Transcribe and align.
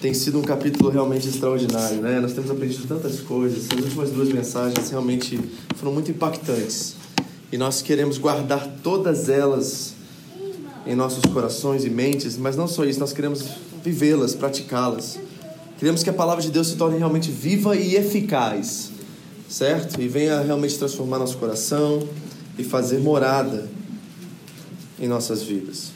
Tem 0.00 0.12
sido 0.12 0.38
um 0.38 0.42
capítulo 0.42 0.90
realmente 0.90 1.26
extraordinário, 1.26 2.02
né? 2.02 2.20
Nós 2.20 2.34
temos 2.34 2.50
aprendido 2.50 2.86
tantas 2.86 3.20
coisas. 3.20 3.66
As 3.70 3.78
últimas 3.78 4.10
duas 4.10 4.28
mensagens 4.28 4.90
realmente 4.90 5.40
foram 5.76 5.92
muito 5.92 6.10
impactantes. 6.10 6.94
E 7.50 7.56
nós 7.56 7.80
queremos 7.80 8.18
guardar 8.18 8.68
todas 8.82 9.28
elas 9.28 9.94
em 10.86 10.94
nossos 10.94 11.24
corações 11.32 11.84
e 11.84 11.90
mentes, 11.90 12.36
mas 12.36 12.56
não 12.56 12.68
só 12.68 12.84
isso, 12.84 13.00
nós 13.00 13.12
queremos 13.12 13.42
vivê-las, 13.82 14.34
praticá-las. 14.34 15.18
Queremos 15.78 16.02
que 16.02 16.10
a 16.10 16.12
palavra 16.12 16.42
de 16.42 16.50
Deus 16.50 16.68
se 16.68 16.76
torne 16.76 16.98
realmente 16.98 17.30
viva 17.30 17.74
e 17.74 17.96
eficaz, 17.96 18.90
certo? 19.48 20.00
E 20.00 20.08
venha 20.08 20.40
realmente 20.40 20.78
transformar 20.78 21.18
nosso 21.18 21.38
coração 21.38 22.06
e 22.58 22.64
fazer 22.64 22.98
morada 22.98 23.68
em 24.98 25.08
nossas 25.08 25.42
vidas. 25.42 25.95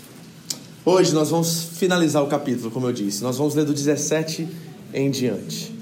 Hoje 0.82 1.12
nós 1.12 1.28
vamos 1.28 1.62
finalizar 1.62 2.22
o 2.22 2.26
capítulo, 2.26 2.70
como 2.70 2.86
eu 2.86 2.92
disse. 2.92 3.22
Nós 3.22 3.36
vamos 3.36 3.54
ler 3.54 3.66
do 3.66 3.74
17 3.74 4.48
em 4.94 5.10
diante. 5.10 5.74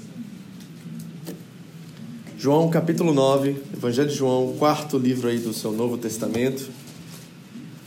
João 2.37 2.69
capítulo 2.69 3.13
9, 3.13 3.55
Evangelho 3.73 4.09
de 4.09 4.15
João, 4.15 4.55
quarto 4.59 4.97
livro 4.97 5.29
aí 5.29 5.39
do 5.39 5.53
seu 5.53 5.71
Novo 5.71 5.97
Testamento. 5.97 6.69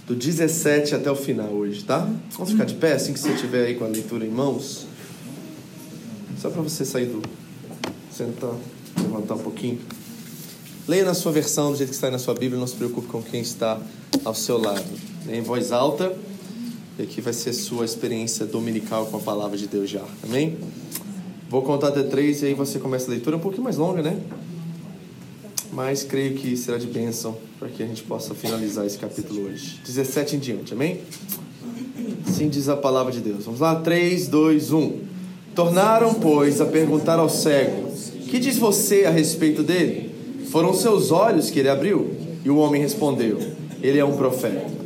Do 0.07 0.15
17 0.15 0.95
até 0.95 1.11
o 1.11 1.15
final 1.15 1.51
hoje, 1.51 1.85
tá? 1.85 2.09
Vamos 2.31 2.53
ficar 2.53 2.65
de 2.65 2.75
pé 2.77 2.95
assim 2.95 3.13
que 3.13 3.21
você 3.21 3.33
estiver 3.33 3.67
aí 3.67 3.75
com 3.75 3.85
a 3.85 3.89
leitura 3.89 4.25
em 4.25 4.31
mãos. 4.31 4.87
Só 6.41 6.49
para 6.49 6.63
você 6.63 6.83
sair 6.83 7.07
do. 7.07 7.21
sentar, 8.11 8.55
levantar 8.97 9.35
um 9.35 9.39
pouquinho. 9.39 9.79
Leia 10.89 11.05
na 11.05 11.15
sua 11.15 11.31
versão, 11.31 11.73
do 11.73 11.77
jeito 11.77 11.91
que 11.91 11.95
está 11.95 12.07
aí 12.07 12.13
na 12.13 12.19
sua 12.19 12.33
Bíblia, 12.33 12.59
não 12.59 12.67
se 12.67 12.75
preocupe 12.75 13.07
com 13.09 13.23
quem 13.23 13.43
está 13.43 13.79
ao 14.25 14.35
seu 14.35 14.57
lado. 14.57 14.83
Em 15.29 15.43
voz 15.43 15.73
alta. 15.73 16.32
E 17.03 17.21
vai 17.21 17.33
ser 17.33 17.53
sua 17.53 17.85
experiência 17.85 18.47
dominical 18.47 19.07
com 19.07 19.17
a 19.17 19.21
palavra 19.21 19.57
de 19.57 19.67
Deus 19.67 19.91
já. 19.91 20.05
Amém? 20.23 20.57
Vou 21.51 21.63
contar 21.63 21.89
até 21.89 22.03
três 22.03 22.43
e 22.43 22.47
aí 22.47 22.55
você 22.55 22.79
começa 22.79 23.07
a 23.07 23.11
leitura. 23.11 23.37
Um 23.37 23.41
pouquinho 23.41 23.65
mais 23.65 23.77
longa, 23.77 24.03
né? 24.03 24.19
Mas 25.73 26.03
creio 26.03 26.35
que 26.35 26.57
será 26.57 26.79
de 26.79 26.87
bênção 26.87 27.37
para 27.59 27.69
que 27.69 27.83
a 27.83 27.87
gente 27.87 28.03
possa 28.03 28.35
finalizar 28.35 28.87
esse 28.87 28.99
capítulo 28.99 29.47
hoje. 29.47 29.81
17 29.85 30.37
em 30.37 30.39
diante, 30.39 30.73
amém? 30.75 31.01
Assim 32.27 32.49
diz 32.49 32.69
a 32.69 32.77
palavra 32.77 33.13
de 33.13 33.21
Deus. 33.21 33.45
Vamos 33.45 33.61
lá? 33.61 33.75
3, 33.77 34.29
2, 34.29 34.73
1. 34.73 35.01
Tornaram, 35.55 36.15
pois, 36.15 36.61
a 36.61 36.67
perguntar 36.67 37.19
ao 37.19 37.29
cego: 37.29 37.93
Que 38.29 38.39
diz 38.39 38.57
você 38.57 39.05
a 39.05 39.11
respeito 39.11 39.63
dele? 39.63 40.11
Foram 40.51 40.73
seus 40.73 41.11
olhos 41.11 41.51
que 41.51 41.59
ele 41.59 41.69
abriu? 41.69 42.15
E 42.45 42.51
o 42.51 42.57
homem 42.57 42.81
respondeu: 42.81 43.39
Ele 43.83 43.99
é 43.99 44.05
um 44.05 44.17
profeta. 44.17 44.82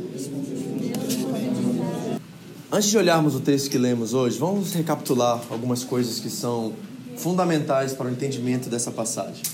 Antes 2.70 2.90
de 2.90 2.98
olharmos 2.98 3.36
o 3.36 3.40
texto 3.40 3.70
que 3.70 3.78
lemos 3.78 4.12
hoje, 4.12 4.40
vamos 4.40 4.72
recapitular 4.72 5.40
algumas 5.50 5.84
coisas 5.84 6.18
que 6.18 6.28
são 6.28 6.72
fundamentais 7.16 7.92
para 7.92 8.08
o 8.08 8.10
entendimento 8.10 8.68
dessa 8.68 8.90
passagem. 8.90 9.44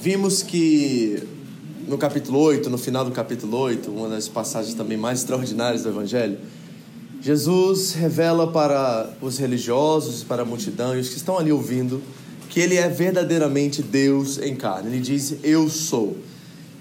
Vimos 0.00 0.42
que 0.42 1.22
no 1.86 1.98
capítulo 1.98 2.38
8, 2.38 2.70
no 2.70 2.78
final 2.78 3.04
do 3.04 3.10
capítulo 3.10 3.54
8, 3.58 3.90
uma 3.90 4.08
das 4.08 4.28
passagens 4.28 4.74
também 4.74 4.96
mais 4.96 5.18
extraordinárias 5.18 5.82
do 5.82 5.90
Evangelho, 5.90 6.38
Jesus 7.20 7.92
revela 7.92 8.50
para 8.50 9.10
os 9.20 9.36
religiosos, 9.36 10.24
para 10.24 10.40
a 10.40 10.44
multidão 10.44 10.96
e 10.96 11.00
os 11.00 11.10
que 11.10 11.16
estão 11.16 11.38
ali 11.38 11.52
ouvindo, 11.52 12.02
que 12.48 12.60
ele 12.60 12.76
é 12.76 12.88
verdadeiramente 12.88 13.82
Deus 13.82 14.38
em 14.38 14.56
carne. 14.56 14.88
Ele 14.88 15.00
diz: 15.00 15.34
Eu 15.42 15.68
sou. 15.68 16.16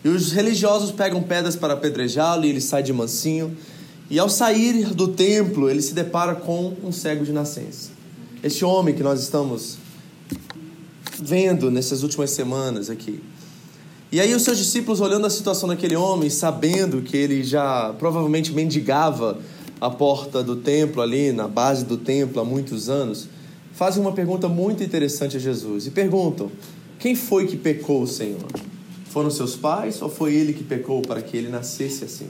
E 0.01 0.07
os 0.07 0.31
religiosos 0.31 0.91
pegam 0.91 1.22
pedras 1.22 1.57
para 1.57 1.74
apedrejá-lo 1.74 2.46
e 2.46 2.50
ele 2.50 2.62
sai 2.62 2.81
de 2.81 2.94
mansinho. 2.94 3.53
E 4.09 4.18
ao 4.18 4.28
sair 4.28 4.94
do 4.94 5.09
templo, 5.09 5.70
ele 5.70 5.81
se 5.81 5.94
depara 5.94 6.34
com 6.34 6.75
um 6.84 6.92
cego 6.92 7.24
de 7.24 7.31
nascença. 7.31 7.92
Este 8.42 8.66
homem 8.66 8.96
que 8.96 9.03
nós 9.03 9.22
estamos 9.22 9.78
vendo 11.22 11.70
nessas 11.70 12.02
últimas 12.02 12.31
semanas 12.31 12.90
aqui. 12.90 13.22
E 14.12 14.19
aí 14.19 14.34
os 14.34 14.42
seus 14.42 14.58
discípulos 14.58 15.00
olhando 15.00 15.28
a 15.28 15.30
situação 15.30 15.69
daquele 15.69 15.96
homem, 15.96 16.30
sabendo 16.31 17.03
que 17.03 17.16
ele 17.16 17.44
já 17.44 17.94
provavelmente 18.00 18.52
mendigava 18.52 19.38
a 19.80 19.92
porta 19.92 20.44
do 20.44 20.56
templo 20.56 21.03
ali, 21.03 21.31
na 21.31 21.48
base 21.48 21.86
do 21.86 21.96
templo 21.96 22.42
há 22.42 22.46
muitos 22.46 22.90
anos, 22.90 23.28
fazem 23.74 24.02
uma 24.02 24.12
pergunta 24.12 24.50
muito 24.50 24.84
interessante 24.84 25.38
a 25.38 25.40
Jesus 25.40 25.86
e 25.86 25.92
perguntam: 25.92 26.52
Quem 26.98 27.16
foi 27.16 27.46
que 27.46 27.56
pecou, 27.56 28.08
Senhor? 28.08 28.48
Foram 29.09 29.30
seus 29.30 29.56
pais 29.56 30.02
ou 30.02 30.09
foi 30.09 30.34
ele 30.34 30.53
que 30.53 30.64
pecou 30.64 31.03
para 31.03 31.22
que 31.22 31.38
ele 31.38 31.50
nascesse 31.50 32.03
assim? 32.03 32.30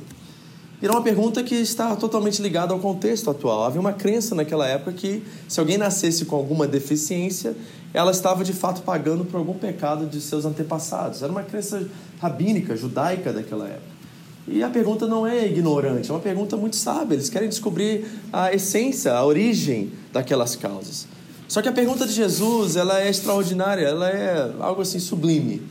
E 0.82 0.86
era 0.86 0.94
uma 0.94 1.02
pergunta 1.02 1.44
que 1.44 1.56
está 1.56 1.94
totalmente 1.96 2.42
ligada 2.42 2.74
ao 2.74 2.80
contexto 2.80 3.30
atual. 3.30 3.66
Havia 3.66 3.82
uma 3.82 3.92
crença 3.92 4.34
naquela 4.34 4.66
época 4.66 4.94
que 4.94 5.22
se 5.48 5.60
alguém 5.60 5.78
nascesse 5.78 6.24
com 6.24 6.38
alguma 6.38 6.66
deficiência, 6.66 7.54
ela 7.94 8.12
estava 8.12 8.44
de 8.46 8.54
fato 8.54 8.82
pagando 8.84 9.26
por 9.26 9.38
algum 9.38 9.54
pecado 9.54 10.06
de 10.06 10.22
seus 10.22 10.46
antepassados. 10.46 11.22
Era 11.22 11.32
uma 11.32 11.44
crença 11.44 11.86
rabínica, 12.22 12.78
judaica 12.78 13.34
daquela 13.34 13.68
época. 13.68 14.00
E 14.48 14.64
a 14.64 14.70
pergunta 14.70 15.06
não 15.06 15.28
é 15.28 15.46
ignorante, 15.46 16.10
é 16.10 16.14
uma 16.14 16.20
pergunta 16.20 16.56
muito 16.56 16.78
sábia. 16.78 17.16
Eles 17.16 17.30
querem 17.30 17.50
descobrir 17.50 18.06
a 18.32 18.54
essência, 18.54 19.14
a 19.14 19.26
origem 19.26 19.92
daquelas 20.14 20.56
causas. 20.56 21.08
Só 21.48 21.62
que 21.62 21.68
a 21.68 21.72
pergunta 21.74 22.06
de 22.06 22.14
Jesus, 22.14 22.76
ela 22.76 23.02
é 23.02 23.10
extraordinária, 23.10 23.86
ela 23.86 24.08
é 24.08 24.52
algo 24.60 24.82
assim 24.82 25.00
sublime. 25.00 25.62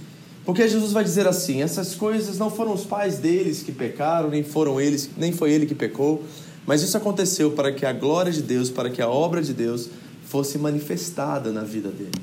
Porque 0.48 0.66
Jesus 0.66 0.92
vai 0.92 1.04
dizer 1.04 1.28
assim: 1.28 1.60
essas 1.60 1.94
coisas 1.94 2.38
não 2.38 2.50
foram 2.50 2.72
os 2.72 2.82
pais 2.82 3.18
deles 3.18 3.62
que 3.62 3.70
pecaram, 3.70 4.30
nem 4.30 4.42
foram 4.42 4.80
eles, 4.80 5.10
nem 5.14 5.30
foi 5.30 5.52
ele 5.52 5.66
que 5.66 5.74
pecou, 5.74 6.24
mas 6.66 6.80
isso 6.80 6.96
aconteceu 6.96 7.50
para 7.50 7.70
que 7.70 7.84
a 7.84 7.92
glória 7.92 8.32
de 8.32 8.40
Deus, 8.40 8.70
para 8.70 8.88
que 8.88 9.02
a 9.02 9.10
obra 9.10 9.42
de 9.42 9.52
Deus 9.52 9.90
fosse 10.24 10.56
manifestada 10.56 11.52
na 11.52 11.64
vida 11.64 11.90
dele. 11.90 12.18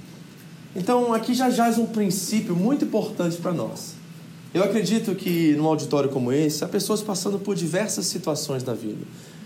Então, 0.76 1.14
aqui 1.14 1.36
já 1.36 1.52
jaz 1.52 1.78
um 1.78 1.86
princípio 1.86 2.56
muito 2.56 2.84
importante 2.86 3.38
para 3.38 3.54
nós. 3.54 3.94
Eu 4.56 4.64
acredito 4.64 5.14
que 5.14 5.54
num 5.54 5.68
auditório 5.68 6.10
como 6.10 6.32
esse, 6.32 6.64
há 6.64 6.68
pessoas 6.68 7.04
passando 7.04 7.38
por 7.38 7.56
diversas 7.56 8.08
situações 8.08 8.64
na 8.64 8.74
vida. 8.74 9.06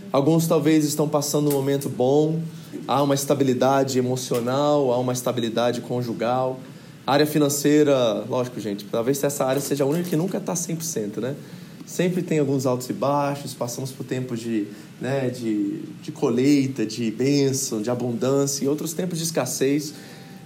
Alguns 0.10 0.48
talvez 0.48 0.86
estão 0.86 1.10
passando 1.10 1.50
um 1.50 1.54
momento 1.54 1.90
bom, 1.90 2.42
há 2.88 3.04
uma 3.04 3.14
estabilidade 3.14 4.00
emocional, 4.00 4.94
há 4.94 4.98
uma 4.98 5.12
estabilidade 5.12 5.82
conjugal. 5.82 6.62
Área 7.09 7.25
financeira, 7.25 8.24
lógico, 8.30 8.59
gente, 8.59 8.86
talvez 8.86 9.24
essa 9.24 9.44
área 9.44 9.59
seja 9.59 9.84
a 9.84 9.88
única 9.88 10.08
que 10.08 10.16
nunca 10.16 10.38
está 10.38 10.53
100%, 10.53 11.18
né? 11.18 11.36
Sempre 11.84 12.22
tem 12.22 12.38
alguns 12.38 12.68
altos 12.68 12.88
e 12.88 12.94
baixos, 12.94 13.56
passamos 13.56 13.92
por 13.92 14.06
tempos 14.06 14.40
de, 14.40 14.68
né, 15.02 15.28
de, 15.28 15.80
de 16.03 16.12
colheita, 16.12 16.86
de 16.86 17.09
bênção, 17.09 17.81
de 17.81 17.90
abundância 17.90 18.64
e 18.64 18.68
outros 18.68 18.94
tempos 18.94 19.18
de 19.18 19.24
escassez. 19.24 19.96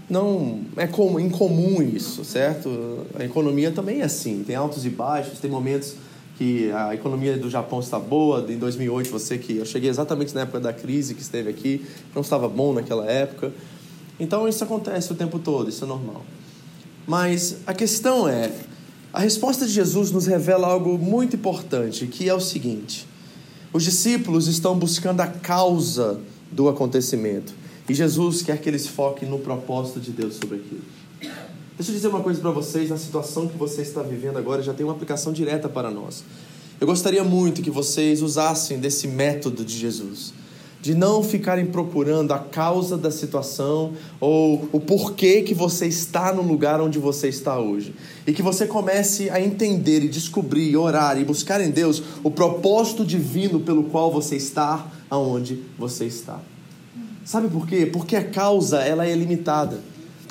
Não 0.10 0.62
é 0.78 0.88
comum, 0.88 1.20
incomum 1.20 1.82
isso, 1.82 2.24
certo? 2.24 3.06
A 3.20 3.26
economia 3.26 3.70
também 3.70 4.00
é 4.00 4.06
assim, 4.06 4.42
tem 4.48 4.56
altos 4.56 4.86
e 4.86 4.90
baixos, 4.90 5.40
tem 5.40 5.52
momentos 5.52 5.96
que 6.38 6.72
a 6.72 6.96
economia 6.96 7.36
do 7.36 7.50
Japão 7.50 7.82
está 7.82 8.00
boa. 8.00 8.46
Em 8.48 8.58
2008, 8.58 9.12
você 9.12 9.38
que 9.38 9.58
eu 9.58 9.66
cheguei 9.66 9.90
exatamente 9.90 10.34
na 10.34 10.44
época 10.44 10.62
da 10.62 10.72
crise 10.72 11.14
que 11.14 11.22
esteve 11.22 11.50
aqui, 11.50 11.86
não 12.16 12.22
estava 12.22 12.48
bom 12.48 12.72
naquela 12.72 13.06
época. 13.06 13.52
Então 14.18 14.48
isso 14.48 14.64
acontece 14.64 15.12
o 15.12 15.16
tempo 15.16 15.40
todo, 15.40 15.68
isso 15.68 15.84
é 15.84 15.88
normal. 15.90 16.24
Mas 17.08 17.58
a 17.68 17.74
questão 17.74 18.28
é, 18.28 18.52
a 19.12 19.20
resposta 19.20 19.66
de 19.66 19.72
Jesus 19.72 20.12
nos 20.12 20.26
revela 20.26 20.68
algo 20.68 20.98
muito 20.98 21.36
importante, 21.36 22.08
que 22.08 22.30
é 22.30 22.34
o 22.34 22.40
seguinte: 22.40 23.08
os 23.72 23.84
discípulos 23.84 24.48
estão 24.48 24.78
buscando 24.78 25.22
a 25.22 25.28
causa 25.28 26.20
do 26.52 26.70
acontecimento. 26.70 27.54
E 27.88 27.94
Jesus 27.94 28.42
quer 28.42 28.60
que 28.62 28.70
eles 28.70 28.88
foquem 28.88 29.28
no 29.28 29.40
propósito 29.40 30.00
de 30.00 30.12
Deus 30.12 30.36
sobre 30.36 30.58
aquilo. 30.58 30.82
Deixa 31.76 31.92
eu 31.92 31.96
dizer 31.96 32.08
uma 32.08 32.22
coisa 32.22 32.40
para 32.40 32.52
vocês: 32.52 32.90
na 32.90 32.98
situação 32.98 33.48
que 33.48 33.58
você 33.58 33.82
está 33.82 34.02
vivendo 34.02 34.38
agora 34.38 34.62
já 34.64 34.74
tem 34.74 34.86
uma 34.86 34.94
aplicação 34.94 35.34
direta 35.34 35.68
para 35.68 35.92
nós. 35.92 36.24
Eu 36.80 36.88
gostaria 36.88 37.24
muito 37.24 37.62
que 37.62 37.70
vocês 37.70 38.22
usassem 38.22 38.80
desse 38.80 39.08
método 39.08 39.64
de 39.64 39.78
Jesus 39.78 40.34
de 40.84 40.94
não 40.94 41.24
ficarem 41.24 41.66
procurando 41.66 42.34
a 42.34 42.40
causa 42.40 42.98
da 42.98 43.10
situação 43.10 43.94
ou 44.20 44.68
o 44.70 44.82
porquê 44.82 45.42
que 45.42 45.54
você 45.54 45.88
está 45.88 46.34
no 46.34 46.42
lugar 46.42 46.82
onde 46.82 47.00
você 47.00 47.30
está 47.30 47.58
hoje. 47.58 47.96
E 48.28 48.34
que 48.34 48.42
você 48.42 48.68
comece 48.68 49.30
a 49.30 49.40
entender 49.40 50.04
e 50.04 50.10
descobrir, 50.10 50.76
orar 50.76 51.18
e 51.18 51.24
buscar 51.24 51.62
em 51.62 51.72
Deus 51.72 52.04
o 52.22 52.30
propósito 52.30 53.06
divino 53.06 53.62
pelo 53.62 53.86
qual 53.86 54.12
você 54.12 54.36
está 54.36 54.92
aonde 55.10 55.64
você 55.80 56.04
está. 56.04 56.42
Sabe 57.24 57.48
por 57.48 57.66
quê? 57.66 57.86
Porque 57.86 58.18
a 58.18 58.30
causa 58.30 58.80
ela 58.80 59.08
é 59.08 59.16
limitada. 59.16 59.80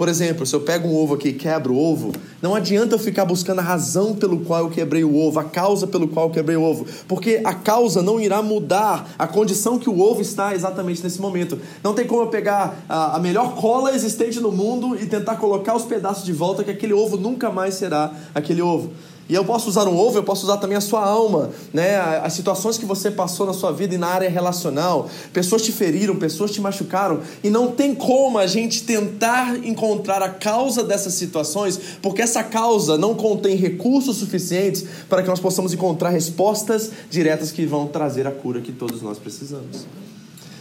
Por 0.02 0.08
exemplo, 0.08 0.44
se 0.44 0.52
eu 0.52 0.60
pego 0.60 0.88
um 0.88 0.96
ovo 0.96 1.14
aqui 1.14 1.28
e 1.28 1.32
quebro 1.32 1.74
o 1.74 1.78
ovo, 1.78 2.10
não 2.42 2.56
adianta 2.56 2.96
eu 2.96 2.98
ficar 2.98 3.24
buscando 3.24 3.60
a 3.60 3.62
razão 3.62 4.16
pelo 4.16 4.40
qual 4.40 4.64
eu 4.64 4.68
quebrei 4.68 5.04
o 5.04 5.16
ovo, 5.16 5.38
a 5.38 5.44
causa 5.44 5.86
pelo 5.86 6.08
qual 6.08 6.26
eu 6.26 6.32
quebrei 6.32 6.56
o 6.56 6.62
ovo, 6.64 6.84
porque 7.06 7.40
a 7.44 7.54
causa 7.54 8.02
não 8.02 8.20
irá 8.20 8.42
mudar 8.42 9.14
a 9.16 9.28
condição 9.28 9.78
que 9.78 9.88
o 9.88 10.00
ovo 10.00 10.20
está 10.20 10.56
exatamente 10.56 11.04
nesse 11.04 11.20
momento. 11.20 11.56
Não 11.84 11.94
tem 11.94 12.04
como 12.04 12.22
eu 12.22 12.26
pegar 12.26 12.82
a, 12.88 13.14
a 13.14 13.20
melhor 13.20 13.54
cola 13.54 13.94
existente 13.94 14.40
no 14.40 14.50
mundo 14.50 14.96
e 15.00 15.06
tentar 15.06 15.36
colocar 15.36 15.76
os 15.76 15.84
pedaços 15.84 16.24
de 16.24 16.32
volta, 16.32 16.64
que 16.64 16.72
aquele 16.72 16.92
ovo 16.92 17.16
nunca 17.16 17.48
mais 17.48 17.74
será 17.74 18.12
aquele 18.34 18.60
ovo. 18.60 18.90
E 19.32 19.34
eu 19.34 19.46
posso 19.46 19.70
usar 19.70 19.88
um 19.88 19.96
ovo, 19.96 20.18
eu 20.18 20.22
posso 20.22 20.44
usar 20.44 20.58
também 20.58 20.76
a 20.76 20.80
sua 20.82 21.02
alma, 21.02 21.48
né? 21.72 21.96
As 21.96 22.34
situações 22.34 22.76
que 22.76 22.84
você 22.84 23.10
passou 23.10 23.46
na 23.46 23.54
sua 23.54 23.72
vida 23.72 23.94
e 23.94 23.96
na 23.96 24.08
área 24.08 24.28
relacional. 24.28 25.08
Pessoas 25.32 25.62
te 25.62 25.72
feriram, 25.72 26.16
pessoas 26.16 26.50
te 26.50 26.60
machucaram. 26.60 27.20
E 27.42 27.48
não 27.48 27.72
tem 27.72 27.94
como 27.94 28.36
a 28.36 28.46
gente 28.46 28.82
tentar 28.82 29.56
encontrar 29.64 30.20
a 30.20 30.28
causa 30.28 30.84
dessas 30.84 31.14
situações, 31.14 31.80
porque 32.02 32.20
essa 32.20 32.44
causa 32.44 32.98
não 32.98 33.14
contém 33.14 33.56
recursos 33.56 34.18
suficientes 34.18 34.84
para 35.08 35.22
que 35.22 35.28
nós 35.30 35.40
possamos 35.40 35.72
encontrar 35.72 36.10
respostas 36.10 36.90
diretas 37.08 37.50
que 37.50 37.64
vão 37.64 37.86
trazer 37.86 38.26
a 38.26 38.30
cura 38.30 38.60
que 38.60 38.70
todos 38.70 39.00
nós 39.00 39.16
precisamos. 39.18 39.86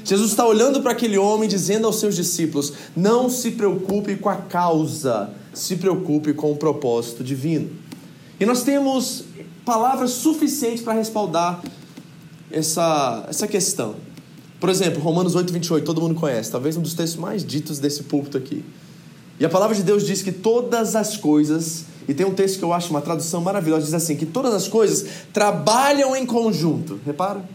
Jesus 0.06 0.32
está 0.32 0.48
olhando 0.48 0.82
para 0.82 0.94
aquele 0.94 1.18
homem 1.18 1.50
dizendo 1.50 1.88
aos 1.88 2.00
seus 2.00 2.16
discípulos: 2.16 2.72
não 2.96 3.30
se 3.30 3.52
preocupe 3.52 4.16
com 4.16 4.30
a 4.30 4.38
causa, 4.38 5.30
se 5.54 5.76
preocupe 5.76 6.34
com 6.34 6.54
o 6.54 6.56
propósito 6.56 7.22
divino. 7.22 7.81
E 8.42 8.46
nós 8.46 8.64
temos 8.64 9.24
palavras 9.64 10.10
suficientes 10.10 10.82
para 10.82 10.94
respaldar 10.94 11.62
essa, 12.50 13.24
essa 13.30 13.48
questão. 13.48 13.98
Por 14.60 14.68
exemplo, 14.68 15.00
Romanos 15.00 15.36
8, 15.36 15.54
28, 15.54 15.86
todo 15.86 16.02
mundo 16.02 16.16
conhece, 16.16 16.50
talvez 16.52 16.76
um 16.76 16.82
dos 16.82 16.96
textos 16.96 17.20
mais 17.20 17.46
ditos 17.46 17.78
desse 17.78 18.02
púlpito 18.02 18.40
aqui. 18.40 18.66
E 19.40 19.46
a 19.46 19.50
palavra 19.50 19.76
de 19.76 19.84
Deus 19.84 20.08
diz 20.08 20.24
que 20.24 20.32
todas 20.32 20.96
as 20.96 21.16
coisas, 21.16 21.86
e 22.08 22.16
tem 22.16 22.26
um 22.26 22.34
texto 22.34 22.58
que 22.58 22.66
eu 22.66 22.74
acho 22.74 22.90
uma 22.90 23.02
tradução 23.02 23.42
maravilhosa, 23.42 23.86
diz 23.86 23.94
assim: 23.94 24.16
que 24.16 24.26
todas 24.26 24.56
as 24.56 24.68
coisas 24.68 25.06
trabalham 25.32 26.16
em 26.16 26.26
conjunto. 26.26 27.00
Repara? 27.06 27.48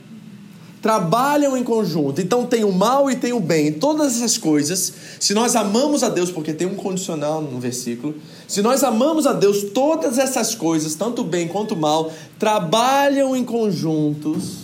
Trabalham 0.87 1.57
em 1.57 1.65
conjunto. 1.65 2.21
Então 2.21 2.47
tem 2.47 2.63
o 2.63 2.71
mal 2.71 3.11
e 3.11 3.17
tem 3.17 3.33
o 3.33 3.41
bem. 3.41 3.73
Todas 3.73 4.15
essas 4.15 4.39
coisas, 4.39 4.93
se 5.19 5.35
nós 5.35 5.57
amamos 5.57 6.05
a 6.05 6.09
Deus, 6.09 6.31
porque 6.31 6.53
tem 6.53 6.65
um 6.65 6.77
condicional 6.77 7.43
no 7.43 7.59
versículo, 7.59 8.15
se 8.47 8.63
nós 8.63 8.85
amamos 8.85 9.27
a 9.27 9.33
Deus, 9.33 9.65
todas 9.75 10.17
essas 10.17 10.55
coisas, 10.55 10.95
tanto 10.95 11.23
o 11.23 11.25
bem 11.25 11.49
quanto 11.49 11.75
o 11.75 11.77
mal, 11.77 12.13
trabalham 12.39 13.35
em 13.35 13.45
conjuntos 13.45 14.59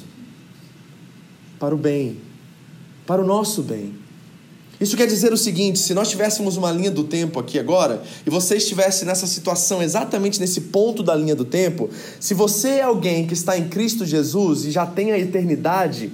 para 1.58 1.74
o 1.74 1.78
bem, 1.78 2.20
para 3.04 3.20
o 3.20 3.26
nosso 3.26 3.60
bem. 3.60 4.01
Isso 4.82 4.96
quer 4.96 5.06
dizer 5.06 5.32
o 5.32 5.36
seguinte: 5.36 5.78
se 5.78 5.94
nós 5.94 6.10
tivéssemos 6.10 6.56
uma 6.56 6.72
linha 6.72 6.90
do 6.90 7.04
tempo 7.04 7.38
aqui 7.38 7.56
agora, 7.56 8.02
e 8.26 8.30
você 8.30 8.56
estivesse 8.56 9.04
nessa 9.04 9.28
situação, 9.28 9.80
exatamente 9.80 10.40
nesse 10.40 10.62
ponto 10.62 11.04
da 11.04 11.14
linha 11.14 11.36
do 11.36 11.44
tempo, 11.44 11.88
se 12.18 12.34
você 12.34 12.68
é 12.68 12.82
alguém 12.82 13.24
que 13.24 13.32
está 13.32 13.56
em 13.56 13.68
Cristo 13.68 14.04
Jesus 14.04 14.64
e 14.64 14.72
já 14.72 14.84
tem 14.84 15.12
a 15.12 15.18
eternidade 15.18 16.10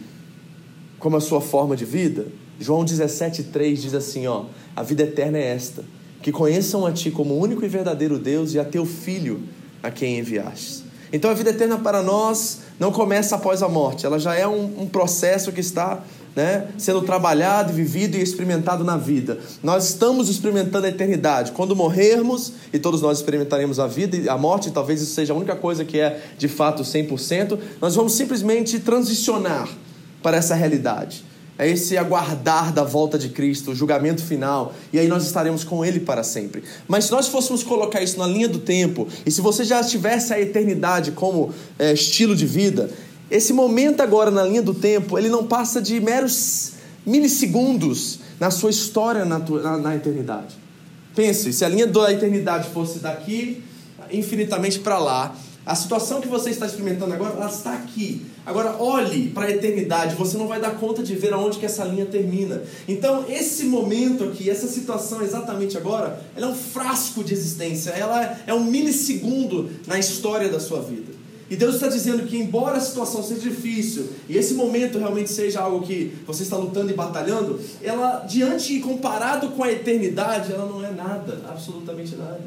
como 0.99 1.17
a 1.17 1.21
sua 1.21 1.41
forma 1.41 1.75
de 1.75 1.87
vida, 1.87 2.27
João 2.61 2.85
17,3 2.85 3.77
diz 3.77 3.95
assim: 3.95 4.27
ó, 4.27 4.45
a 4.77 4.83
vida 4.83 5.05
eterna 5.05 5.39
é 5.39 5.55
esta, 5.55 5.83
que 6.21 6.31
conheçam 6.31 6.85
a 6.85 6.93
Ti 6.93 7.11
como 7.11 7.39
único 7.39 7.65
e 7.65 7.69
verdadeiro 7.69 8.19
Deus 8.19 8.53
e 8.53 8.59
a 8.59 8.67
Teu 8.67 8.85
Filho 8.85 9.45
a 9.83 9.91
quem 9.91 10.19
enviaste. 10.19 10.85
Então 11.11 11.31
a 11.31 11.35
vida 11.35 11.49
eterna 11.49 11.79
para 11.79 12.03
nós 12.03 12.61
não 12.79 12.93
começa 12.93 13.35
após 13.35 13.63
a 13.63 13.69
morte, 13.69 14.05
ela 14.05 14.19
já 14.19 14.35
é 14.35 14.47
um, 14.47 14.83
um 14.83 14.87
processo 14.87 15.51
que 15.53 15.61
está 15.61 16.05
né, 16.39 16.69
sendo 16.79 17.03
trabalhado, 17.03 17.73
vivido 17.73 18.17
e 18.17 18.23
experimentado 18.23 18.85
na 18.85 18.97
vida. 18.97 19.41
Nós 19.61 19.89
estamos 19.89 20.29
experimentando 20.29 20.87
a 20.87 20.89
eternidade. 20.89 21.51
Quando 21.51 21.75
morrermos, 21.75 22.53
e 22.73 22.79
todos 22.79 23.03
nós 23.03 23.19
experimentaremos 23.19 23.81
a 23.81 23.89
vida 23.89 24.17
e 24.17 24.29
a 24.29 24.39
morte, 24.39 24.71
talvez 24.71 25.03
isso 25.03 25.13
seja 25.15 25.33
a 25.33 25.37
única 25.37 25.57
coisa 25.57 25.85
que 25.85 25.99
é 25.99 26.23
de 26.39 26.47
fato 26.47 26.85
100%, 26.85 27.59
nós 27.81 27.97
vamos 27.97 28.13
simplesmente 28.13 28.79
transicionar 28.79 29.69
para 30.23 30.37
essa 30.37 30.55
realidade. 30.55 31.25
É 31.59 31.69
esse 31.69 31.99
aguardar 31.99 32.73
da 32.73 32.85
volta 32.85 33.19
de 33.19 33.31
Cristo, 33.31 33.73
o 33.73 33.75
julgamento 33.75 34.23
final, 34.23 34.73
e 34.93 34.99
aí 35.01 35.09
nós 35.09 35.27
estaremos 35.27 35.65
com 35.65 35.85
Ele 35.85 35.99
para 35.99 36.23
sempre. 36.23 36.63
Mas 36.87 37.07
se 37.07 37.11
nós 37.11 37.27
fôssemos 37.27 37.65
colocar 37.65 38.01
isso 38.01 38.17
na 38.17 38.29
linha 38.29 38.49
do 38.49 38.61
tempo, 38.61 39.09
e 39.27 39.31
se 39.33 39.41
você 39.41 39.65
já 39.65 39.83
tivesse 39.83 40.33
a 40.33 40.41
eternidade 40.41 41.11
como 41.11 41.53
é, 41.77 41.93
estilo 41.93 42.37
de 42.37 42.47
vida, 42.47 42.91
esse 43.31 43.53
momento 43.53 44.01
agora 44.01 44.31
na 44.31 44.43
linha 44.43 44.63
do 44.63 44.75
tempo, 44.75 45.19
ele 45.19 45.29
não 45.29 45.47
passa 45.47 45.81
de 45.83 46.01
meros 46.01 46.73
milissegundos 47.05 48.21
na 48.41 48.51
sua 48.51 48.71
história 48.71 49.25
na, 49.25 49.39
na, 49.39 49.79
na 49.79 49.97
eternidade. 49.97 50.57
Pense, 51.15 51.53
se 51.53 51.65
a 51.65 51.69
linha 51.69 51.87
da 51.87 52.13
eternidade 52.13 52.69
fosse 52.71 53.01
daqui 53.01 53.63
infinitamente 54.11 54.79
para 54.79 54.99
lá, 54.99 55.35
a 55.67 55.75
situação 55.75 56.21
que 56.21 56.29
você 56.29 56.49
está 56.49 56.65
experimentando 56.65 57.13
agora, 57.13 57.35
ela 57.35 57.51
está 57.51 57.75
aqui. 57.75 58.25
Agora 58.47 58.77
olhe 58.79 59.29
para 59.29 59.49
a 59.49 59.51
eternidade, 59.51 60.15
você 60.15 60.39
não 60.39 60.49
vai 60.49 60.59
dar 60.59 60.71
conta 60.77 61.03
de 61.03 61.15
ver 61.15 61.35
aonde 61.35 61.59
que 61.59 61.67
essa 61.67 61.85
linha 61.85 62.07
termina. 62.07 62.63
Então, 62.89 63.27
esse 63.29 63.65
momento 63.67 64.25
aqui, 64.25 64.49
essa 64.49 64.67
situação 64.67 65.21
exatamente 65.21 65.77
agora, 65.77 66.23
ela 66.35 66.47
é 66.47 66.49
um 66.49 66.55
frasco 66.55 67.23
de 67.23 67.35
existência, 67.35 67.91
ela 67.91 68.39
é 68.47 68.55
um 68.55 68.65
milissegundo 68.65 69.69
na 69.87 69.99
história 69.99 70.49
da 70.49 70.59
sua 70.59 70.81
vida. 70.81 71.18
E 71.51 71.57
Deus 71.57 71.77
está 71.77 71.89
dizendo 71.89 72.27
que, 72.27 72.37
embora 72.37 72.77
a 72.77 72.81
situação 72.81 73.23
seja 73.23 73.41
difícil, 73.41 74.09
e 74.29 74.37
esse 74.37 74.55
momento 74.55 74.99
realmente 74.99 75.31
seja 75.31 75.61
algo 75.61 75.87
que 75.87 76.15
você 76.27 76.43
está 76.43 76.57
lutando 76.57 76.91
e 76.91 76.95
batalhando, 76.95 77.59
ela, 77.83 78.21
diante 78.21 78.75
e 78.75 78.81
comparado 78.81 79.49
com 79.51 79.63
a 79.65 79.73
eternidade, 79.73 80.53
ela 80.53 80.67
não 80.67 80.85
é 80.85 80.91
nada, 80.91 81.43
absolutamente 81.49 82.15
nada. 82.17 82.41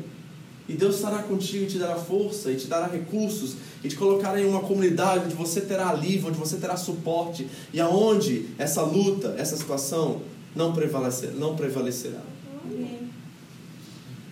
E 0.69 0.73
Deus 0.73 0.95
estará 0.95 1.23
contigo 1.23 1.63
e 1.63 1.67
te 1.67 1.79
dará 1.79 1.95
força, 1.95 2.51
e 2.51 2.55
te 2.55 2.67
dará 2.67 2.85
recursos, 2.85 3.55
e 3.83 3.89
te 3.89 3.95
colocará 3.95 4.39
em 4.39 4.45
uma 4.45 4.61
comunidade 4.61 5.25
onde 5.25 5.35
você 5.35 5.61
terá 5.61 5.89
alívio, 5.89 6.29
onde 6.29 6.37
você 6.37 6.57
terá 6.57 6.77
suporte, 6.77 7.47
e 7.73 7.81
aonde 7.81 8.49
essa 8.59 8.83
luta, 8.83 9.33
essa 9.37 9.57
situação 9.57 10.21
não, 10.55 10.73
prevalecer, 10.73 11.31
não 11.31 11.55
prevalecerá. 11.55 12.21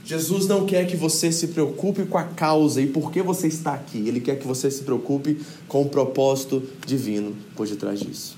Jesus 0.10 0.48
não 0.48 0.66
quer 0.66 0.88
que 0.88 0.98
você 0.98 1.32
se 1.32 1.50
preocupe 1.50 2.04
com 2.04 2.18
a 2.18 2.24
causa 2.24 2.82
e 2.82 2.88
por 2.88 3.12
que 3.12 3.22
você 3.22 3.46
está 3.46 3.76
aqui. 3.76 4.00
Ele 4.08 4.20
quer 4.20 4.40
que 4.40 4.48
você 4.48 4.72
se 4.72 4.82
preocupe 4.82 5.40
com 5.68 5.84
o 5.84 5.88
propósito 5.88 6.63
divino 6.84 7.38
por 7.56 7.68
detrás 7.68 8.00
disso. 8.00 8.36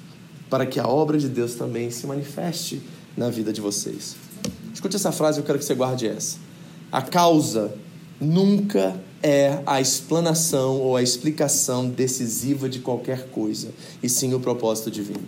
Para 0.49 0.65
que 0.65 0.81
a 0.81 0.85
obra 0.85 1.17
de 1.17 1.29
Deus 1.29 1.55
também 1.55 1.89
se 1.89 2.05
manifeste 2.05 2.81
na 3.15 3.29
vida 3.29 3.53
de 3.53 3.61
vocês. 3.61 4.17
Escute 4.73 4.97
essa 4.97 5.13
frase, 5.13 5.39
eu 5.39 5.45
quero 5.45 5.57
que 5.59 5.63
você 5.63 5.73
guarde 5.73 6.07
essa. 6.07 6.39
A 6.91 7.01
causa 7.01 7.73
nunca 8.19 9.01
é 9.23 9.61
a 9.65 9.79
explanação 9.79 10.77
ou 10.77 10.97
a 10.97 11.01
explicação 11.01 11.87
decisiva 11.87 12.67
de 12.67 12.79
qualquer 12.79 13.29
coisa, 13.29 13.69
e 14.03 14.09
sim 14.09 14.33
o 14.33 14.41
propósito 14.41 14.91
divino. 14.91 15.23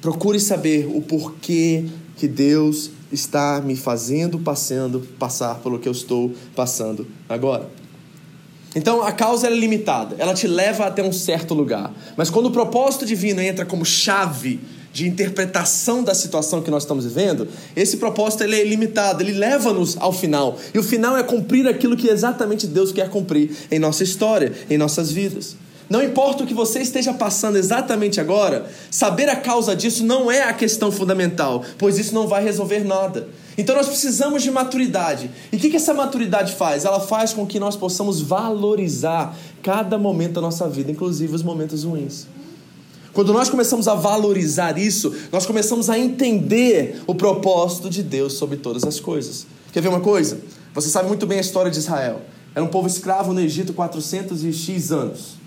Procure 0.00 0.38
saber 0.38 0.86
o 0.86 1.02
porquê 1.02 1.86
que 2.16 2.28
Deus 2.28 2.92
está 3.12 3.60
me 3.60 3.76
fazendo 3.76 4.38
passando 4.38 5.00
passar 5.18 5.56
pelo 5.56 5.78
que 5.78 5.88
eu 5.88 5.92
estou 5.92 6.32
passando 6.54 7.06
agora. 7.28 7.68
Então 8.74 9.02
a 9.02 9.10
causa 9.10 9.48
é 9.48 9.50
limitada, 9.50 10.14
ela 10.18 10.32
te 10.32 10.46
leva 10.46 10.86
até 10.86 11.02
um 11.02 11.12
certo 11.12 11.54
lugar. 11.54 11.92
Mas 12.16 12.30
quando 12.30 12.46
o 12.46 12.50
propósito 12.50 13.04
divino 13.04 13.40
entra 13.40 13.66
como 13.66 13.84
chave 13.84 14.60
de 14.92 15.06
interpretação 15.08 16.02
da 16.02 16.14
situação 16.14 16.62
que 16.62 16.70
nós 16.70 16.82
estamos 16.82 17.04
vivendo, 17.04 17.48
esse 17.76 17.96
propósito 17.96 18.44
ele 18.44 18.56
é 18.56 18.64
ilimitado, 18.64 19.22
ele 19.22 19.32
leva-nos 19.32 19.96
ao 19.98 20.12
final. 20.12 20.58
E 20.74 20.78
o 20.78 20.82
final 20.82 21.16
é 21.16 21.22
cumprir 21.22 21.66
aquilo 21.66 21.96
que 21.96 22.08
exatamente 22.08 22.66
Deus 22.66 22.92
quer 22.92 23.08
cumprir 23.08 23.50
em 23.70 23.78
nossa 23.78 24.02
história, 24.02 24.52
em 24.68 24.78
nossas 24.78 25.10
vidas. 25.10 25.56
Não 25.90 26.00
importa 26.00 26.44
o 26.44 26.46
que 26.46 26.54
você 26.54 26.78
esteja 26.78 27.12
passando 27.12 27.58
exatamente 27.58 28.20
agora, 28.20 28.70
saber 28.92 29.28
a 29.28 29.34
causa 29.34 29.74
disso 29.74 30.04
não 30.04 30.30
é 30.30 30.44
a 30.44 30.52
questão 30.52 30.92
fundamental, 30.92 31.64
pois 31.76 31.98
isso 31.98 32.14
não 32.14 32.28
vai 32.28 32.44
resolver 32.44 32.84
nada. 32.84 33.26
Então 33.58 33.74
nós 33.74 33.88
precisamos 33.88 34.40
de 34.44 34.52
maturidade. 34.52 35.28
E 35.50 35.56
o 35.56 35.58
que, 35.58 35.68
que 35.68 35.76
essa 35.76 35.92
maturidade 35.92 36.54
faz? 36.54 36.84
Ela 36.84 37.00
faz 37.00 37.32
com 37.32 37.44
que 37.44 37.58
nós 37.58 37.74
possamos 37.74 38.20
valorizar 38.20 39.36
cada 39.64 39.98
momento 39.98 40.34
da 40.34 40.42
nossa 40.42 40.68
vida, 40.68 40.92
inclusive 40.92 41.34
os 41.34 41.42
momentos 41.42 41.82
ruins. 41.82 42.28
Quando 43.12 43.32
nós 43.32 43.50
começamos 43.50 43.88
a 43.88 43.96
valorizar 43.96 44.78
isso, 44.78 45.12
nós 45.32 45.44
começamos 45.44 45.90
a 45.90 45.98
entender 45.98 47.02
o 47.04 47.16
propósito 47.16 47.90
de 47.90 48.04
Deus 48.04 48.34
sobre 48.34 48.58
todas 48.58 48.84
as 48.84 49.00
coisas. 49.00 49.44
Quer 49.72 49.80
ver 49.80 49.88
uma 49.88 49.98
coisa? 49.98 50.38
Você 50.72 50.88
sabe 50.88 51.08
muito 51.08 51.26
bem 51.26 51.38
a 51.38 51.40
história 51.40 51.68
de 51.68 51.78
Israel. 51.78 52.20
Era 52.54 52.64
um 52.64 52.68
povo 52.68 52.86
escravo 52.86 53.32
no 53.32 53.40
Egito 53.40 53.72
400 53.72 54.44
e 54.44 54.52
X 54.52 54.92
anos. 54.92 55.39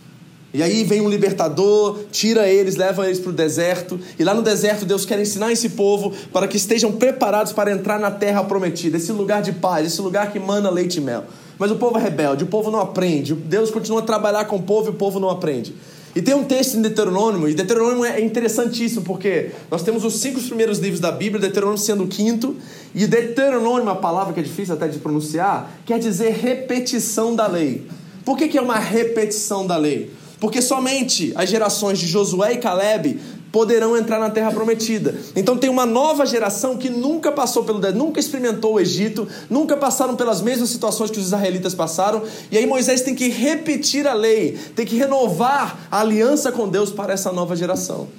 E 0.54 0.62
aí 0.62 0.84
vem 0.84 1.02
um 1.02 1.10
libertador, 1.10 2.02
tira 2.12 2.48
eles, 2.48 2.76
leva 2.76 3.06
eles 3.06 3.20
para 3.20 3.32
o 3.32 3.34
deserto. 3.34 4.00
E 4.20 4.24
lá 4.24 4.36
no 4.36 4.44
deserto, 4.44 4.86
Deus 4.86 5.04
quer 5.04 5.20
ensinar 5.20 5.52
esse 5.52 5.70
povo 5.70 6.14
para 6.32 6.48
que 6.48 6.58
estejam 6.58 6.92
preparados 6.92 7.52
para 7.52 7.72
entrar 7.72 8.00
na 8.00 8.12
terra 8.12 8.44
prometida, 8.44 8.98
esse 8.98 9.12
lugar 9.12 9.42
de 9.42 9.52
paz, 9.54 9.88
esse 9.88 10.00
lugar 10.00 10.32
que 10.32 10.40
mana 10.40 10.70
leite 10.70 10.98
e 10.98 11.02
mel. 11.02 11.24
Mas 11.58 11.72
o 11.72 11.76
povo 11.76 11.98
é 11.98 12.02
rebelde, 12.02 12.44
o 12.44 12.48
povo 12.48 12.70
não 12.70 12.80
aprende. 12.80 13.34
Deus 13.34 13.72
continua 13.72 14.02
a 14.02 14.04
trabalhar 14.04 14.46
com 14.46 14.58
o 14.58 14.62
povo 14.62 14.90
e 14.90 14.92
o 14.92 14.94
povo 14.94 15.20
não 15.20 15.30
aprende. 15.30 15.74
E 16.16 16.22
tem 16.22 16.36
um 16.36 16.44
texto 16.44 16.78
em 16.78 16.82
Deuteronômio, 16.84 17.50
e 17.50 17.56
Deuteronômio 17.56 18.06
é 18.06 18.22
interessantíssimo, 18.22 19.02
porque 19.02 19.50
nós 19.72 19.82
temos 19.82 20.06
os 20.06 20.20
cinco 20.20 20.40
primeiros 20.40 20.78
livros 20.78 21.00
da 21.00 21.12
Bíblia, 21.12 21.42
Deuteronômio 21.42 21.80
sendo 21.80 22.04
o 22.04 22.08
quinto, 22.08 22.56
e 22.94 23.08
Deuteronômio, 23.08 23.82
uma 23.82 23.96
palavra 23.96 24.32
que 24.32 24.40
é 24.40 24.44
difícil 24.44 24.76
até 24.76 24.88
de 24.88 25.00
pronunciar, 25.00 25.72
quer 25.84 25.98
dizer 25.98 26.34
repetição 26.34 27.36
da 27.36 27.48
lei. 27.48 27.88
Por 28.24 28.38
que, 28.38 28.48
que 28.48 28.60
é 28.60 28.62
uma 28.62 28.78
repetição 28.78 29.66
da 29.66 29.76
lei? 29.76 30.12
Porque 30.44 30.62
somente 30.62 31.32
as 31.38 31.50
gerações 31.50 31.98
de 31.98 32.06
Josué 32.06 32.56
e 32.56 32.58
Caleb 32.58 33.18
poderão 33.50 33.96
entrar 33.96 34.20
na 34.20 34.30
terra 34.30 34.52
prometida. 34.52 35.16
Então 35.38 35.58
tem 35.58 35.70
uma 35.70 35.86
nova 35.86 36.26
geração 36.26 36.76
que 36.76 36.90
nunca 36.90 37.32
passou 37.32 37.64
pelo 37.64 37.80
nunca 37.94 38.20
experimentou 38.20 38.74
o 38.74 38.80
Egito, 38.82 39.26
nunca 39.50 39.78
passaram 39.78 40.18
pelas 40.18 40.42
mesmas 40.42 40.68
situações 40.68 41.10
que 41.10 41.18
os 41.18 41.28
israelitas 41.28 41.74
passaram, 41.74 42.24
e 42.52 42.58
aí 42.58 42.66
Moisés 42.66 43.00
tem 43.00 43.16
que 43.16 43.30
repetir 43.30 44.06
a 44.06 44.14
lei, 44.14 44.58
tem 44.76 44.86
que 44.86 44.98
renovar 44.98 45.88
a 45.90 46.02
aliança 46.02 46.52
com 46.52 46.68
Deus 46.68 46.92
para 46.92 47.14
essa 47.14 47.32
nova 47.32 47.56
geração. 47.56 48.10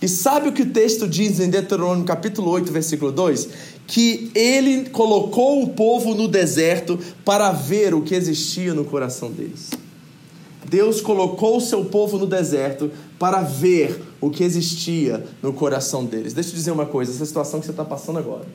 E 0.00 0.08
sabe 0.08 0.48
o 0.48 0.52
que 0.52 0.62
o 0.62 0.70
texto 0.70 1.06
diz 1.06 1.40
em 1.40 1.50
Deuteronômio 1.50 2.06
capítulo 2.06 2.52
8, 2.52 2.72
versículo 2.72 3.12
2? 3.12 3.48
Que 3.86 4.30
ele 4.34 4.88
colocou 4.88 5.62
o 5.62 5.68
povo 5.68 6.14
no 6.14 6.26
deserto 6.26 6.98
para 7.22 7.52
ver 7.52 7.92
o 7.92 8.00
que 8.00 8.14
existia 8.14 8.72
no 8.72 8.86
coração 8.86 9.30
deles. 9.30 9.68
Deus 10.68 11.00
colocou 11.00 11.56
o 11.56 11.60
seu 11.60 11.84
povo 11.84 12.18
no 12.18 12.26
deserto 12.26 12.90
para 13.18 13.40
ver 13.42 14.02
o 14.20 14.30
que 14.30 14.42
existia 14.42 15.24
no 15.42 15.52
coração 15.52 16.04
deles. 16.04 16.34
Deixa 16.34 16.50
eu 16.50 16.54
dizer 16.54 16.70
uma 16.72 16.86
coisa: 16.86 17.12
essa 17.12 17.24
situação 17.24 17.60
que 17.60 17.66
você 17.66 17.72
está 17.72 17.84
passando 17.84 18.18
agora, 18.18 18.46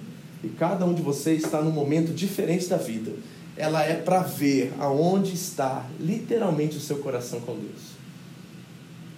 e 0.44 0.50
cada 0.50 0.86
um 0.86 0.94
de 0.94 1.02
vocês 1.02 1.44
está 1.44 1.62
num 1.62 1.72
momento 1.72 2.14
diferente 2.14 2.68
da 2.68 2.78
vida, 2.78 3.12
ela 3.56 3.84
é 3.84 3.96
para 3.96 4.20
ver 4.20 4.74
aonde 4.80 5.34
está 5.34 5.86
literalmente 6.00 6.78
o 6.78 6.82
seu 6.82 6.98
coração 6.98 7.40
com 7.42 7.54
Deus. 7.54 7.92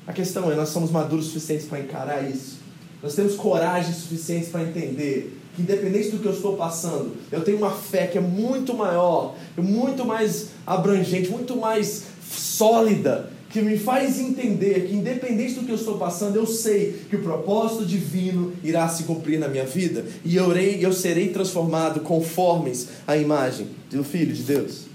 A 0.05 0.13
questão 0.13 0.51
é: 0.51 0.55
nós 0.55 0.69
somos 0.69 0.91
maduros 0.91 1.25
suficientes 1.27 1.65
para 1.65 1.79
encarar 1.79 2.29
isso. 2.29 2.61
Nós 3.01 3.15
temos 3.15 3.35
coragem 3.35 3.93
suficiente 3.93 4.49
para 4.49 4.63
entender 4.63 5.37
que, 5.55 5.61
independente 5.61 6.09
do 6.11 6.19
que 6.19 6.25
eu 6.25 6.31
estou 6.31 6.55
passando, 6.55 7.15
eu 7.31 7.43
tenho 7.43 7.57
uma 7.57 7.71
fé 7.71 8.07
que 8.07 8.17
é 8.17 8.21
muito 8.21 8.73
maior, 8.73 9.35
muito 9.57 10.05
mais 10.05 10.49
abrangente, 10.65 11.29
muito 11.29 11.57
mais 11.57 12.12
sólida 12.37 13.31
que 13.49 13.61
me 13.61 13.77
faz 13.77 14.19
entender 14.19 14.87
que, 14.87 14.95
independente 14.95 15.53
do 15.53 15.63
que 15.63 15.71
eu 15.71 15.75
estou 15.75 15.97
passando, 15.99 16.35
eu 16.35 16.47
sei 16.47 17.05
que 17.07 17.15
o 17.15 17.21
propósito 17.21 17.85
divino 17.85 18.53
irá 18.63 18.87
se 18.89 19.03
cumprir 19.03 19.39
na 19.39 19.47
minha 19.47 19.65
vida 19.65 20.05
e 20.25 20.35
eu, 20.35 20.51
eu 20.55 20.91
serei 20.91 21.29
transformado 21.29 21.99
conformes 21.99 22.87
à 23.05 23.15
imagem 23.15 23.67
do 23.91 24.03
Filho 24.03 24.33
de 24.33 24.41
Deus. 24.41 24.92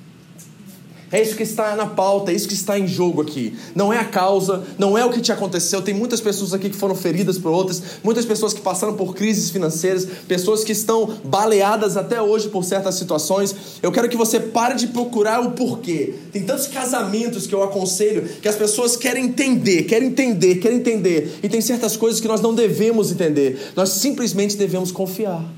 É 1.10 1.22
isso 1.22 1.36
que 1.36 1.42
está 1.42 1.74
na 1.74 1.86
pauta, 1.86 2.30
é 2.30 2.34
isso 2.34 2.46
que 2.46 2.54
está 2.54 2.78
em 2.78 2.86
jogo 2.86 3.22
aqui. 3.22 3.56
Não 3.74 3.92
é 3.92 3.98
a 3.98 4.04
causa, 4.04 4.62
não 4.78 4.96
é 4.96 5.04
o 5.04 5.10
que 5.10 5.20
te 5.20 5.32
aconteceu. 5.32 5.80
Tem 5.80 5.94
muitas 5.94 6.20
pessoas 6.20 6.52
aqui 6.52 6.68
que 6.68 6.76
foram 6.76 6.94
feridas 6.94 7.38
por 7.38 7.50
outras, 7.50 7.82
muitas 8.04 8.26
pessoas 8.26 8.52
que 8.52 8.60
passaram 8.60 8.94
por 8.94 9.14
crises 9.14 9.50
financeiras, 9.50 10.06
pessoas 10.26 10.64
que 10.64 10.72
estão 10.72 11.18
baleadas 11.24 11.96
até 11.96 12.20
hoje 12.20 12.48
por 12.48 12.62
certas 12.64 12.96
situações. 12.96 13.54
Eu 13.82 13.90
quero 13.90 14.08
que 14.08 14.16
você 14.16 14.38
pare 14.38 14.74
de 14.74 14.88
procurar 14.88 15.40
o 15.40 15.52
porquê. 15.52 16.14
Tem 16.30 16.42
tantos 16.42 16.66
casamentos 16.66 17.46
que 17.46 17.54
eu 17.54 17.62
aconselho 17.62 18.28
que 18.42 18.48
as 18.48 18.56
pessoas 18.56 18.96
querem 18.96 19.24
entender, 19.24 19.84
querem 19.84 20.08
entender, 20.08 20.56
querem 20.56 20.78
entender. 20.78 21.38
E 21.42 21.48
tem 21.48 21.60
certas 21.60 21.96
coisas 21.96 22.20
que 22.20 22.28
nós 22.28 22.40
não 22.40 22.54
devemos 22.54 23.10
entender. 23.10 23.72
Nós 23.74 23.90
simplesmente 23.90 24.56
devemos 24.56 24.92
confiar. 24.92 25.57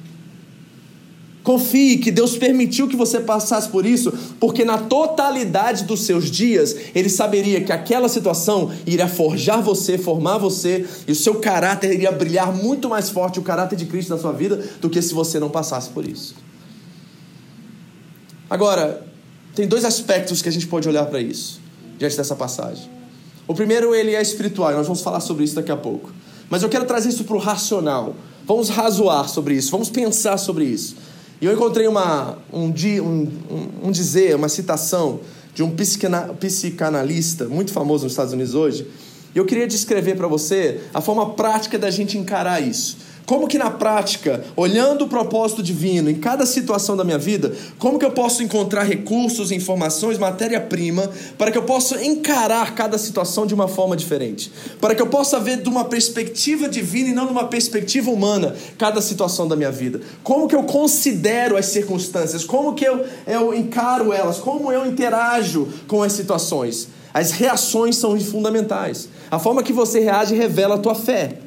Confie 1.50 1.98
que 1.98 2.12
Deus 2.12 2.38
permitiu 2.38 2.86
que 2.86 2.94
você 2.94 3.18
passasse 3.18 3.68
por 3.68 3.84
isso, 3.84 4.12
porque 4.38 4.64
na 4.64 4.78
totalidade 4.78 5.82
dos 5.82 6.02
seus 6.02 6.30
dias, 6.30 6.76
Ele 6.94 7.08
saberia 7.08 7.60
que 7.60 7.72
aquela 7.72 8.08
situação 8.08 8.70
iria 8.86 9.08
forjar 9.08 9.60
você, 9.60 9.98
formar 9.98 10.38
você, 10.38 10.86
e 11.08 11.10
o 11.10 11.14
seu 11.16 11.40
caráter 11.40 11.92
iria 11.92 12.12
brilhar 12.12 12.54
muito 12.54 12.88
mais 12.88 13.10
forte, 13.10 13.40
o 13.40 13.42
caráter 13.42 13.74
de 13.74 13.86
Cristo 13.86 14.10
na 14.10 14.18
sua 14.20 14.30
vida, 14.30 14.64
do 14.80 14.88
que 14.88 15.02
se 15.02 15.12
você 15.12 15.40
não 15.40 15.50
passasse 15.50 15.90
por 15.90 16.06
isso. 16.06 16.36
Agora, 18.48 19.04
tem 19.52 19.66
dois 19.66 19.84
aspectos 19.84 20.40
que 20.40 20.48
a 20.48 20.52
gente 20.52 20.68
pode 20.68 20.88
olhar 20.88 21.06
para 21.06 21.20
isso, 21.20 21.60
diante 21.98 22.16
dessa 22.16 22.36
passagem. 22.36 22.88
O 23.48 23.56
primeiro, 23.56 23.92
ele 23.92 24.14
é 24.14 24.22
espiritual, 24.22 24.70
e 24.70 24.74
nós 24.76 24.86
vamos 24.86 25.02
falar 25.02 25.18
sobre 25.18 25.42
isso 25.42 25.56
daqui 25.56 25.72
a 25.72 25.76
pouco. 25.76 26.12
Mas 26.48 26.62
eu 26.62 26.68
quero 26.68 26.84
trazer 26.84 27.08
isso 27.08 27.24
para 27.24 27.34
o 27.34 27.40
racional. 27.40 28.14
Vamos 28.46 28.68
razoar 28.68 29.28
sobre 29.28 29.56
isso, 29.56 29.72
vamos 29.72 29.90
pensar 29.90 30.38
sobre 30.38 30.64
isso. 30.64 31.09
E 31.40 31.46
eu 31.46 31.52
encontrei 31.52 31.86
uma, 31.86 32.36
um, 32.52 32.66
um, 32.66 33.28
um 33.84 33.90
dizer, 33.90 34.36
uma 34.36 34.48
citação 34.48 35.20
de 35.54 35.62
um 35.62 35.74
psicanalista 36.38 37.46
muito 37.46 37.72
famoso 37.72 38.04
nos 38.04 38.12
Estados 38.12 38.32
Unidos 38.32 38.54
hoje. 38.54 38.86
E 39.34 39.38
eu 39.38 39.46
queria 39.46 39.66
descrever 39.66 40.16
para 40.16 40.26
você 40.26 40.80
a 40.92 41.00
forma 41.00 41.30
prática 41.30 41.78
da 41.78 41.90
gente 41.90 42.18
encarar 42.18 42.60
isso. 42.60 42.98
Como 43.26 43.46
que 43.46 43.58
na 43.58 43.70
prática, 43.70 44.44
olhando 44.56 45.04
o 45.04 45.08
propósito 45.08 45.62
divino 45.62 46.10
em 46.10 46.16
cada 46.16 46.44
situação 46.44 46.96
da 46.96 47.04
minha 47.04 47.18
vida, 47.18 47.52
como 47.78 47.98
que 47.98 48.04
eu 48.04 48.10
posso 48.10 48.42
encontrar 48.42 48.82
recursos, 48.82 49.52
informações, 49.52 50.18
matéria-prima, 50.18 51.10
para 51.38 51.50
que 51.50 51.58
eu 51.58 51.62
possa 51.62 52.04
encarar 52.04 52.74
cada 52.74 52.98
situação 52.98 53.46
de 53.46 53.54
uma 53.54 53.68
forma 53.68 53.96
diferente? 53.96 54.52
Para 54.80 54.94
que 54.94 55.02
eu 55.02 55.06
possa 55.06 55.38
ver 55.38 55.62
de 55.62 55.68
uma 55.68 55.84
perspectiva 55.84 56.68
divina 56.68 57.10
e 57.10 57.14
não 57.14 57.26
de 57.26 57.32
uma 57.32 57.44
perspectiva 57.44 58.10
humana 58.10 58.56
cada 58.76 59.00
situação 59.00 59.46
da 59.46 59.54
minha 59.54 59.70
vida? 59.70 60.00
Como 60.22 60.48
que 60.48 60.56
eu 60.56 60.64
considero 60.64 61.56
as 61.56 61.66
circunstâncias? 61.66 62.44
Como 62.44 62.74
que 62.74 62.84
eu, 62.84 63.04
eu 63.26 63.54
encaro 63.54 64.12
elas? 64.12 64.38
Como 64.38 64.72
eu 64.72 64.86
interajo 64.86 65.68
com 65.86 66.02
as 66.02 66.12
situações? 66.12 66.88
As 67.12 67.32
reações 67.32 67.96
são 67.96 68.18
fundamentais. 68.20 69.08
A 69.30 69.38
forma 69.38 69.62
que 69.62 69.72
você 69.72 70.00
reage 70.00 70.34
revela 70.34 70.76
a 70.76 70.78
tua 70.78 70.94
fé. 70.94 71.38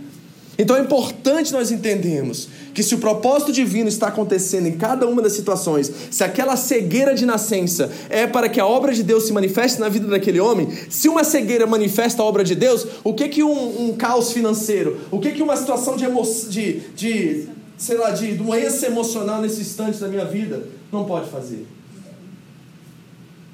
Então 0.57 0.75
é 0.75 0.81
importante 0.81 1.51
nós 1.51 1.71
entendermos 1.71 2.47
que 2.73 2.83
se 2.83 2.93
o 2.93 2.99
propósito 2.99 3.51
divino 3.51 3.89
está 3.89 4.07
acontecendo 4.07 4.67
em 4.67 4.77
cada 4.77 5.07
uma 5.07 5.21
das 5.21 5.33
situações, 5.33 5.91
se 6.11 6.23
aquela 6.23 6.55
cegueira 6.55 7.15
de 7.15 7.25
nascença 7.25 7.91
é 8.09 8.27
para 8.27 8.47
que 8.47 8.59
a 8.59 8.65
obra 8.65 8.93
de 8.93 9.01
Deus 9.01 9.25
se 9.25 9.33
manifeste 9.33 9.79
na 9.79 9.89
vida 9.89 10.07
daquele 10.07 10.39
homem, 10.39 10.69
se 10.89 11.09
uma 11.09 11.23
cegueira 11.23 11.65
manifesta 11.65 12.21
a 12.21 12.25
obra 12.25 12.43
de 12.43 12.53
Deus, 12.53 12.85
o 13.03 13.13
que 13.13 13.29
que 13.29 13.43
um, 13.43 13.89
um 13.89 13.93
caos 13.95 14.31
financeiro, 14.31 14.99
o 15.09 15.19
que 15.19 15.31
que 15.31 15.41
uma 15.41 15.57
situação 15.57 15.95
de, 15.97 16.05
de, 16.49 16.79
de, 16.95 17.47
sei 17.77 17.97
lá, 17.97 18.11
de 18.11 18.33
doença 18.33 18.85
emocional 18.85 19.41
nesse 19.41 19.61
instante 19.61 19.97
da 19.97 20.07
minha 20.07 20.25
vida 20.25 20.67
não 20.91 21.05
pode 21.05 21.31
fazer? 21.31 21.65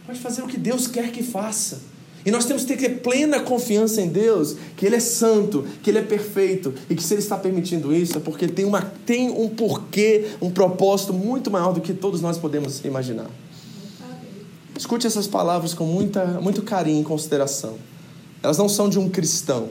Pode 0.05 0.19
fazer 0.19 0.41
o 0.41 0.47
que 0.47 0.57
Deus 0.57 0.85
quer 0.87 1.11
que 1.11 1.23
faça. 1.23 1.79
E 2.25 2.31
nós 2.31 2.45
temos 2.45 2.63
que 2.63 2.75
ter 2.75 3.01
plena 3.01 3.39
confiança 3.39 4.01
em 4.01 4.09
Deus, 4.09 4.55
que 4.75 4.85
Ele 4.85 4.95
é 4.95 4.99
santo, 4.99 5.65
que 5.81 5.89
Ele 5.89 5.99
é 5.99 6.01
perfeito, 6.01 6.73
e 6.89 6.95
que 6.95 7.03
se 7.03 7.13
Ele 7.13 7.21
está 7.21 7.37
permitindo 7.37 7.93
isso 7.93 8.17
é 8.17 8.19
porque 8.19 8.47
tem, 8.47 8.65
uma, 8.65 8.81
tem 9.05 9.29
um 9.29 9.49
porquê, 9.49 10.27
um 10.41 10.51
propósito 10.51 11.13
muito 11.13 11.49
maior 11.49 11.73
do 11.73 11.81
que 11.81 11.93
todos 11.93 12.21
nós 12.21 12.37
podemos 12.37 12.83
imaginar. 12.83 13.29
Escute 14.77 15.07
essas 15.07 15.27
palavras 15.27 15.73
com 15.73 15.85
muita, 15.85 16.25
muito 16.41 16.61
carinho 16.61 17.01
e 17.01 17.03
consideração. 17.03 17.75
Elas 18.41 18.57
não 18.57 18.69
são 18.69 18.89
de 18.89 18.97
um 18.97 19.09
cristão, 19.09 19.69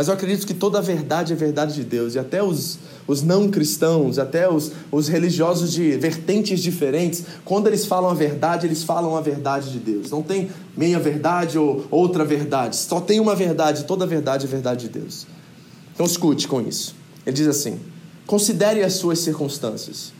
mas 0.00 0.08
eu 0.08 0.14
acredito 0.14 0.46
que 0.46 0.54
toda 0.54 0.78
a 0.78 0.80
verdade 0.80 1.34
é 1.34 1.36
verdade 1.36 1.74
de 1.74 1.84
Deus, 1.84 2.14
e 2.14 2.18
até 2.18 2.42
os, 2.42 2.78
os 3.06 3.22
não 3.22 3.50
cristãos, 3.50 4.18
até 4.18 4.50
os, 4.50 4.72
os 4.90 5.08
religiosos 5.08 5.70
de 5.70 5.90
vertentes 5.98 6.62
diferentes, 6.62 7.22
quando 7.44 7.66
eles 7.66 7.84
falam 7.84 8.08
a 8.08 8.14
verdade, 8.14 8.66
eles 8.66 8.82
falam 8.82 9.14
a 9.14 9.20
verdade 9.20 9.70
de 9.70 9.78
Deus. 9.78 10.10
Não 10.10 10.22
tem 10.22 10.48
meia 10.74 10.98
verdade 10.98 11.58
ou 11.58 11.84
outra 11.90 12.24
verdade, 12.24 12.76
só 12.76 12.98
tem 12.98 13.20
uma 13.20 13.34
verdade, 13.36 13.84
toda 13.84 14.04
a 14.04 14.06
verdade 14.06 14.46
é 14.46 14.48
verdade 14.48 14.88
de 14.88 15.00
Deus. 15.00 15.26
Então 15.92 16.06
escute 16.06 16.48
com 16.48 16.62
isso. 16.62 16.94
Ele 17.26 17.36
diz 17.36 17.46
assim: 17.46 17.78
considere 18.26 18.82
as 18.82 18.94
suas 18.94 19.18
circunstâncias. 19.18 20.14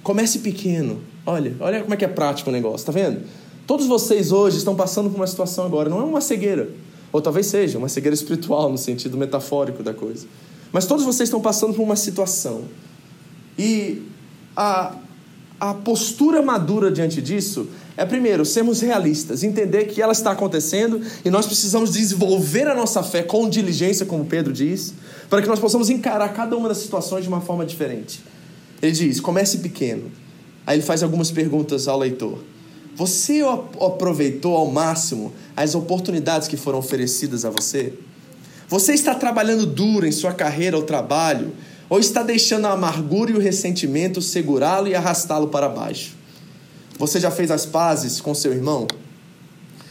Comece 0.00 0.38
pequeno. 0.38 1.02
Olha, 1.26 1.56
olha 1.58 1.82
como 1.82 1.92
é 1.92 1.96
que 1.96 2.04
é 2.04 2.08
prático 2.08 2.50
o 2.50 2.52
negócio, 2.52 2.86
tá 2.86 2.92
vendo? 2.92 3.22
Todos 3.66 3.88
vocês 3.88 4.30
hoje 4.30 4.58
estão 4.58 4.76
passando 4.76 5.10
por 5.10 5.16
uma 5.16 5.26
situação 5.26 5.66
agora, 5.66 5.90
não 5.90 5.98
é 6.02 6.04
uma 6.04 6.20
cegueira. 6.20 6.68
Ou 7.12 7.20
talvez 7.20 7.46
seja 7.46 7.78
uma 7.78 7.88
cegueira 7.88 8.14
espiritual, 8.14 8.70
no 8.70 8.78
sentido 8.78 9.16
metafórico 9.16 9.82
da 9.82 9.94
coisa. 9.94 10.26
Mas 10.72 10.86
todos 10.86 11.04
vocês 11.04 11.28
estão 11.28 11.40
passando 11.40 11.74
por 11.74 11.82
uma 11.82 11.96
situação. 11.96 12.64
E 13.58 14.02
a, 14.56 14.94
a 15.58 15.74
postura 15.74 16.42
madura 16.42 16.90
diante 16.90 17.22
disso 17.22 17.68
é, 17.98 18.04
primeiro, 18.04 18.44
sermos 18.44 18.80
realistas, 18.80 19.42
entender 19.42 19.86
que 19.86 20.00
ela 20.00 20.12
está 20.12 20.30
acontecendo 20.30 21.00
e 21.24 21.30
nós 21.30 21.46
precisamos 21.46 21.92
desenvolver 21.92 22.68
a 22.68 22.74
nossa 22.74 23.02
fé 23.02 23.24
com 23.24 23.48
diligência, 23.48 24.06
como 24.06 24.24
Pedro 24.24 24.52
diz, 24.52 24.94
para 25.28 25.42
que 25.42 25.48
nós 25.48 25.58
possamos 25.58 25.90
encarar 25.90 26.28
cada 26.28 26.56
uma 26.56 26.68
das 26.68 26.78
situações 26.78 27.24
de 27.24 27.28
uma 27.28 27.40
forma 27.40 27.66
diferente. 27.66 28.22
Ele 28.80 28.92
diz: 28.92 29.18
comece 29.18 29.58
pequeno. 29.58 30.12
Aí 30.64 30.76
ele 30.76 30.84
faz 30.84 31.02
algumas 31.02 31.32
perguntas 31.32 31.88
ao 31.88 31.98
leitor. 31.98 32.38
Você 32.98 33.42
aproveitou 33.80 34.56
ao 34.56 34.72
máximo 34.72 35.32
as 35.56 35.76
oportunidades 35.76 36.48
que 36.48 36.56
foram 36.56 36.80
oferecidas 36.80 37.44
a 37.44 37.50
você? 37.50 37.92
Você 38.66 38.92
está 38.92 39.14
trabalhando 39.14 39.64
duro 39.66 40.04
em 40.04 40.10
sua 40.10 40.32
carreira 40.32 40.76
ou 40.76 40.82
trabalho? 40.82 41.52
Ou 41.88 42.00
está 42.00 42.24
deixando 42.24 42.66
a 42.66 42.72
amargura 42.72 43.30
e 43.30 43.34
o 43.34 43.38
ressentimento 43.38 44.20
segurá-lo 44.20 44.88
e 44.88 44.96
arrastá-lo 44.96 45.46
para 45.46 45.68
baixo? 45.68 46.16
Você 46.98 47.20
já 47.20 47.30
fez 47.30 47.52
as 47.52 47.64
pazes 47.64 48.20
com 48.20 48.34
seu 48.34 48.52
irmão? 48.52 48.88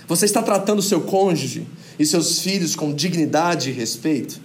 Você 0.05 0.25
está 0.25 0.43
tratando 0.43 0.81
seu 0.81 0.99
cônjuge 0.99 1.65
e 1.97 2.05
seus 2.05 2.39
filhos 2.39 2.75
com 2.75 2.93
dignidade 2.93 3.69
e 3.69 3.73
respeito? 3.73 4.41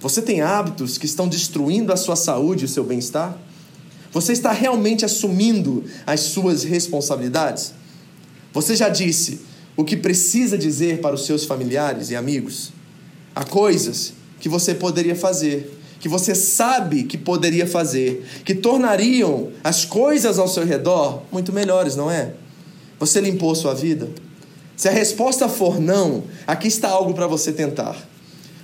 Você 0.00 0.20
tem 0.20 0.42
hábitos 0.42 0.98
que 0.98 1.06
estão 1.06 1.26
destruindo 1.26 1.90
a 1.90 1.96
sua 1.96 2.16
saúde 2.16 2.64
e 2.64 2.66
o 2.66 2.68
seu 2.68 2.84
bem-estar? 2.84 3.34
Você 4.12 4.34
está 4.34 4.52
realmente 4.52 5.06
assumindo 5.06 5.84
as 6.06 6.20
suas 6.20 6.64
responsabilidades? 6.64 7.72
Você 8.54 8.76
já 8.76 8.88
disse 8.88 9.40
o 9.76 9.84
que 9.84 9.96
precisa 9.96 10.56
dizer 10.56 11.00
para 11.00 11.16
os 11.16 11.26
seus 11.26 11.44
familiares 11.44 12.10
e 12.10 12.16
amigos? 12.16 12.72
Há 13.34 13.44
coisas 13.44 14.12
que 14.38 14.48
você 14.48 14.72
poderia 14.72 15.16
fazer, 15.16 15.76
que 15.98 16.08
você 16.08 16.36
sabe 16.36 17.02
que 17.02 17.18
poderia 17.18 17.66
fazer, 17.66 18.24
que 18.44 18.54
tornariam 18.54 19.50
as 19.64 19.84
coisas 19.84 20.38
ao 20.38 20.46
seu 20.46 20.64
redor 20.64 21.24
muito 21.32 21.52
melhores, 21.52 21.96
não 21.96 22.08
é? 22.08 22.34
Você 23.00 23.20
limpou 23.20 23.52
sua 23.56 23.74
vida? 23.74 24.08
Se 24.76 24.88
a 24.88 24.92
resposta 24.92 25.48
for 25.48 25.80
não, 25.80 26.22
aqui 26.46 26.68
está 26.68 26.88
algo 26.88 27.12
para 27.12 27.26
você 27.26 27.52
tentar. 27.52 27.96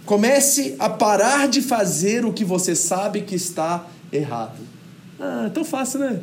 Comece 0.06 0.76
a 0.78 0.88
parar 0.88 1.49
de 1.49 1.61
fazer 1.61 2.25
o 2.25 2.32
que 2.32 2.44
você 2.44 2.76
sabe 2.76 3.23
que 3.23 3.35
está 3.35 3.88
errado. 4.12 4.59
Ah, 5.18 5.50
tão 5.52 5.64
fácil, 5.64 5.99
né? 6.00 6.20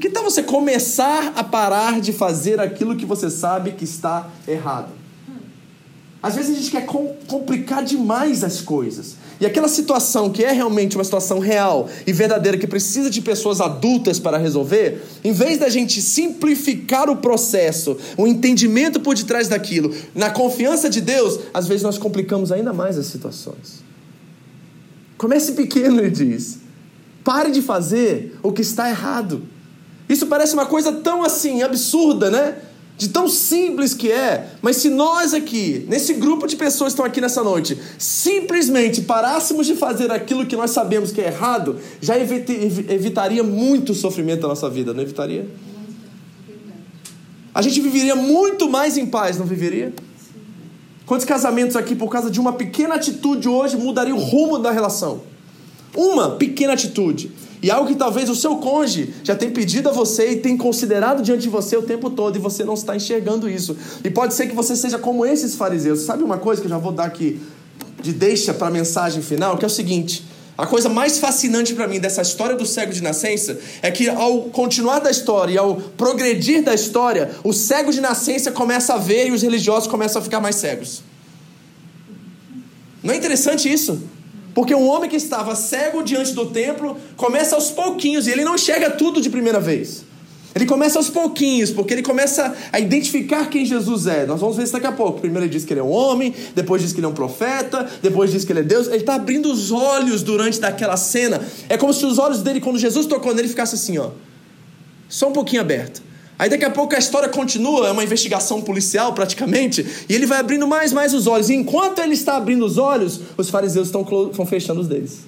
Que 0.00 0.10
tal 0.10 0.24
você 0.24 0.42
começar 0.42 1.32
a 1.34 1.42
parar 1.42 2.00
de 2.00 2.12
fazer 2.12 2.60
aquilo 2.60 2.96
que 2.96 3.06
você 3.06 3.28
sabe 3.28 3.72
que 3.72 3.84
está 3.84 4.30
errado? 4.46 4.98
Às 6.20 6.34
vezes 6.34 6.56
a 6.56 6.60
gente 6.60 6.70
quer 6.72 6.84
complicar 6.84 7.84
demais 7.84 8.42
as 8.42 8.60
coisas. 8.60 9.16
E 9.40 9.46
aquela 9.46 9.68
situação 9.68 10.30
que 10.30 10.44
é 10.44 10.50
realmente 10.50 10.96
uma 10.96 11.04
situação 11.04 11.38
real 11.38 11.88
e 12.04 12.12
verdadeira, 12.12 12.58
que 12.58 12.66
precisa 12.66 13.08
de 13.08 13.20
pessoas 13.20 13.60
adultas 13.60 14.18
para 14.18 14.36
resolver, 14.36 15.00
em 15.22 15.32
vez 15.32 15.58
da 15.58 15.68
gente 15.68 16.02
simplificar 16.02 17.08
o 17.08 17.16
processo, 17.16 17.96
o 18.16 18.26
entendimento 18.26 18.98
por 18.98 19.14
detrás 19.14 19.46
daquilo, 19.46 19.94
na 20.12 20.28
confiança 20.28 20.90
de 20.90 21.00
Deus, 21.00 21.38
às 21.54 21.68
vezes 21.68 21.84
nós 21.84 21.98
complicamos 21.98 22.50
ainda 22.50 22.72
mais 22.72 22.98
as 22.98 23.06
situações. 23.06 23.84
Comece 25.16 25.52
pequeno, 25.52 26.00
ele 26.00 26.10
diz. 26.10 26.58
Pare 27.22 27.52
de 27.52 27.62
fazer 27.62 28.36
o 28.42 28.52
que 28.52 28.62
está 28.62 28.90
errado. 28.90 29.42
Isso 30.08 30.26
parece 30.26 30.54
uma 30.54 30.66
coisa 30.66 30.92
tão 30.92 31.22
assim 31.22 31.62
absurda, 31.62 32.30
né? 32.30 32.56
de 32.98 33.08
tão 33.10 33.28
simples 33.28 33.94
que 33.94 34.10
é, 34.10 34.48
mas 34.60 34.78
se 34.78 34.90
nós 34.90 35.32
aqui, 35.32 35.86
nesse 35.88 36.14
grupo 36.14 36.48
de 36.48 36.56
pessoas 36.56 36.88
que 36.88 36.94
estão 36.94 37.04
aqui 37.04 37.20
nessa 37.20 37.44
noite, 37.44 37.78
simplesmente 37.96 39.02
parássemos 39.02 39.68
de 39.68 39.76
fazer 39.76 40.10
aquilo 40.10 40.44
que 40.44 40.56
nós 40.56 40.72
sabemos 40.72 41.12
que 41.12 41.20
é 41.20 41.28
errado, 41.28 41.76
já 42.00 42.18
evitaria 42.18 43.44
muito 43.44 43.94
sofrimento 43.94 44.40
da 44.40 44.48
nossa 44.48 44.68
vida, 44.68 44.92
não 44.92 45.00
evitaria? 45.00 45.48
A 47.54 47.62
gente 47.62 47.80
viveria 47.80 48.16
muito 48.16 48.68
mais 48.68 48.96
em 48.96 49.06
paz, 49.06 49.38
não 49.38 49.46
viveria? 49.46 49.94
Quantos 51.06 51.24
casamentos 51.24 51.76
aqui, 51.76 51.94
por 51.94 52.10
causa 52.10 52.28
de 52.28 52.40
uma 52.40 52.54
pequena 52.54 52.96
atitude 52.96 53.48
hoje, 53.48 53.76
mudaria 53.76 54.14
o 54.14 54.18
rumo 54.18 54.58
da 54.58 54.72
relação? 54.72 55.22
Uma 55.96 56.30
pequena 56.30 56.72
atitude. 56.72 57.30
E 57.62 57.70
algo 57.70 57.88
que 57.88 57.96
talvez 57.96 58.28
o 58.28 58.34
seu 58.34 58.56
cônjuge 58.56 59.14
já 59.24 59.34
tenha 59.34 59.50
pedido 59.50 59.88
a 59.88 59.92
você 59.92 60.32
e 60.32 60.36
tem 60.36 60.56
considerado 60.56 61.22
diante 61.22 61.42
de 61.42 61.48
você 61.48 61.76
o 61.76 61.82
tempo 61.82 62.08
todo 62.10 62.36
e 62.36 62.38
você 62.38 62.64
não 62.64 62.74
está 62.74 62.94
enxergando 62.94 63.48
isso. 63.48 63.76
E 64.04 64.10
pode 64.10 64.34
ser 64.34 64.46
que 64.46 64.54
você 64.54 64.76
seja 64.76 64.98
como 64.98 65.26
esses 65.26 65.54
fariseus. 65.54 66.00
Sabe 66.00 66.22
uma 66.22 66.38
coisa 66.38 66.60
que 66.60 66.66
eu 66.66 66.70
já 66.70 66.78
vou 66.78 66.92
dar 66.92 67.04
aqui 67.04 67.40
de 68.00 68.12
deixa 68.12 68.54
para 68.54 68.68
a 68.68 68.70
mensagem 68.70 69.22
final, 69.22 69.58
que 69.58 69.64
é 69.64 69.66
o 69.66 69.70
seguinte: 69.70 70.24
a 70.56 70.66
coisa 70.66 70.88
mais 70.88 71.18
fascinante 71.18 71.72
para 71.74 71.86
mim 71.86 72.00
dessa 72.00 72.22
história 72.22 72.56
do 72.56 72.66
cego 72.66 72.92
de 72.92 73.02
nascença 73.02 73.58
é 73.82 73.90
que 73.90 74.08
ao 74.08 74.42
continuar 74.44 74.98
da 74.98 75.10
história 75.10 75.52
e 75.52 75.58
ao 75.58 75.76
progredir 75.76 76.64
da 76.64 76.74
história, 76.74 77.30
o 77.44 77.52
cego 77.52 77.92
de 77.92 78.00
nascença 78.00 78.50
começa 78.50 78.94
a 78.94 78.98
ver 78.98 79.28
e 79.28 79.30
os 79.30 79.42
religiosos 79.42 79.88
começam 79.88 80.20
a 80.20 80.24
ficar 80.24 80.40
mais 80.40 80.56
cegos. 80.56 81.02
Não 83.02 83.14
é 83.14 83.16
interessante 83.16 83.72
isso? 83.72 84.02
Porque 84.58 84.74
um 84.74 84.88
homem 84.88 85.08
que 85.08 85.14
estava 85.14 85.54
cego 85.54 86.02
diante 86.02 86.32
do 86.32 86.46
templo 86.46 86.96
começa 87.16 87.54
aos 87.54 87.70
pouquinhos 87.70 88.26
e 88.26 88.32
ele 88.32 88.42
não 88.42 88.56
enxerga 88.56 88.90
tudo 88.90 89.20
de 89.20 89.30
primeira 89.30 89.60
vez. 89.60 90.02
Ele 90.52 90.66
começa 90.66 90.98
aos 90.98 91.08
pouquinhos, 91.08 91.70
porque 91.70 91.94
ele 91.94 92.02
começa 92.02 92.56
a 92.72 92.80
identificar 92.80 93.48
quem 93.48 93.64
Jesus 93.64 94.08
é. 94.08 94.26
Nós 94.26 94.40
vamos 94.40 94.56
ver 94.56 94.64
isso 94.64 94.72
daqui 94.72 94.88
a 94.88 94.90
pouco. 94.90 95.20
Primeiro 95.20 95.44
ele 95.44 95.52
diz 95.52 95.64
que 95.64 95.72
ele 95.72 95.78
é 95.78 95.82
um 95.84 95.92
homem, 95.92 96.34
depois 96.56 96.82
diz 96.82 96.92
que 96.92 96.98
ele 96.98 97.06
é 97.06 97.08
um 97.08 97.14
profeta, 97.14 97.88
depois 98.02 98.32
diz 98.32 98.44
que 98.44 98.50
ele 98.50 98.58
é 98.58 98.62
Deus. 98.64 98.88
Ele 98.88 98.96
está 98.96 99.14
abrindo 99.14 99.48
os 99.48 99.70
olhos 99.70 100.24
durante 100.24 100.58
daquela 100.58 100.96
cena. 100.96 101.40
É 101.68 101.76
como 101.76 101.94
se 101.94 102.04
os 102.04 102.18
olhos 102.18 102.42
dele, 102.42 102.60
quando 102.60 102.80
Jesus 102.80 103.06
tocou 103.06 103.32
nele, 103.32 103.46
ficasse 103.46 103.76
assim, 103.76 103.96
ó. 103.98 104.10
Só 105.08 105.28
um 105.28 105.32
pouquinho 105.32 105.62
aberto. 105.62 106.02
Aí 106.38 106.48
daqui 106.48 106.64
a 106.64 106.70
pouco 106.70 106.94
a 106.94 106.98
história 106.98 107.28
continua, 107.28 107.88
é 107.88 107.90
uma 107.90 108.04
investigação 108.04 108.62
policial 108.62 109.12
praticamente, 109.12 109.84
e 110.08 110.14
ele 110.14 110.24
vai 110.24 110.38
abrindo 110.38 110.68
mais 110.68 110.92
mais 110.92 111.12
os 111.12 111.26
olhos. 111.26 111.50
E 111.50 111.54
enquanto 111.54 111.98
ele 111.98 112.14
está 112.14 112.36
abrindo 112.36 112.64
os 112.64 112.78
olhos, 112.78 113.20
os 113.36 113.50
fariseus 113.50 113.88
estão, 113.88 114.02
estão 114.30 114.46
fechando 114.46 114.80
os 114.80 114.86
deles. 114.86 115.18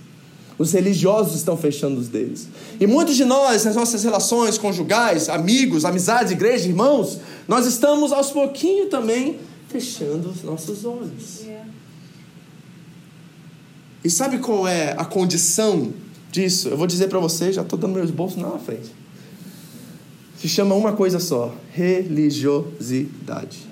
Os 0.56 0.72
religiosos 0.72 1.34
estão 1.34 1.56
fechando 1.56 1.98
os 1.98 2.06
deles. 2.06 2.46
E 2.78 2.86
muitos 2.86 3.16
de 3.16 3.24
nós, 3.24 3.64
nas 3.64 3.74
nossas 3.74 4.04
relações 4.04 4.56
conjugais, 4.56 5.28
amigos, 5.28 5.84
amizades, 5.84 6.30
igreja, 6.30 6.68
irmãos, 6.68 7.18
nós 7.48 7.66
estamos 7.66 8.12
aos 8.12 8.30
pouquinhos 8.30 8.88
também 8.88 9.38
fechando 9.68 10.28
os 10.28 10.44
nossos 10.44 10.84
olhos. 10.84 11.40
E 14.04 14.08
sabe 14.08 14.38
qual 14.38 14.68
é 14.68 14.94
a 14.96 15.04
condição 15.04 15.92
disso? 16.30 16.68
Eu 16.68 16.76
vou 16.76 16.86
dizer 16.86 17.08
para 17.08 17.18
você, 17.18 17.52
já 17.52 17.62
estou 17.62 17.78
dando 17.78 17.94
meus 17.94 18.10
bolsos 18.10 18.40
na 18.40 18.50
frente 18.58 18.99
se 20.40 20.48
chama 20.48 20.74
uma 20.74 20.92
coisa 20.94 21.20
só: 21.20 21.54
religiosidade. 21.72 23.68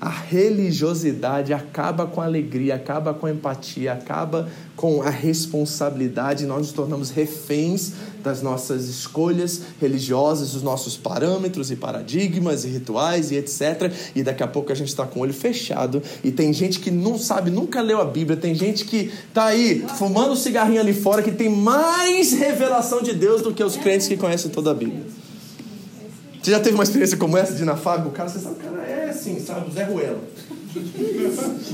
A 0.00 0.08
religiosidade 0.08 1.52
acaba 1.52 2.06
com 2.06 2.22
a 2.22 2.24
alegria, 2.24 2.76
acaba 2.76 3.12
com 3.12 3.26
a 3.26 3.30
empatia, 3.30 3.92
acaba 3.92 4.48
com 4.74 5.02
a 5.02 5.10
responsabilidade. 5.10 6.46
Nós 6.46 6.60
nos 6.60 6.72
tornamos 6.72 7.10
reféns 7.10 7.92
das 8.22 8.40
nossas 8.40 8.88
escolhas 8.88 9.60
religiosas, 9.78 10.52
dos 10.52 10.62
nossos 10.62 10.96
parâmetros 10.96 11.70
e 11.70 11.76
paradigmas 11.76 12.64
e 12.64 12.68
rituais 12.68 13.30
e 13.30 13.34
etc. 13.34 13.92
E 14.14 14.22
daqui 14.22 14.42
a 14.42 14.48
pouco 14.48 14.72
a 14.72 14.74
gente 14.74 14.88
está 14.88 15.04
com 15.04 15.20
o 15.20 15.22
olho 15.22 15.34
fechado. 15.34 16.02
E 16.24 16.32
tem 16.32 16.50
gente 16.50 16.80
que 16.80 16.90
não 16.90 17.18
sabe, 17.18 17.50
nunca 17.50 17.82
leu 17.82 18.00
a 18.00 18.06
Bíblia. 18.06 18.38
Tem 18.38 18.54
gente 18.54 18.86
que 18.86 19.12
está 19.28 19.46
aí 19.46 19.84
fumando 19.98 20.34
cigarrinho 20.34 20.80
ali 20.80 20.94
fora 20.94 21.22
que 21.22 21.32
tem 21.32 21.50
mais 21.50 22.32
revelação 22.32 23.02
de 23.02 23.12
Deus 23.12 23.42
do 23.42 23.52
que 23.52 23.62
os 23.62 23.76
crentes 23.76 24.08
que 24.08 24.16
conhecem 24.16 24.50
toda 24.50 24.70
a 24.70 24.74
Bíblia. 24.74 25.19
Você 26.42 26.50
já 26.50 26.60
teve 26.60 26.74
uma 26.74 26.84
experiência 26.84 27.16
como 27.16 27.36
essa 27.36 27.52
de 27.52 27.62
ir 27.62 27.66
na? 27.66 27.74
O 27.74 28.10
cara, 28.10 28.28
você 28.28 28.38
sabe, 28.38 28.54
o 28.54 28.58
cara 28.58 28.82
é 28.82 29.10
assim, 29.10 29.38
sabe? 29.38 29.68
O 29.68 29.72
Zé 29.72 29.84
Ruelo. 29.84 30.20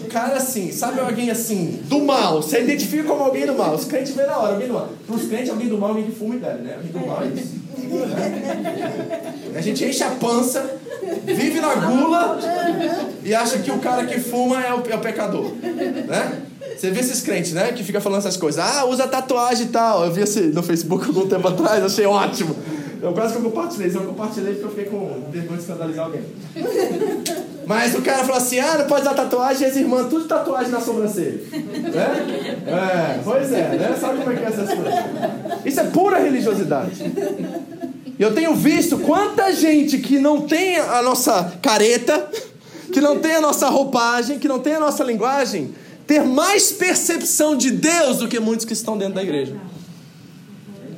O 0.05 0.09
cara 0.09 0.37
assim, 0.37 0.73
sabe 0.73 1.01
alguém 1.01 1.31
assim, 1.31 1.81
do 1.85 2.01
mal. 2.01 2.43
Você 2.43 2.63
identifica 2.63 3.05
como 3.05 3.23
alguém 3.23 3.47
do 3.47 3.55
mal. 3.55 3.75
Os 3.75 3.85
crentes 3.85 4.15
vê 4.15 4.25
na 4.25 4.39
hora, 4.39 4.55
alguém 4.55 4.69
do 4.69 4.75
mal. 4.75 4.89
Para 5.07 5.17
os 5.17 5.29
crentes, 5.29 5.51
alguém 5.51 5.69
do 5.69 5.79
mal 5.79 5.91
é 5.91 5.93
alguém 5.93 6.07
que 6.07 6.19
fuma 6.19 6.35
e 6.35 6.39
bebe, 6.39 6.63
né? 6.63 6.75
Alguém 6.77 6.93
do 6.93 7.07
mal 7.07 7.23
é 7.23 7.27
isso. 7.27 7.67
A 9.55 9.61
gente 9.61 9.85
enche 9.85 10.03
a 10.03 10.11
pança, 10.11 10.79
vive 11.25 11.61
na 11.61 11.75
gula 11.75 12.39
e 13.23 13.35
acha 13.35 13.59
que 13.59 13.71
o 13.71 13.79
cara 13.79 14.07
que 14.07 14.19
fuma 14.19 14.61
é 14.65 14.73
o, 14.73 14.83
é 14.89 14.97
o 14.97 15.01
pecador. 15.01 15.53
Né? 15.63 16.43
Você 16.77 16.91
vê 16.91 17.01
esses 17.01 17.21
crentes, 17.21 17.53
né? 17.53 17.73
Que 17.73 17.85
fica 17.85 18.01
falando 18.01 18.21
essas 18.21 18.37
coisas. 18.37 18.63
Ah, 18.65 18.85
usa 18.87 19.07
tatuagem 19.07 19.67
e 19.67 19.69
tal. 19.69 20.05
Eu 20.05 20.13
vi 20.13 20.23
esse 20.23 20.41
no 20.41 20.63
Facebook 20.63 21.07
algum 21.07 21.27
tempo 21.27 21.47
atrás, 21.49 21.85
achei 21.85 22.07
ótimo. 22.07 22.57
Eu 23.07 23.13
quase 23.13 23.35
que 23.35 23.39
eu 23.39 23.45
compartilhei, 23.45 23.89
eu 23.95 24.01
compartilhei 24.01 24.55
porque 24.55 24.65
eu 24.65 24.71
fiquei 24.71 24.85
com 24.87 25.31
vergonha 25.31 25.57
de 25.57 25.63
escandalizar 25.63 26.07
alguém. 26.07 26.23
Mas 27.65 27.95
o 27.95 28.03
cara 28.03 28.25
falou 28.25 28.37
assim: 28.37 28.59
ah, 28.59 28.79
não 28.79 28.87
pode 28.89 29.05
dar 29.05 29.15
tatuagem, 29.15 29.63
e 29.63 29.71
as 29.71 29.77
irmãs, 29.77 30.09
tudo 30.09 30.25
tatuagem 30.25 30.73
na 30.73 30.81
sobrancelha. 30.81 31.41
Né? 31.53 32.65
É, 32.67 33.21
pois 33.23 33.53
é, 33.53 33.77
né? 33.77 33.97
Sabe 34.01 34.19
como 34.19 34.33
é 34.33 34.35
que 34.35 34.43
é 34.43 34.49
essas 34.49 34.69
coisas? 34.75 34.95
Isso 35.65 35.81
é 35.81 35.85
pura 35.85 36.19
religiosidade. 36.19 37.13
Eu 38.19 38.35
tenho 38.35 38.57
visto 38.57 38.99
quanta 38.99 39.53
gente 39.53 39.99
que 39.99 40.19
não 40.19 40.41
tem 40.41 40.77
a 40.77 41.01
nossa 41.01 41.59
careta, 41.63 42.29
que 42.93 43.01
não 43.01 43.21
tem 43.21 43.37
a 43.37 43.41
nossa 43.41 43.69
roupagem, 43.69 44.41
que 44.41 44.49
não 44.49 44.59
tem 44.59 44.75
a 44.75 44.81
nossa 44.81 45.05
linguagem, 45.05 45.73
ter 46.09 46.25
mais 46.25 46.73
percepção 46.73 47.57
de 47.57 47.71
Deus 47.71 48.19
do 48.19 48.27
que 48.27 48.41
muitos 48.41 48.67
que 48.67 48.73
estão 48.73 48.99
dentro 48.99 49.15
da 49.15 49.23
igreja. 49.23 49.55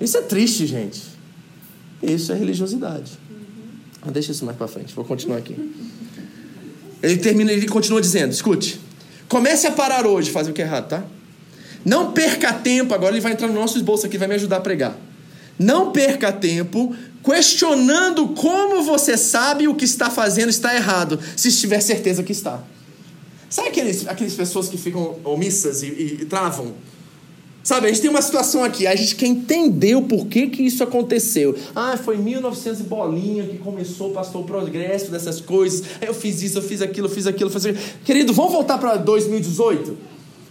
Isso 0.00 0.16
é 0.16 0.22
triste, 0.22 0.66
gente. 0.66 1.17
Isso 2.02 2.32
é 2.32 2.34
religiosidade. 2.34 3.18
Uhum. 3.30 4.12
Deixa 4.12 4.32
isso 4.32 4.44
mais 4.44 4.56
para 4.56 4.68
frente, 4.68 4.94
vou 4.94 5.04
continuar 5.04 5.38
aqui. 5.38 5.54
Ele 7.02 7.16
termina, 7.16 7.52
ele 7.52 7.68
continua 7.68 8.00
dizendo: 8.00 8.32
escute, 8.32 8.80
comece 9.28 9.68
a 9.68 9.70
parar 9.70 10.04
hoje, 10.04 10.32
fazer 10.32 10.50
o 10.50 10.54
que 10.54 10.60
é 10.60 10.64
errado, 10.64 10.88
tá? 10.88 11.04
Não 11.84 12.10
perca 12.10 12.52
tempo, 12.52 12.92
agora 12.92 13.12
ele 13.12 13.20
vai 13.20 13.32
entrar 13.32 13.46
no 13.46 13.54
nosso 13.54 13.80
bolso 13.84 14.04
aqui, 14.04 14.18
vai 14.18 14.26
me 14.26 14.34
ajudar 14.34 14.56
a 14.56 14.60
pregar. 14.60 14.98
Não 15.56 15.92
perca 15.92 16.32
tempo 16.32 16.94
questionando 17.24 18.28
como 18.28 18.82
você 18.82 19.16
sabe 19.16 19.68
o 19.68 19.74
que 19.74 19.84
está 19.84 20.10
fazendo 20.10 20.48
está 20.48 20.74
errado, 20.74 21.20
se 21.36 21.48
estiver 21.48 21.80
certeza 21.80 22.22
que 22.22 22.32
está. 22.32 22.62
Sabe 23.50 23.68
aqueles, 23.68 24.06
aquelas 24.06 24.34
pessoas 24.34 24.68
que 24.68 24.76
ficam 24.76 25.16
omissas 25.24 25.82
e, 25.82 25.86
e, 25.86 26.18
e 26.22 26.24
travam? 26.26 26.74
Sabe, 27.68 27.86
a 27.86 27.88
gente 27.90 28.00
tem 28.00 28.08
uma 28.08 28.22
situação 28.22 28.64
aqui, 28.64 28.86
a 28.86 28.96
gente 28.96 29.14
quer 29.14 29.26
entender 29.26 29.94
o 29.94 30.00
porquê 30.00 30.46
que 30.46 30.62
isso 30.62 30.82
aconteceu. 30.82 31.54
Ah, 31.76 31.98
foi 32.02 32.16
1900 32.16 32.80
e 32.80 32.82
bolinha 32.84 33.44
que 33.44 33.58
começou, 33.58 34.10
pastor, 34.10 34.40
o 34.40 34.44
progresso 34.46 35.10
dessas 35.10 35.38
coisas. 35.38 35.84
Eu 36.00 36.14
fiz 36.14 36.40
isso, 36.40 36.56
eu 36.56 36.62
fiz 36.62 36.80
aquilo, 36.80 37.08
eu 37.08 37.10
fiz 37.10 37.26
aquilo, 37.26 37.50
eu 37.50 37.52
fiz 37.52 37.66
aquilo. 37.66 37.84
Querido, 38.06 38.32
vamos 38.32 38.52
voltar 38.52 38.78
para 38.78 38.96
2018? 38.96 39.90
O 39.90 39.96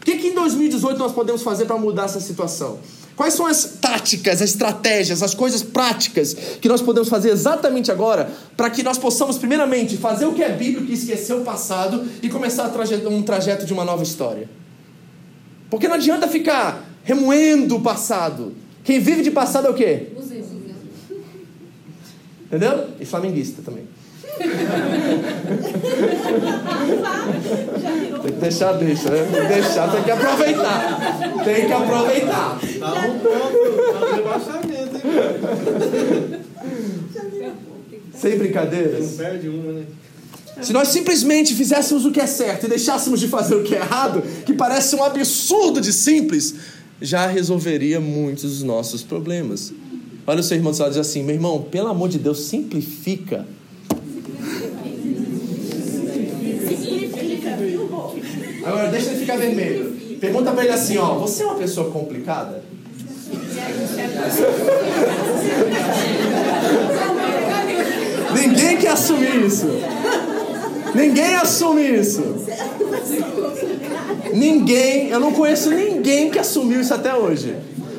que, 0.05 0.15
que 0.15 0.27
em 0.27 0.35
2018 0.35 0.99
nós 0.99 1.11
podemos 1.11 1.41
fazer 1.41 1.65
para 1.65 1.75
mudar 1.79 2.05
essa 2.05 2.19
situação? 2.19 2.77
Quais 3.15 3.33
são 3.33 3.47
as 3.47 3.65
táticas, 3.81 4.39
as 4.39 4.51
estratégias, 4.51 5.23
as 5.23 5.33
coisas 5.33 5.63
práticas 5.63 6.35
que 6.61 6.69
nós 6.69 6.83
podemos 6.83 7.09
fazer 7.09 7.31
exatamente 7.31 7.91
agora 7.91 8.31
para 8.55 8.69
que 8.69 8.83
nós 8.83 8.99
possamos, 8.99 9.39
primeiramente, 9.39 9.97
fazer 9.97 10.27
o 10.27 10.33
que 10.33 10.43
é 10.43 10.49
bíblico 10.49 10.91
e 10.91 10.93
esquecer 10.93 11.33
o 11.33 11.41
passado 11.41 12.07
e 12.21 12.29
começar 12.29 12.71
um 13.09 13.23
trajeto 13.23 13.65
de 13.65 13.73
uma 13.73 13.83
nova 13.83 14.03
história? 14.03 14.47
Porque 15.67 15.87
não 15.87 15.95
adianta 15.95 16.27
ficar 16.27 16.86
remoendo 17.07 17.77
o 17.77 17.79
passado. 17.79 18.53
Quem 18.83 18.99
vive 18.99 19.23
de 19.23 19.31
passado 19.31 19.65
é 19.67 19.69
o 19.69 19.73
quê? 19.73 20.07
Entendeu? 22.45 22.89
E 22.99 23.05
flamenguista 23.05 23.61
também. 23.63 23.87
tem 28.21 28.33
que 28.33 28.39
deixar, 28.39 28.73
deixa, 28.73 29.09
né? 29.09 29.25
Tem 29.31 29.41
que 29.41 29.47
deixar, 29.47 29.89
tem 29.91 30.03
que 30.03 30.11
aproveitar. 30.11 30.99
Tem 31.45 31.65
que 31.65 31.73
aproveitar. 31.73 32.59
Tá 32.79 32.93
um 32.93 33.19
ponto, 33.19 33.57
rebaixamento, 34.15 34.97
hein, 34.97 36.41
Sem 38.13 38.37
brincadeiras. 38.37 39.11
Não 39.11 39.17
perde 39.17 39.47
uma, 39.49 39.71
né? 39.71 39.85
Se 40.61 40.73
nós 40.73 40.87
simplesmente 40.87 41.53
fizéssemos 41.53 42.05
o 42.05 42.11
que 42.11 42.19
é 42.19 42.27
certo 42.27 42.65
e 42.65 42.69
deixássemos 42.69 43.19
de 43.19 43.27
fazer 43.27 43.55
o 43.55 43.63
que 43.63 43.75
é 43.75 43.79
errado, 43.79 44.23
que 44.45 44.53
parece 44.53 44.95
um 44.95 45.03
absurdo 45.03 45.79
de 45.79 45.93
simples, 45.93 46.55
já 47.01 47.25
resolveria 47.27 47.99
muitos 47.99 48.43
dos 48.43 48.63
nossos 48.63 49.03
problemas. 49.03 49.73
Olha 50.25 50.39
o 50.39 50.43
seu 50.43 50.57
irmão 50.57 50.73
do 50.73 50.79
lado 50.79 50.89
diz 50.89 50.99
assim: 50.99 51.23
meu 51.23 51.35
irmão, 51.35 51.61
pelo 51.61 51.87
amor 51.87 52.09
de 52.09 52.19
Deus, 52.19 52.41
simplifica. 52.41 53.45
Agora 58.63 58.89
deixa 58.89 59.11
ele 59.11 59.19
ficar 59.19 59.37
vermelho. 59.37 59.95
Pergunta 60.19 60.51
para 60.51 60.65
ele 60.65 60.73
assim, 60.73 60.97
ó, 60.97 61.17
você 61.19 61.43
é 61.43 61.45
uma 61.45 61.55
pessoa 61.55 61.89
complicada? 61.89 62.61
Ninguém 68.33 68.77
quer 68.77 68.89
assumir 68.89 69.45
isso. 69.45 69.67
Ninguém 70.93 71.35
assume 71.35 71.81
isso. 71.83 72.23
Ninguém, 74.33 75.09
eu 75.09 75.19
não 75.19 75.33
conheço 75.33 75.69
ninguém 75.69 76.29
que 76.29 76.39
assumiu 76.39 76.81
isso 76.81 76.93
até 76.93 77.13
hoje. 77.15 77.55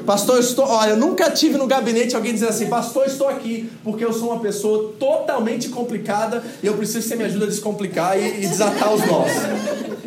Pastor, 0.09 0.37
eu 0.37 0.41
estou. 0.41 0.67
Olha, 0.67 0.91
eu 0.91 0.97
nunca 0.97 1.31
tive 1.31 1.59
no 1.59 1.67
gabinete 1.67 2.17
alguém 2.17 2.33
dizendo 2.33 2.49
assim, 2.49 2.67
pastor, 2.67 3.07
estou 3.07 3.29
aqui 3.29 3.71
porque 3.85 4.03
eu 4.03 4.13
sou 4.13 4.31
uma 4.31 4.41
pessoa 4.41 4.95
totalmente 4.99 5.69
complicada 5.69 6.43
e 6.63 6.67
eu 6.67 6.75
preciso 6.75 7.01
que 7.01 7.09
você 7.09 7.17
me 7.17 7.25
ajude 7.25 7.45
a 7.45 7.47
descomplicar 7.49 8.19
e, 8.19 8.43
e 8.43 8.47
desatar 8.47 8.95
os 8.95 9.07
nós. 9.07 9.31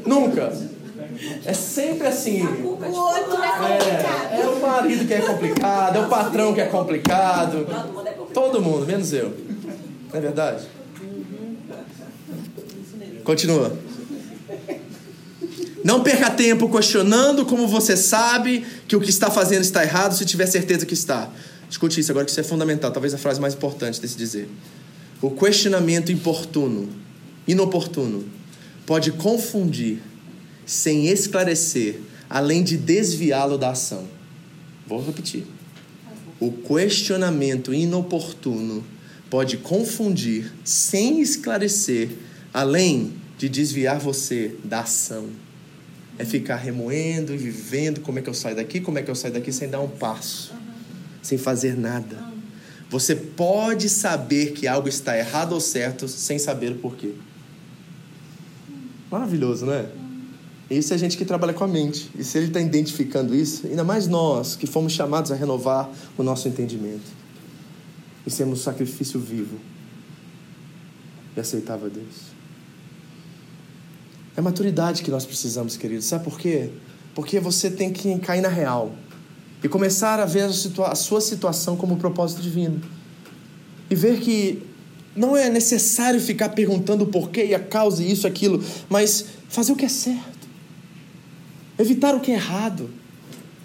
nunca. 0.05 0.51
É 1.45 1.53
sempre 1.53 2.07
assim. 2.07 2.41
É, 4.33 4.41
é 4.41 4.47
o 4.47 4.59
marido 4.59 5.05
que 5.05 5.13
é 5.13 5.21
complicado, 5.21 5.97
é 5.97 5.99
o 5.99 6.09
patrão 6.09 6.51
que 6.51 6.61
é 6.61 6.65
complicado. 6.65 7.67
Todo 8.33 8.59
mundo, 8.59 8.87
menos 8.87 9.13
eu. 9.13 9.31
Não 10.11 10.17
é 10.17 10.19
verdade? 10.19 10.63
Continua. 13.23 13.77
Não 15.83 16.03
perca 16.03 16.29
tempo 16.29 16.69
questionando 16.69 17.45
como 17.45 17.67
você 17.67 17.97
sabe 17.97 18.65
que 18.87 18.95
o 18.95 19.01
que 19.01 19.09
está 19.09 19.31
fazendo 19.31 19.61
está 19.61 19.83
errado 19.83 20.15
se 20.15 20.25
tiver 20.25 20.45
certeza 20.45 20.85
que 20.85 20.93
está. 20.93 21.29
Escute 21.69 21.99
isso 21.99 22.11
agora 22.11 22.25
que 22.25 22.31
isso 22.31 22.39
é 22.39 22.43
fundamental, 22.43 22.91
talvez 22.91 23.13
a 23.13 23.17
frase 23.17 23.39
mais 23.39 23.53
importante 23.53 23.99
desse 23.99 24.17
dizer. 24.17 24.47
O 25.21 25.31
questionamento 25.31 26.11
importuno, 26.11 26.89
inoportuno, 27.47 28.25
pode 28.85 29.11
confundir 29.11 29.99
sem 30.65 31.07
esclarecer, 31.07 31.99
além 32.29 32.63
de 32.63 32.77
desviá-lo 32.77 33.57
da 33.57 33.71
ação. 33.71 34.05
Vou 34.85 35.03
repetir. 35.03 35.45
O 36.39 36.51
questionamento 36.51 37.73
inoportuno 37.73 38.83
pode 39.29 39.57
confundir 39.57 40.51
sem 40.63 41.21
esclarecer, 41.21 42.09
além 42.53 43.13
de 43.37 43.49
desviar 43.49 43.99
você 43.99 44.55
da 44.63 44.81
ação 44.81 45.29
é 46.17 46.25
ficar 46.25 46.57
remoendo 46.57 47.33
e 47.33 47.37
vivendo 47.37 48.01
como 48.01 48.19
é 48.19 48.21
que 48.21 48.29
eu 48.29 48.33
saio 48.33 48.55
daqui, 48.55 48.79
como 48.79 48.99
é 48.99 49.01
que 49.01 49.09
eu 49.09 49.15
saio 49.15 49.33
daqui 49.33 49.51
sem 49.51 49.69
dar 49.69 49.79
um 49.81 49.87
passo, 49.87 50.53
sem 51.21 51.37
fazer 51.37 51.75
nada. 51.75 52.31
Você 52.89 53.15
pode 53.15 53.89
saber 53.89 54.51
que 54.51 54.67
algo 54.67 54.87
está 54.87 55.17
errado 55.17 55.53
ou 55.53 55.61
certo 55.61 56.07
sem 56.07 56.37
saber 56.37 56.73
o 56.73 56.75
porquê. 56.75 57.13
Maravilhoso, 59.09 59.65
não 59.65 59.73
é? 59.73 59.89
Isso 60.69 60.93
é 60.93 60.97
gente 60.97 61.17
que 61.17 61.25
trabalha 61.25 61.53
com 61.53 61.63
a 61.63 61.67
mente. 61.67 62.09
E 62.17 62.23
se 62.23 62.37
ele 62.37 62.47
está 62.47 62.61
identificando 62.61 63.35
isso, 63.35 63.67
ainda 63.67 63.83
mais 63.83 64.07
nós 64.07 64.55
que 64.55 64.65
fomos 64.65 64.93
chamados 64.93 65.31
a 65.31 65.35
renovar 65.35 65.89
o 66.17 66.23
nosso 66.23 66.47
entendimento 66.47 67.11
e 68.25 68.29
sermos 68.29 68.59
um 68.59 68.63
sacrifício 68.63 69.19
vivo 69.19 69.57
e 71.35 71.39
aceitável 71.39 71.87
a 71.87 71.89
Deus. 71.89 72.30
É 74.35 74.41
maturidade 74.41 75.03
que 75.03 75.11
nós 75.11 75.25
precisamos, 75.25 75.75
queridos. 75.75 76.05
Sabe 76.05 76.23
por 76.23 76.39
quê? 76.39 76.69
Porque 77.13 77.39
você 77.39 77.69
tem 77.69 77.91
que 77.91 78.17
cair 78.19 78.41
na 78.41 78.47
real 78.47 78.93
e 79.63 79.67
começar 79.67 80.19
a 80.19 80.25
ver 80.25 80.43
a, 80.43 80.53
situa 80.53 80.87
a 80.89 80.95
sua 80.95 81.21
situação 81.21 81.75
como 81.75 81.95
um 81.95 81.97
propósito 81.97 82.41
divino. 82.41 82.81
E 83.89 83.95
ver 83.95 84.19
que 84.19 84.63
não 85.15 85.35
é 85.35 85.49
necessário 85.49 86.19
ficar 86.19 86.49
perguntando 86.49 87.03
o 87.03 87.07
porquê 87.07 87.45
e 87.45 87.55
a 87.55 87.59
causa 87.59 88.01
e 88.03 88.11
isso, 88.11 88.25
aquilo, 88.25 88.63
mas 88.89 89.25
fazer 89.49 89.73
o 89.73 89.75
que 89.75 89.85
é 89.85 89.89
certo. 89.89 90.47
Evitar 91.77 92.15
o 92.15 92.19
que 92.21 92.31
é 92.31 92.35
errado. 92.35 92.89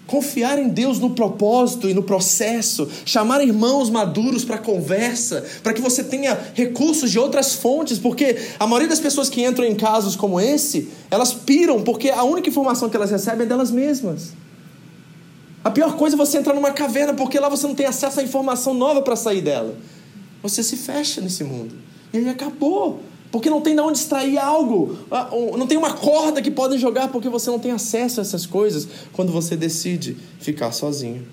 Confiar 0.07 0.57
em 0.57 0.69
Deus 0.69 0.99
no 0.99 1.09
propósito 1.09 1.89
e 1.89 1.93
no 1.93 2.01
processo, 2.01 2.89
chamar 3.03 3.41
irmãos 3.41 3.89
maduros 3.89 4.45
para 4.45 4.57
conversa, 4.57 5.45
para 5.61 5.73
que 5.73 5.81
você 5.81 6.01
tenha 6.01 6.39
recursos 6.53 7.11
de 7.11 7.19
outras 7.19 7.53
fontes, 7.53 7.99
porque 7.99 8.37
a 8.57 8.65
maioria 8.65 8.87
das 8.87 9.01
pessoas 9.01 9.29
que 9.29 9.43
entram 9.43 9.65
em 9.65 9.75
casos 9.75 10.15
como 10.15 10.39
esse, 10.39 10.89
elas 11.11 11.33
piram 11.33 11.83
porque 11.83 12.09
a 12.09 12.23
única 12.23 12.49
informação 12.49 12.89
que 12.89 12.95
elas 12.95 13.11
recebem 13.11 13.45
é 13.45 13.49
delas 13.49 13.69
mesmas. 13.69 14.31
A 15.61 15.69
pior 15.69 15.97
coisa 15.97 16.15
é 16.15 16.17
você 16.17 16.37
entrar 16.37 16.53
numa 16.53 16.71
caverna 16.71 17.13
porque 17.13 17.37
lá 17.37 17.49
você 17.49 17.67
não 17.67 17.75
tem 17.75 17.85
acesso 17.85 18.21
a 18.21 18.23
informação 18.23 18.73
nova 18.73 19.01
para 19.01 19.17
sair 19.17 19.41
dela. 19.41 19.75
Você 20.41 20.63
se 20.63 20.77
fecha 20.77 21.19
nesse 21.19 21.43
mundo. 21.43 21.75
E 22.13 22.19
aí 22.19 22.29
acabou. 22.29 23.01
Porque 23.31 23.49
não 23.49 23.61
tem 23.61 23.75
de 23.75 23.81
onde 23.81 23.97
extrair 23.97 24.37
algo, 24.37 24.97
ah, 25.11 25.29
não 25.57 25.67
tem 25.67 25.77
uma 25.77 25.93
corda 25.93 26.41
que 26.41 26.49
podem 26.49 26.79
jogar 26.79 27.09
porque 27.09 27.27
você 27.27 27.49
não 27.49 27.59
tem 27.59 27.71
acesso 27.71 28.19
a 28.19 28.23
essas 28.23 28.45
coisas 28.45 28.87
quando 29.11 29.31
você 29.31 29.55
decide 29.55 30.15
ficar 30.39 30.71
sozinho. 30.71 31.25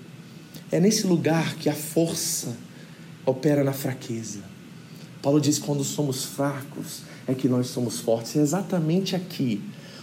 É 0.71 0.79
nesse 0.79 1.07
lugar 1.07 1.55
que 1.55 1.69
a 1.69 1.73
força 1.73 2.57
opera 3.25 3.63
na 3.63 3.71
fraqueza. 3.71 4.39
Paulo 5.21 5.39
diz: 5.39 5.57
quando 5.57 5.83
somos 5.83 6.25
fracos, 6.25 7.01
é 7.27 7.33
que 7.33 7.47
nós 7.47 7.67
somos 7.67 7.99
fortes. 7.99 8.35
É 8.35 8.41
exatamente 8.41 9.15
aqui, 9.15 9.61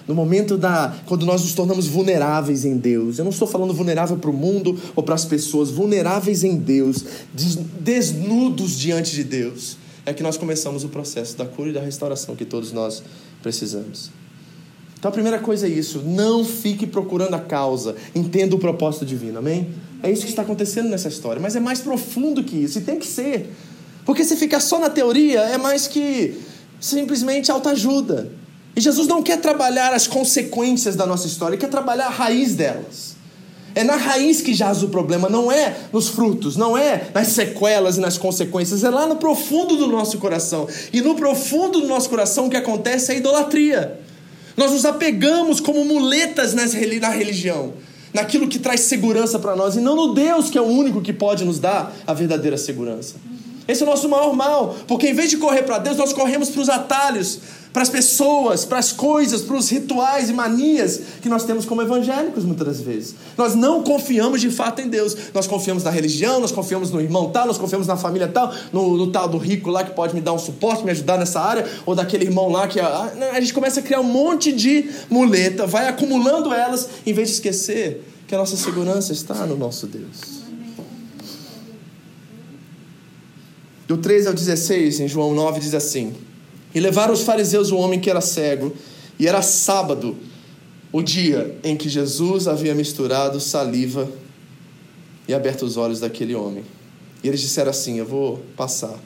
no 0.08 0.14
momento 0.14 0.56
da. 0.56 0.96
quando 1.04 1.26
nós 1.26 1.42
nos 1.42 1.52
tornamos 1.52 1.86
vulneráveis 1.88 2.64
em 2.64 2.78
Deus. 2.78 3.18
Eu 3.18 3.24
não 3.24 3.32
estou 3.32 3.46
falando 3.46 3.74
vulnerável 3.74 4.16
para 4.16 4.30
o 4.30 4.32
mundo 4.32 4.80
ou 4.96 5.02
para 5.02 5.14
as 5.14 5.26
pessoas, 5.26 5.70
vulneráveis 5.70 6.42
em 6.42 6.56
Deus, 6.56 7.04
desnudos 7.80 8.78
diante 8.78 9.14
de 9.14 9.24
Deus 9.24 9.81
é 10.04 10.12
que 10.12 10.22
nós 10.22 10.36
começamos 10.36 10.84
o 10.84 10.88
processo 10.88 11.36
da 11.36 11.44
cura 11.44 11.70
e 11.70 11.72
da 11.72 11.80
restauração 11.80 12.34
que 12.34 12.44
todos 12.44 12.72
nós 12.72 13.02
precisamos. 13.42 14.10
Então 14.98 15.08
a 15.08 15.12
primeira 15.12 15.38
coisa 15.40 15.66
é 15.66 15.70
isso, 15.70 15.98
não 15.98 16.44
fique 16.44 16.86
procurando 16.86 17.34
a 17.34 17.40
causa, 17.40 17.96
entenda 18.14 18.54
o 18.54 18.58
propósito 18.58 19.04
divino, 19.04 19.38
amém? 19.38 19.68
É 20.02 20.10
isso 20.10 20.22
que 20.22 20.30
está 20.30 20.42
acontecendo 20.42 20.88
nessa 20.88 21.08
história, 21.08 21.42
mas 21.42 21.56
é 21.56 21.60
mais 21.60 21.80
profundo 21.80 22.42
que 22.44 22.56
isso, 22.56 22.78
e 22.78 22.82
tem 22.82 22.98
que 22.98 23.06
ser. 23.06 23.52
Porque 24.04 24.24
se 24.24 24.36
ficar 24.36 24.60
só 24.60 24.78
na 24.78 24.88
teoria, 24.88 25.40
é 25.40 25.58
mais 25.58 25.88
que 25.88 26.40
simplesmente 26.80 27.50
autoajuda. 27.50 28.30
E 28.74 28.80
Jesus 28.80 29.06
não 29.06 29.22
quer 29.22 29.40
trabalhar 29.40 29.92
as 29.92 30.06
consequências 30.06 30.96
da 30.96 31.04
nossa 31.04 31.26
história, 31.26 31.54
ele 31.54 31.60
quer 31.60 31.70
trabalhar 31.70 32.06
a 32.06 32.10
raiz 32.10 32.54
delas. 32.54 33.11
É 33.74 33.82
na 33.82 33.96
raiz 33.96 34.40
que 34.40 34.54
jaz 34.54 34.82
o 34.82 34.88
problema, 34.88 35.28
não 35.28 35.50
é 35.50 35.76
nos 35.92 36.08
frutos, 36.08 36.56
não 36.56 36.76
é 36.76 37.08
nas 37.14 37.28
sequelas 37.28 37.96
e 37.96 38.00
nas 38.00 38.18
consequências, 38.18 38.84
é 38.84 38.90
lá 38.90 39.06
no 39.06 39.16
profundo 39.16 39.76
do 39.76 39.86
nosso 39.86 40.18
coração. 40.18 40.68
E 40.92 41.00
no 41.00 41.14
profundo 41.14 41.80
do 41.80 41.86
nosso 41.86 42.08
coração 42.08 42.46
o 42.46 42.50
que 42.50 42.56
acontece 42.56 43.12
é 43.12 43.14
a 43.14 43.18
idolatria. 43.18 44.00
Nós 44.56 44.70
nos 44.70 44.84
apegamos 44.84 45.60
como 45.60 45.84
muletas 45.84 46.52
na 46.52 46.64
religião, 47.10 47.72
naquilo 48.12 48.48
que 48.48 48.58
traz 48.58 48.80
segurança 48.82 49.38
para 49.38 49.56
nós, 49.56 49.76
e 49.76 49.80
não 49.80 49.96
no 49.96 50.14
Deus 50.14 50.50
que 50.50 50.58
é 50.58 50.60
o 50.60 50.66
único 50.66 51.00
que 51.00 51.12
pode 51.12 51.44
nos 51.44 51.58
dar 51.58 51.94
a 52.06 52.12
verdadeira 52.12 52.58
segurança. 52.58 53.14
Esse 53.66 53.82
é 53.82 53.86
o 53.86 53.88
nosso 53.88 54.08
maior 54.08 54.34
mal, 54.34 54.76
porque 54.88 55.08
em 55.08 55.14
vez 55.14 55.30
de 55.30 55.36
correr 55.36 55.62
para 55.62 55.78
Deus, 55.78 55.96
nós 55.96 56.12
corremos 56.12 56.50
para 56.50 56.62
os 56.62 56.68
atalhos, 56.68 57.38
para 57.72 57.82
as 57.82 57.88
pessoas, 57.88 58.64
para 58.64 58.78
as 58.78 58.92
coisas, 58.92 59.40
para 59.40 59.56
os 59.56 59.70
rituais 59.70 60.28
e 60.28 60.32
manias 60.32 61.00
que 61.22 61.28
nós 61.28 61.44
temos 61.44 61.64
como 61.64 61.80
evangélicos 61.80 62.44
muitas 62.44 62.66
das 62.66 62.80
vezes. 62.80 63.14
Nós 63.36 63.54
não 63.54 63.82
confiamos 63.82 64.40
de 64.40 64.50
fato 64.50 64.82
em 64.82 64.88
Deus. 64.88 65.16
Nós 65.32 65.46
confiamos 65.46 65.82
na 65.82 65.90
religião, 65.90 66.38
nós 66.38 66.52
confiamos 66.52 66.90
no 66.90 67.00
irmão 67.00 67.30
tal, 67.30 67.46
nós 67.46 67.56
confiamos 67.56 67.86
na 67.86 67.96
família 67.96 68.28
tal, 68.28 68.52
no, 68.72 68.96
no 68.96 69.06
tal 69.10 69.26
do 69.28 69.38
rico 69.38 69.70
lá 69.70 69.84
que 69.84 69.92
pode 69.92 70.14
me 70.14 70.20
dar 70.20 70.34
um 70.34 70.38
suporte, 70.38 70.84
me 70.84 70.90
ajudar 70.90 71.16
nessa 71.16 71.40
área, 71.40 71.66
ou 71.86 71.94
daquele 71.94 72.24
irmão 72.24 72.50
lá 72.50 72.68
que. 72.68 72.78
A, 72.78 73.12
a 73.32 73.40
gente 73.40 73.54
começa 73.54 73.80
a 73.80 73.82
criar 73.82 74.00
um 74.00 74.04
monte 74.04 74.52
de 74.52 74.90
muleta, 75.08 75.66
vai 75.66 75.88
acumulando 75.88 76.52
elas, 76.52 76.88
em 77.06 77.12
vez 77.12 77.28
de 77.28 77.34
esquecer 77.34 78.04
que 78.26 78.34
a 78.34 78.38
nossa 78.38 78.56
segurança 78.56 79.12
está 79.12 79.46
no 79.46 79.56
nosso 79.56 79.86
Deus. 79.86 80.41
Do 83.86 83.96
13 83.96 84.28
ao 84.28 84.34
16, 84.34 85.00
em 85.00 85.08
João 85.08 85.34
9, 85.34 85.60
diz 85.60 85.74
assim. 85.74 86.14
E 86.74 86.80
levaram 86.80 87.12
os 87.12 87.22
fariseus 87.22 87.70
o 87.70 87.76
homem 87.76 88.00
que 88.00 88.08
era 88.08 88.20
cego, 88.20 88.74
e 89.18 89.26
era 89.26 89.42
sábado, 89.42 90.16
o 90.92 91.02
dia 91.02 91.58
em 91.62 91.76
que 91.76 91.88
Jesus 91.88 92.46
havia 92.46 92.74
misturado 92.74 93.40
saliva 93.40 94.08
e 95.26 95.34
aberto 95.34 95.62
os 95.62 95.76
olhos 95.76 96.00
daquele 96.00 96.34
homem. 96.34 96.64
E 97.22 97.28
eles 97.28 97.40
disseram 97.40 97.70
assim: 97.70 97.98
Eu 97.98 98.06
vou 98.06 98.42
passar. 98.56 98.98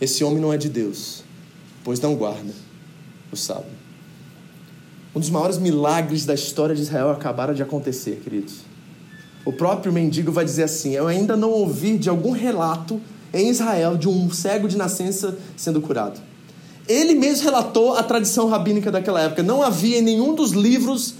Esse 0.00 0.24
homem 0.24 0.40
não 0.40 0.52
é 0.52 0.56
de 0.56 0.68
Deus, 0.68 1.22
pois 1.84 2.00
não 2.00 2.14
guarda 2.14 2.52
o 3.30 3.36
sábado. 3.36 3.80
Um 5.14 5.20
dos 5.20 5.30
maiores 5.30 5.58
milagres 5.58 6.24
da 6.24 6.34
história 6.34 6.74
de 6.74 6.82
Israel 6.82 7.10
acabaram 7.10 7.52
de 7.52 7.62
acontecer, 7.62 8.20
queridos. 8.22 8.54
O 9.44 9.52
próprio 9.52 9.92
mendigo 9.92 10.30
vai 10.30 10.44
dizer 10.44 10.64
assim: 10.64 10.94
Eu 10.94 11.06
ainda 11.06 11.36
não 11.36 11.50
ouvi 11.50 11.98
de 11.98 12.08
algum 12.08 12.30
relato 12.30 13.00
em 13.32 13.48
Israel 13.48 13.96
de 13.96 14.08
um 14.08 14.30
cego 14.30 14.68
de 14.68 14.76
nascença 14.76 15.38
sendo 15.56 15.80
curado. 15.80 16.20
Ele 16.88 17.14
mesmo 17.14 17.44
relatou 17.44 17.94
a 17.94 18.02
tradição 18.02 18.48
rabínica 18.48 18.90
daquela 18.90 19.20
época. 19.22 19.42
Não 19.42 19.62
havia 19.62 19.98
em 19.98 20.02
nenhum 20.02 20.34
dos 20.34 20.50
livros 20.52 21.14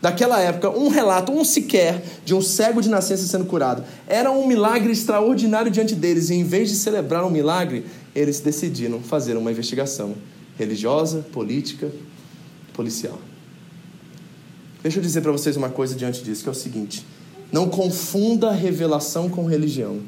daquela 0.00 0.40
época 0.40 0.68
um 0.70 0.88
relato, 0.88 1.30
um 1.30 1.44
sequer, 1.44 2.02
de 2.24 2.34
um 2.34 2.42
cego 2.42 2.82
de 2.82 2.88
nascença 2.88 3.24
sendo 3.26 3.44
curado. 3.44 3.84
Era 4.08 4.32
um 4.32 4.46
milagre 4.46 4.92
extraordinário 4.92 5.70
diante 5.70 5.94
deles, 5.94 6.28
e 6.28 6.34
em 6.34 6.42
vez 6.42 6.68
de 6.68 6.74
celebrar 6.74 7.24
um 7.24 7.30
milagre, 7.30 7.86
eles 8.14 8.40
decidiram 8.40 9.00
fazer 9.00 9.36
uma 9.36 9.52
investigação 9.52 10.14
religiosa, 10.58 11.24
política, 11.32 11.90
policial. 12.74 13.18
Deixa 14.82 14.98
eu 14.98 15.02
dizer 15.02 15.20
para 15.20 15.30
vocês 15.30 15.56
uma 15.56 15.68
coisa 15.68 15.94
diante 15.94 16.24
disso, 16.24 16.42
que 16.42 16.48
é 16.48 16.52
o 16.52 16.54
seguinte: 16.54 17.06
não 17.52 17.68
confunda 17.68 18.50
revelação 18.50 19.28
com 19.28 19.46
religião. 19.46 20.00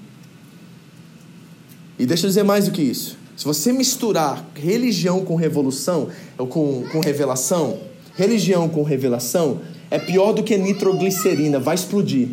E 1.99 2.07
deixa 2.07 2.27
eu 2.27 2.29
dizer 2.29 2.43
mais 2.43 2.67
do 2.67 2.73
que 2.73 2.83
isso. 2.83 3.17
Se 3.37 3.45
você 3.45 3.73
misturar 3.73 4.45
religião 4.55 5.25
com 5.25 5.35
revolução, 5.35 6.09
ou 6.39 6.47
com, 6.47 6.85
com 6.91 7.01
revelação, 7.01 7.79
religião 8.15 8.69
com 8.69 8.83
revelação, 8.83 9.61
é 9.91 9.99
pior 9.99 10.33
do 10.33 10.43
que 10.43 10.57
nitroglicerina, 10.57 11.59
vai 11.59 11.75
explodir. 11.75 12.29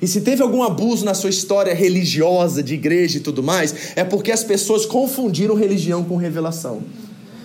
E 0.00 0.06
se 0.06 0.20
teve 0.20 0.42
algum 0.42 0.62
abuso 0.62 1.04
na 1.04 1.14
sua 1.14 1.30
história 1.30 1.74
religiosa, 1.74 2.62
de 2.62 2.74
igreja 2.74 3.18
e 3.18 3.20
tudo 3.20 3.42
mais, 3.42 3.92
é 3.96 4.04
porque 4.04 4.30
as 4.30 4.44
pessoas 4.44 4.84
confundiram 4.84 5.54
religião 5.54 6.04
com 6.04 6.16
revelação. 6.16 6.82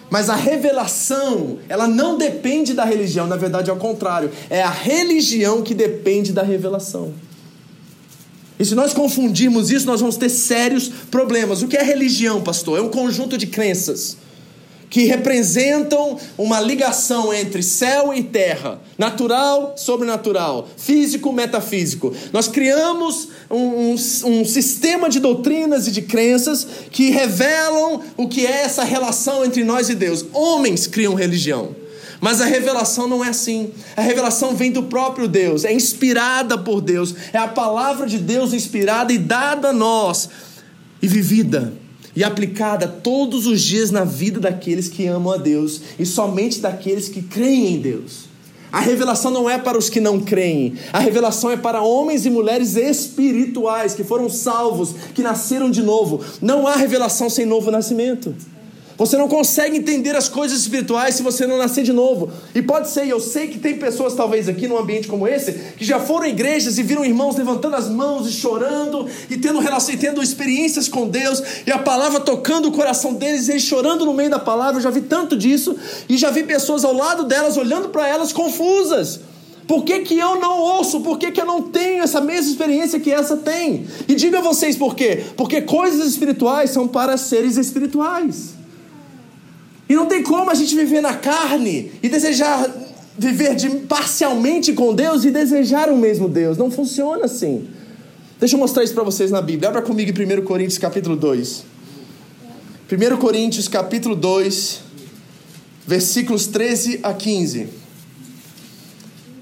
Mas 0.10 0.30
a 0.30 0.36
revelação, 0.36 1.60
ela 1.70 1.88
não 1.88 2.18
depende 2.18 2.74
da 2.74 2.84
religião, 2.84 3.28
na 3.28 3.36
verdade 3.36 3.70
é 3.70 3.74
o 3.74 3.78
contrário. 3.78 4.32
É 4.50 4.62
a 4.62 4.70
religião 4.70 5.62
que 5.62 5.74
depende 5.74 6.34
da 6.34 6.42
revelação. 6.42 7.14
E 8.60 8.66
se 8.66 8.76
nós 8.76 8.94
confundirmos 8.94 9.72
isso, 9.72 9.86
nós 9.86 10.02
vamos 10.02 10.18
ter 10.18 10.30
sérios 10.30 10.90
problemas. 11.10 11.62
O 11.62 11.68
que 11.68 11.78
é 11.78 11.84
religião, 11.84 12.42
pastor? 12.42 12.78
É 12.78 12.82
um 12.82 12.90
conjunto 12.90 13.38
de 13.38 13.48
crenças 13.48 14.18
que 14.90 15.04
representam 15.04 16.18
uma 16.38 16.60
ligação 16.60 17.34
entre 17.34 17.62
céu 17.62 18.14
e 18.14 18.24
terra, 18.24 18.82
natural, 18.98 19.76
sobrenatural, 19.78 20.68
físico, 20.76 21.32
metafísico. 21.32 22.14
Nós 22.34 22.48
criamos 22.48 23.30
um, 23.50 23.58
um, 23.58 23.94
um, 23.94 24.46
sistema 24.46 25.10
de 25.10 25.20
doutrinas 25.20 25.88
e 25.88 25.92
de 25.92 26.02
crenças 26.02 26.68
que 26.92 27.12
revelam 27.12 28.02
o 28.18 28.28
que 28.28 28.46
é 28.46 28.64
essa 28.64 28.84
relação 28.84 29.46
entre 29.46 29.64
nós 29.64 29.90
e 29.90 29.96
Deus. 29.96 30.26
Homens 30.34 30.88
criam 30.88 31.14
religião. 31.14 31.76
Mas 32.22 32.42
a 32.42 32.46
revelação 32.46 33.08
não 33.08 33.24
é 33.24 33.30
assim. 33.30 33.72
A 33.96 34.02
revelação 34.02 34.56
vem 34.56 34.72
do 34.72 34.84
próprio 34.84 35.28
Deus, 35.28 35.64
é 35.64 35.74
inspirada 35.74 36.58
por 36.58 36.82
Deus, 36.82 37.16
é 37.32 37.38
a 37.38 37.48
palavra 37.48 38.06
de 38.06 38.18
Deus 38.18 38.54
inspirada 38.54 39.14
e 39.14 39.18
dada 39.18 39.70
a 39.70 39.74
nós 39.74 40.30
e 41.02 41.08
vivida 41.08 41.74
e 42.16 42.24
aplicada 42.24 42.88
todos 42.88 43.48
os 43.48 43.62
dias 43.62 43.92
na 43.92 44.04
vida 44.04 44.40
daqueles 44.40 44.90
que 44.90 45.08
amam 45.08 45.34
a 45.34 45.38
Deus 45.38 45.82
e 45.98 46.06
somente 46.06 46.60
daqueles 46.60 47.08
que 47.08 47.22
creem 47.22 47.76
em 47.76 47.80
Deus. 47.80 48.28
A 48.72 48.80
revelação 48.82 49.32
não 49.32 49.50
é 49.50 49.58
para 49.58 49.78
os 49.78 49.90
que 49.90 50.00
não 50.00 50.20
creem, 50.20 50.76
a 50.94 51.00
revelação 51.00 51.50
é 51.50 51.58
para 51.58 51.82
homens 51.82 52.26
e 52.26 52.30
mulheres 52.30 52.76
espirituais 52.76 53.96
que 53.96 54.04
foram 54.04 54.30
salvos, 54.30 54.94
que 55.16 55.24
nasceram 55.24 55.72
de 55.72 55.82
novo. 55.82 56.24
Não 56.40 56.68
há 56.68 56.76
revelação 56.76 57.30
sem 57.30 57.46
novo 57.46 57.72
nascimento. 57.72 58.36
Você 59.00 59.16
não 59.16 59.30
consegue 59.30 59.78
entender 59.78 60.14
as 60.14 60.28
coisas 60.28 60.60
espirituais 60.60 61.16
se 61.16 61.24
você 61.24 61.48
não 61.48 61.58
nascer 61.58 61.86
de 61.86 61.94
novo. 61.94 62.30
E 62.54 62.62
pode 62.62 62.90
ser, 62.90 63.08
eu 63.08 63.22
sei 63.22 63.48
que 63.48 63.58
tem 63.58 63.78
pessoas, 63.78 64.14
talvez 64.14 64.50
aqui 64.50 64.68
num 64.68 64.78
ambiente 64.78 65.08
como 65.08 65.26
esse, 65.26 65.54
que 65.78 65.86
já 65.86 66.02
foram 66.02 66.26
em 66.26 66.32
igrejas 66.32 66.78
e 66.78 66.84
viram 66.84 67.06
irmãos 67.06 67.38
levantando 67.38 67.78
as 67.78 67.88
mãos 67.88 68.28
e 68.28 68.32
chorando, 68.34 69.08
e 69.30 69.38
tendo, 69.38 69.60
relação, 69.60 69.96
e 69.96 69.98
tendo 69.98 70.22
experiências 70.22 70.90
com 70.90 71.08
Deus, 71.08 71.42
e 71.66 71.72
a 71.72 71.80
palavra 71.80 72.20
tocando 72.20 72.68
o 72.68 72.74
coração 72.74 73.14
deles, 73.14 73.48
e 73.48 73.52
eles 73.52 73.64
chorando 73.64 74.06
no 74.06 74.14
meio 74.14 74.30
da 74.30 74.40
palavra. 74.40 74.80
Eu 74.80 74.84
já 74.84 74.90
vi 74.90 75.00
tanto 75.00 75.38
disso, 75.38 75.78
e 76.10 76.18
já 76.18 76.30
vi 76.30 76.44
pessoas 76.44 76.84
ao 76.84 76.94
lado 76.94 77.24
delas, 77.24 77.56
olhando 77.56 77.88
para 77.88 78.06
elas 78.06 78.34
confusas. 78.34 79.22
Por 79.66 79.86
que, 79.86 80.00
que 80.00 80.20
eu 80.20 80.36
não 80.42 80.60
ouço? 80.60 81.00
Por 81.00 81.18
que, 81.18 81.32
que 81.32 81.40
eu 81.40 81.46
não 81.46 81.62
tenho 81.62 82.04
essa 82.04 82.20
mesma 82.20 82.52
experiência 82.52 83.00
que 83.00 83.14
essa 83.14 83.38
tem? 83.38 83.88
E 84.10 84.16
diga 84.16 84.40
a 84.40 84.42
vocês 84.42 84.76
por 84.76 84.94
quê? 84.94 85.24
Porque 85.38 85.62
coisas 85.62 86.06
espirituais 86.06 86.72
são 86.72 86.86
para 86.86 87.16
seres 87.16 87.56
espirituais. 87.56 88.59
E 89.90 89.96
não 89.96 90.06
tem 90.06 90.22
como 90.22 90.52
a 90.52 90.54
gente 90.54 90.76
viver 90.76 91.02
na 91.02 91.16
carne 91.16 91.92
e 92.02 92.08
desejar 92.08 92.70
viver 93.18 93.54
de, 93.56 93.70
parcialmente 93.70 94.72
com 94.72 94.96
Deus 94.96 95.26
e 95.26 95.32
desejar 95.32 95.90
o 95.90 95.98
mesmo 95.98 96.30
Deus. 96.30 96.58
Não 96.58 96.72
funciona 96.72 97.26
assim. 97.26 97.68
Deixa 98.40 98.56
eu 98.56 98.60
mostrar 98.60 98.84
isso 98.84 98.94
para 98.94 99.04
vocês 99.04 99.30
na 99.30 99.42
Bíblia. 99.42 99.68
Abra 99.68 99.82
comigo 99.82 100.10
em 100.10 100.40
1 100.40 100.46
Coríntios 100.46 100.78
capítulo 100.78 101.18
2. 101.18 101.66
1 102.92 103.18
Coríntios 103.18 103.68
capítulo 103.68 104.16
2, 104.16 104.80
versículos 105.86 106.48
13 106.48 107.02
a 107.04 107.14
15. 107.14 107.68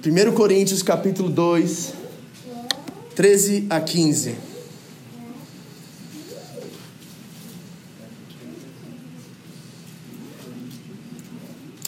1 0.06 0.32
Coríntios 0.32 0.82
capítulo 0.82 1.30
2, 1.30 1.94
13 3.16 3.68
a 3.70 3.80
15. 3.80 4.47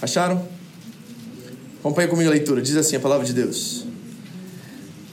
Acharam? 0.02 0.48
Acompanhe 1.80 2.08
comigo 2.08 2.30
a 2.30 2.34
leitura. 2.34 2.62
Diz 2.62 2.76
assim 2.76 2.96
a 2.96 3.00
palavra 3.00 3.26
de 3.26 3.34
Deus. 3.34 3.86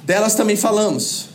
Delas 0.04 0.34
também 0.36 0.56
falamos, 0.56 1.30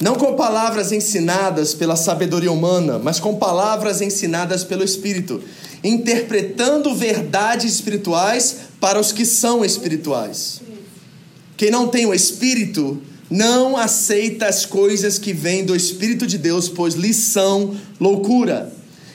não 0.00 0.14
com 0.14 0.34
palavras 0.34 0.92
ensinadas 0.92 1.74
pela 1.74 1.96
sabedoria 1.96 2.52
humana, 2.52 3.00
mas 3.00 3.18
com 3.18 3.34
palavras 3.34 4.00
ensinadas 4.00 4.62
pelo 4.62 4.84
Espírito, 4.84 5.42
interpretando 5.82 6.94
verdades 6.94 7.74
espirituais 7.74 8.58
para 8.80 9.00
os 9.00 9.10
que 9.10 9.26
são 9.26 9.64
espirituais. 9.64 10.60
Quem 11.56 11.68
não 11.68 11.88
tem 11.88 12.06
o 12.06 12.14
Espírito 12.14 13.02
não 13.28 13.76
aceita 13.76 14.46
as 14.46 14.64
coisas 14.64 15.18
que 15.18 15.32
vêm 15.32 15.64
do 15.64 15.74
Espírito 15.74 16.28
de 16.28 16.38
Deus, 16.38 16.68
pois 16.68 16.94
lhes 16.94 17.16
são 17.16 17.76
loucura 17.98 18.72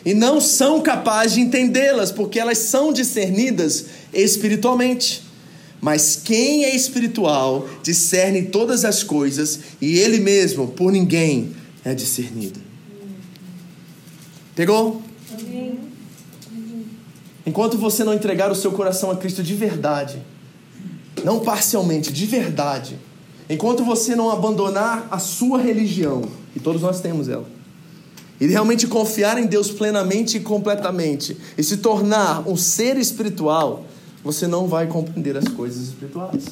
e 0.08 0.13
não 0.13 0.39
são 0.39 0.80
capazes 0.82 1.34
de 1.34 1.41
entendê-las, 1.41 2.13
porque 2.13 2.39
elas 2.39 2.60
são 2.60 2.93
discernidas 2.93 3.88
espiritualmente. 4.13 5.22
Mas 5.82 6.15
quem 6.15 6.63
é 6.63 6.74
espiritual 6.74 7.67
discerne 7.84 8.43
todas 8.43 8.86
as 8.86 9.04
coisas 9.04 9.60
e 9.82 10.00
ele 10.00 10.22
mesmo, 10.22 10.70
por 10.70 10.93
ninguém, 10.93 11.52
é 11.84 11.93
discernido. 11.93 12.58
Pegou? 14.56 15.02
Enquanto 17.46 17.78
você 17.78 18.06
não 18.06 18.13
entregar 18.13 18.50
o 18.50 18.56
seu 18.56 18.72
coração 18.72 19.12
a 19.12 19.17
Cristo 19.17 19.43
de 19.43 19.56
verdade, 19.56 20.22
não 21.22 21.41
parcialmente, 21.41 22.13
de 22.13 22.26
verdade, 22.26 22.98
enquanto 23.50 23.84
você 23.84 24.15
não 24.15 24.30
abandonar 24.30 25.06
a 25.12 25.20
sua 25.20 25.62
religião, 25.62 26.22
e 26.56 26.62
todos 26.62 26.82
nós 26.82 27.02
temos 27.02 27.28
ela, 27.28 27.57
e 28.39 28.47
realmente 28.47 28.88
confiar 28.88 29.38
em 29.38 29.45
Deus 29.45 29.71
plenamente 29.71 30.38
e 30.38 30.39
completamente 30.39 31.38
e 31.58 31.63
se 31.63 31.78
tornar 31.78 32.47
um 32.47 32.56
ser 32.56 32.97
espiritual, 32.97 33.86
você 34.23 34.47
não 34.47 34.67
vai 34.67 34.88
compreender 34.88 35.38
as 35.38 35.47
coisas 35.47 35.88
espirituais. 35.88 36.45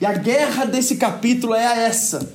E 0.00 0.06
a 0.06 0.12
guerra 0.12 0.64
desse 0.64 0.96
capítulo 0.96 1.54
é 1.54 1.84
essa. 1.86 2.28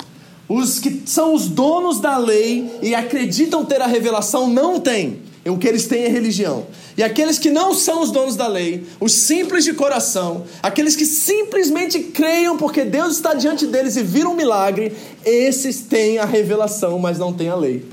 Os 0.48 0.80
que 0.80 1.04
são 1.06 1.34
os 1.34 1.50
donos 1.50 2.00
da 2.00 2.18
lei 2.18 2.72
e 2.82 2.96
acreditam 2.96 3.66
ter 3.66 3.82
a 3.82 3.88
revelação 3.88 4.50
não 4.50 4.80
têm. 4.80 5.22
O 5.46 5.58
que 5.58 5.68
eles 5.68 5.86
têm 5.86 6.04
é 6.04 6.08
religião. 6.10 6.66
E 6.98 7.04
aqueles 7.04 7.38
que 7.40 7.50
não 7.50 7.74
são 7.74 8.02
os 8.02 8.12
donos 8.12 8.36
da 8.36 8.48
lei, 8.48 8.86
os 9.00 9.14
simples 9.14 9.64
de 9.64 9.74
coração, 9.74 10.46
aqueles 10.62 10.96
que 10.96 11.06
simplesmente 11.06 12.00
creiam 12.00 12.58
porque 12.58 12.84
Deus 12.84 13.16
está 13.16 13.34
diante 13.34 13.66
deles 13.66 13.96
e 13.96 14.04
viram 14.04 14.32
um 14.32 14.36
milagre, 14.36 14.92
esses 15.24 15.82
têm 15.82 16.18
a 16.18 16.26
revelação, 16.26 16.98
mas 17.00 17.18
não 17.18 17.32
têm 17.32 17.50
a 17.50 17.56
lei. 17.56 17.86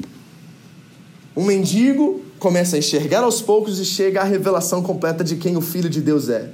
Um 1.37 1.45
mendigo 1.45 2.23
começa 2.39 2.77
a 2.77 2.79
enxergar 2.79 3.25
aos 3.25 3.43
poucos 3.43 3.79
e 3.79 3.85
chega 3.85 4.21
à 4.21 4.25
revelação 4.25 4.83
completa 4.83 5.25
de 5.25 5.37
quem 5.37 5.57
o 5.57 5.61
Filho 5.61 5.89
de 5.89 6.01
Deus 6.01 6.29
é. 6.29 6.51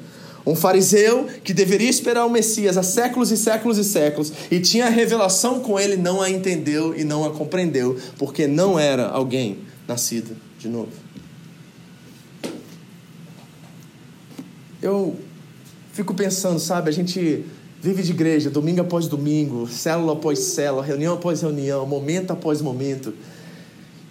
Um 0.47 0.55
fariseu 0.55 1.27
que 1.45 1.53
deveria 1.53 1.91
esperar 1.91 2.25
o 2.25 2.31
Messias 2.31 2.79
há 2.79 2.83
séculos 2.83 3.31
e 3.31 3.37
séculos 3.37 3.77
e 3.77 3.85
séculos 3.85 4.33
e 4.51 4.59
tinha 4.59 4.87
a 4.87 4.89
revelação 4.89 5.61
com 5.61 5.79
ele, 5.79 5.97
não 5.97 6.23
a 6.23 6.31
entendeu 6.31 6.97
e 6.97 7.05
não 7.05 7.25
a 7.25 7.31
compreendeu, 7.31 7.99
porque 8.17 8.47
não 8.47 8.79
era 8.79 9.09
alguém 9.09 9.59
nascido 9.87 10.35
de 10.59 10.69
novo. 10.69 10.93
Eu 14.81 15.15
fico 15.93 16.15
pensando, 16.15 16.59
sabe, 16.59 16.89
a 16.89 16.93
gente 16.93 17.45
vive 17.83 18.03
de 18.03 18.13
igreja 18.13 18.49
domingo 18.49 18.81
após 18.81 19.07
domingo, 19.07 19.69
célula 19.69 20.15
após 20.15 20.39
célula, 20.39 20.83
reunião 20.83 21.15
após 21.15 21.43
reunião, 21.43 21.87
momento 21.87 22.31
após 22.31 22.63
momento. 22.63 23.13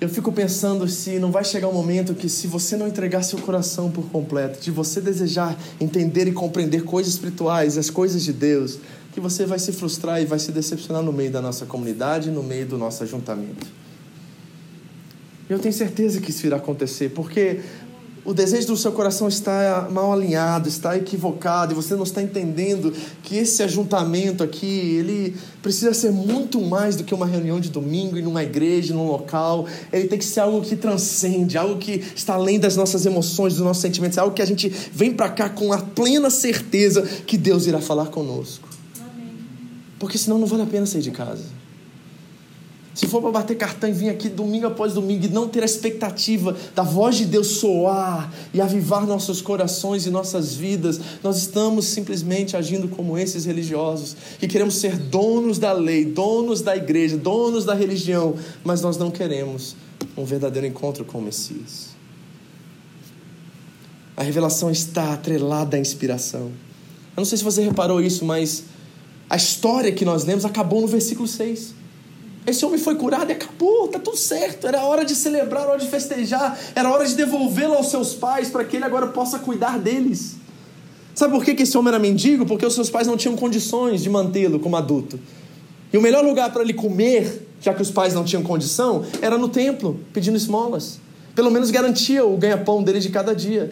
Eu 0.01 0.07
fico 0.07 0.31
pensando 0.31 0.87
se 0.87 1.19
não 1.19 1.29
vai 1.29 1.43
chegar 1.43 1.67
um 1.67 1.73
momento 1.73 2.15
que, 2.15 2.29
se 2.29 2.47
você 2.47 2.77
não 2.77 2.87
entregar 2.87 3.21
seu 3.21 3.37
coração 3.39 3.91
por 3.91 4.05
completo, 4.09 4.61
de 4.61 4.71
você 4.71 5.01
desejar 5.01 5.59
entender 5.79 6.25
e 6.25 6.31
compreender 6.31 6.85
coisas 6.85 7.13
espirituais, 7.13 7.77
as 7.77 7.89
coisas 7.89 8.23
de 8.23 8.31
Deus, 8.31 8.79
que 9.11 9.19
você 9.19 9.45
vai 9.45 9.59
se 9.59 9.73
frustrar 9.73 10.21
e 10.21 10.25
vai 10.25 10.39
se 10.39 10.53
decepcionar 10.53 11.03
no 11.03 11.11
meio 11.11 11.31
da 11.31 11.41
nossa 11.41 11.65
comunidade, 11.65 12.31
no 12.31 12.41
meio 12.41 12.65
do 12.65 12.77
nosso 12.77 13.03
ajuntamento. 13.03 13.67
Eu 15.49 15.59
tenho 15.59 15.73
certeza 15.73 16.21
que 16.21 16.29
isso 16.29 16.45
irá 16.47 16.55
acontecer, 16.55 17.09
porque 17.09 17.59
o 18.29 18.33
desejo 18.33 18.67
do 18.67 18.77
seu 18.77 18.91
coração 18.91 19.27
está 19.27 19.87
mal 19.89 20.13
alinhado, 20.13 20.69
está 20.69 20.95
equivocado, 20.95 21.73
e 21.73 21.75
você 21.75 21.95
não 21.95 22.03
está 22.03 22.21
entendendo 22.21 22.93
que 23.23 23.35
esse 23.35 23.63
ajuntamento 23.63 24.43
aqui, 24.43 24.67
ele 24.67 25.35
precisa 25.63 25.95
ser 25.95 26.11
muito 26.11 26.61
mais 26.61 26.95
do 26.95 27.03
que 27.03 27.11
uma 27.11 27.25
reunião 27.25 27.59
de 27.59 27.69
domingo 27.71 28.19
em 28.19 28.27
uma 28.27 28.43
igreja, 28.43 28.93
num 28.93 29.07
local. 29.07 29.65
Ele 29.91 30.07
tem 30.07 30.19
que 30.19 30.25
ser 30.25 30.41
algo 30.41 30.61
que 30.61 30.75
transcende, 30.75 31.57
algo 31.57 31.79
que 31.79 32.03
está 32.15 32.35
além 32.35 32.59
das 32.59 32.75
nossas 32.75 33.03
emoções, 33.03 33.55
dos 33.55 33.63
nossos 33.63 33.81
sentimentos, 33.81 34.19
algo 34.19 34.35
que 34.35 34.43
a 34.43 34.45
gente 34.45 34.69
vem 34.93 35.11
para 35.11 35.29
cá 35.29 35.49
com 35.49 35.73
a 35.73 35.79
plena 35.79 36.29
certeza 36.29 37.01
que 37.01 37.35
Deus 37.35 37.65
irá 37.65 37.81
falar 37.81 38.09
conosco. 38.09 38.69
Porque 39.97 40.19
senão 40.19 40.37
não 40.37 40.45
vale 40.45 40.61
a 40.61 40.67
pena 40.67 40.85
sair 40.85 41.01
de 41.01 41.09
casa. 41.09 41.58
Se 42.99 43.07
for 43.07 43.21
para 43.21 43.31
bater 43.31 43.55
cartão 43.55 43.89
e 43.89 43.93
vir 43.93 44.09
aqui 44.09 44.27
domingo 44.27 44.67
após 44.67 44.91
domingo 44.91 45.23
e 45.23 45.29
não 45.29 45.47
ter 45.47 45.63
a 45.63 45.65
expectativa 45.65 46.53
da 46.75 46.83
voz 46.83 47.15
de 47.15 47.23
Deus 47.23 47.47
soar 47.47 48.29
e 48.53 48.59
avivar 48.59 49.07
nossos 49.07 49.41
corações 49.41 50.05
e 50.05 50.09
nossas 50.09 50.53
vidas, 50.53 50.99
nós 51.23 51.37
estamos 51.37 51.85
simplesmente 51.85 52.57
agindo 52.57 52.89
como 52.89 53.17
esses 53.17 53.45
religiosos 53.45 54.17
que 54.37 54.49
queremos 54.49 54.79
ser 54.79 54.97
donos 54.97 55.57
da 55.57 55.71
lei, 55.71 56.03
donos 56.03 56.59
da 56.59 56.75
igreja, 56.75 57.15
donos 57.15 57.63
da 57.63 57.73
religião, 57.73 58.35
mas 58.65 58.81
nós 58.81 58.97
não 58.97 59.09
queremos 59.09 59.77
um 60.17 60.25
verdadeiro 60.25 60.67
encontro 60.67 61.05
com 61.05 61.19
o 61.19 61.21
Messias. 61.21 61.91
A 64.17 64.23
revelação 64.23 64.69
está 64.69 65.13
atrelada 65.13 65.77
à 65.77 65.79
inspiração. 65.79 66.47
Eu 67.15 67.21
não 67.21 67.25
sei 67.25 67.37
se 67.37 67.45
você 67.45 67.63
reparou 67.63 68.01
isso, 68.01 68.25
mas 68.25 68.65
a 69.29 69.37
história 69.37 69.89
que 69.89 70.03
nós 70.03 70.25
lemos 70.25 70.43
acabou 70.43 70.81
no 70.81 70.87
versículo 70.87 71.29
6. 71.29 71.78
Esse 72.49 72.65
homem 72.65 72.79
foi 72.79 72.95
curado 72.95 73.29
e 73.29 73.33
acabou, 73.33 73.87
tá 73.87 73.99
tudo 73.99 74.17
certo. 74.17 74.65
Era 74.65 74.83
hora 74.83 75.05
de 75.05 75.13
celebrar, 75.13 75.67
hora 75.67 75.77
de 75.77 75.87
festejar, 75.87 76.57
era 76.73 76.91
hora 76.91 77.05
de 77.05 77.13
devolvê-lo 77.13 77.75
aos 77.75 77.91
seus 77.91 78.15
pais 78.15 78.49
para 78.49 78.63
que 78.63 78.75
ele 78.75 78.85
agora 78.85 79.07
possa 79.07 79.37
cuidar 79.37 79.77
deles. 79.77 80.35
Sabe 81.13 81.33
por 81.33 81.45
que 81.45 81.61
esse 81.61 81.77
homem 81.77 81.89
era 81.89 81.99
mendigo? 81.99 82.47
Porque 82.47 82.65
os 82.65 82.73
seus 82.73 82.89
pais 82.89 83.05
não 83.05 83.15
tinham 83.15 83.35
condições 83.35 84.01
de 84.01 84.09
mantê-lo 84.09 84.59
como 84.59 84.75
adulto. 84.75 85.19
E 85.93 85.97
o 85.97 86.01
melhor 86.01 86.25
lugar 86.25 86.51
para 86.51 86.63
ele 86.63 86.73
comer, 86.73 87.47
já 87.61 87.71
que 87.71 87.83
os 87.83 87.91
pais 87.91 88.15
não 88.15 88.23
tinham 88.23 88.41
condição, 88.41 89.05
era 89.21 89.37
no 89.37 89.49
templo, 89.49 89.99
pedindo 90.11 90.35
esmolas. 90.35 90.99
Pelo 91.35 91.51
menos 91.51 91.69
garantia 91.69 92.25
o 92.25 92.35
ganha-pão 92.35 92.81
dele 92.81 92.99
de 92.99 93.09
cada 93.09 93.35
dia. 93.35 93.69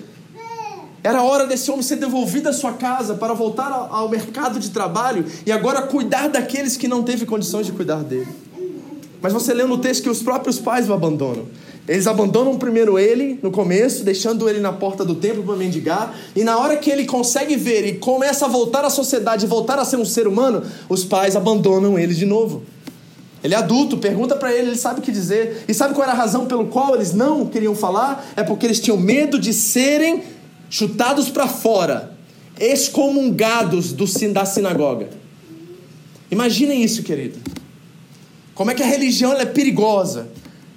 Era 1.03 1.23
hora 1.23 1.47
desse 1.47 1.71
homem 1.71 1.81
ser 1.81 1.95
devolvido 1.95 2.49
à 2.49 2.53
sua 2.53 2.73
casa 2.73 3.15
para 3.15 3.33
voltar 3.33 3.71
ao 3.71 4.09
mercado 4.09 4.59
de 4.59 4.69
trabalho 4.69 5.25
e 5.45 5.51
agora 5.51 5.83
cuidar 5.83 6.27
daqueles 6.27 6.75
que 6.77 6.87
não 6.87 7.01
teve 7.01 7.25
condições 7.25 7.65
de 7.65 7.71
cuidar 7.71 8.03
dele. 8.03 8.27
Mas 9.21 9.33
você 9.33 9.53
lê 9.53 9.63
no 9.63 9.77
texto 9.77 10.03
que 10.03 10.09
os 10.09 10.21
próprios 10.21 10.59
pais 10.59 10.89
o 10.89 10.93
abandonam. 10.93 11.45
Eles 11.87 12.05
abandonam 12.05 12.57
primeiro 12.57 12.99
ele 12.99 13.39
no 13.41 13.49
começo, 13.49 14.03
deixando 14.03 14.49
ele 14.49 14.59
na 14.59 14.73
porta 14.73 15.05
do 15.05 15.15
templo 15.15 15.41
para 15.43 15.55
mendigar, 15.55 16.13
e 16.35 16.43
na 16.43 16.57
hora 16.57 16.75
que 16.75 16.89
ele 16.89 17.05
consegue 17.05 17.55
ver 17.55 17.87
e 17.87 17.93
começa 17.93 18.45
a 18.45 18.49
voltar 18.49 18.83
à 18.83 18.89
sociedade, 18.89 19.45
voltar 19.45 19.79
a 19.79 19.85
ser 19.85 19.95
um 19.95 20.03
ser 20.03 20.27
humano, 20.27 20.63
os 20.89 21.05
pais 21.05 21.35
abandonam 21.35 21.97
ele 21.97 22.13
de 22.13 22.25
novo. 22.25 22.63
Ele 23.41 23.53
é 23.53 23.57
adulto, 23.57 23.97
pergunta 23.97 24.35
para 24.35 24.51
ele, 24.51 24.69
ele 24.69 24.77
sabe 24.77 24.99
o 24.99 25.03
que 25.03 25.11
dizer. 25.11 25.63
E 25.67 25.73
sabe 25.73 25.93
qual 25.93 26.03
era 26.03 26.11
a 26.11 26.15
razão 26.15 26.45
pelo 26.45 26.65
qual 26.65 26.95
eles 26.95 27.13
não 27.13 27.45
queriam 27.45 27.75
falar? 27.75 28.33
É 28.35 28.43
porque 28.43 28.65
eles 28.65 28.81
tinham 28.81 28.97
medo 28.97 29.39
de 29.39 29.53
serem 29.53 30.23
chutados 30.69 31.29
para 31.29 31.47
fora, 31.47 32.11
excomungados 32.59 33.93
do, 33.93 34.05
da 34.33 34.43
sinagoga. 34.43 35.09
Imaginem 36.29 36.83
isso, 36.83 37.03
querido. 37.03 37.39
Como 38.57 38.71
é 38.71 38.73
que 38.73 38.81
a 38.81 38.87
religião 38.87 39.33
é 39.33 39.45
perigosa? 39.45 40.29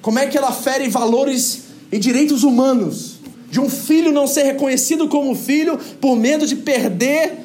Como 0.02 0.18
é 0.18 0.26
que 0.26 0.36
ela 0.36 0.52
fere 0.52 0.86
valores 0.86 1.62
e 1.90 1.98
direitos 1.98 2.44
humanos? 2.44 3.20
De 3.50 3.58
um 3.58 3.70
filho 3.70 4.12
não 4.12 4.26
ser 4.26 4.42
reconhecido 4.42 5.08
como 5.08 5.34
filho 5.34 5.78
por 5.98 6.14
medo 6.14 6.46
de 6.46 6.56
perder 6.56 7.38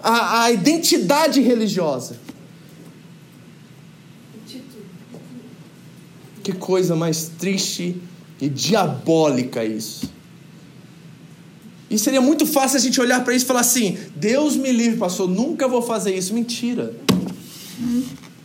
a, 0.00 0.42
a 0.42 0.50
identidade 0.50 1.40
religiosa. 1.40 2.16
Que 6.42 6.52
coisa 6.52 6.96
mais 6.96 7.30
triste 7.38 8.02
e 8.40 8.48
diabólica 8.48 9.64
isso. 9.64 10.10
E 11.88 11.96
seria 11.96 12.20
muito 12.20 12.44
fácil 12.46 12.78
a 12.78 12.80
gente 12.80 13.00
olhar 13.00 13.22
para 13.22 13.32
isso 13.32 13.44
e 13.44 13.46
falar 13.46 13.60
assim: 13.60 13.96
Deus 14.16 14.56
me 14.56 14.72
livre, 14.72 14.98
pastor, 14.98 15.28
nunca 15.28 15.68
vou 15.68 15.82
fazer 15.82 16.16
isso. 16.16 16.34
Mentira. 16.34 16.96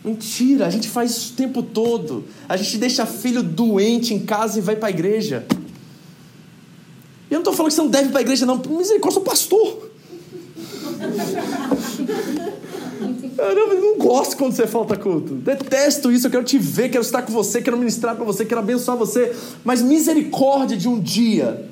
Mentira, 0.03 0.67
a 0.67 0.69
gente 0.69 0.89
faz 0.89 1.11
isso 1.11 1.33
o 1.33 1.35
tempo 1.35 1.63
todo. 1.63 2.25
A 2.49 2.57
gente 2.57 2.77
deixa 2.77 3.05
filho 3.05 3.41
doente 3.41 4.13
em 4.13 4.19
casa 4.19 4.59
e 4.59 4.61
vai 4.61 4.75
para 4.75 4.89
a 4.89 4.91
igreja. 4.91 5.45
E 7.31 7.33
eu 7.33 7.35
não 7.35 7.39
estou 7.39 7.53
falando 7.53 7.69
que 7.69 7.75
você 7.75 7.81
não 7.81 7.89
deve 7.89 8.09
ir 8.09 8.11
para 8.11 8.19
a 8.19 8.21
igreja, 8.21 8.45
não. 8.45 8.57
Misericórdia, 8.57 9.07
eu 9.07 9.11
sou 9.11 9.21
pastor. 9.21 9.89
Caramba, 13.37 13.73
eu 13.73 13.81
não 13.81 13.97
gosto 13.97 14.35
quando 14.35 14.53
você 14.53 14.67
falta 14.67 14.97
culto. 14.97 15.35
Detesto 15.35 16.11
isso, 16.11 16.27
eu 16.27 16.31
quero 16.31 16.43
te 16.43 16.57
ver, 16.57 16.89
quero 16.89 17.03
estar 17.03 17.21
com 17.21 17.31
você, 17.31 17.61
quero 17.61 17.77
ministrar 17.77 18.15
para 18.15 18.25
você, 18.25 18.43
quero 18.45 18.59
abençoar 18.59 18.97
você. 18.97 19.33
Mas 19.63 19.81
misericórdia 19.81 20.75
de 20.75 20.89
um 20.89 20.99
dia 20.99 21.65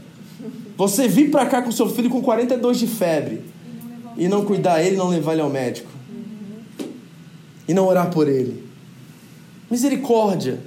você 0.77 1.07
vir 1.07 1.29
para 1.29 1.45
cá 1.45 1.61
com 1.61 1.71
seu 1.71 1.89
filho 1.89 2.09
com 2.09 2.21
42 2.21 2.79
de 2.79 2.87
febre 2.87 3.41
e 4.17 4.27
não 4.27 4.45
cuidar 4.45 4.81
ele, 4.81 4.95
não 4.95 5.09
levar 5.09 5.33
ele 5.33 5.41
ao 5.41 5.49
médico 5.49 6.00
e 7.67 7.73
não 7.73 7.87
orar 7.87 8.09
por 8.09 8.27
ele. 8.27 8.63
Misericórdia. 9.69 10.59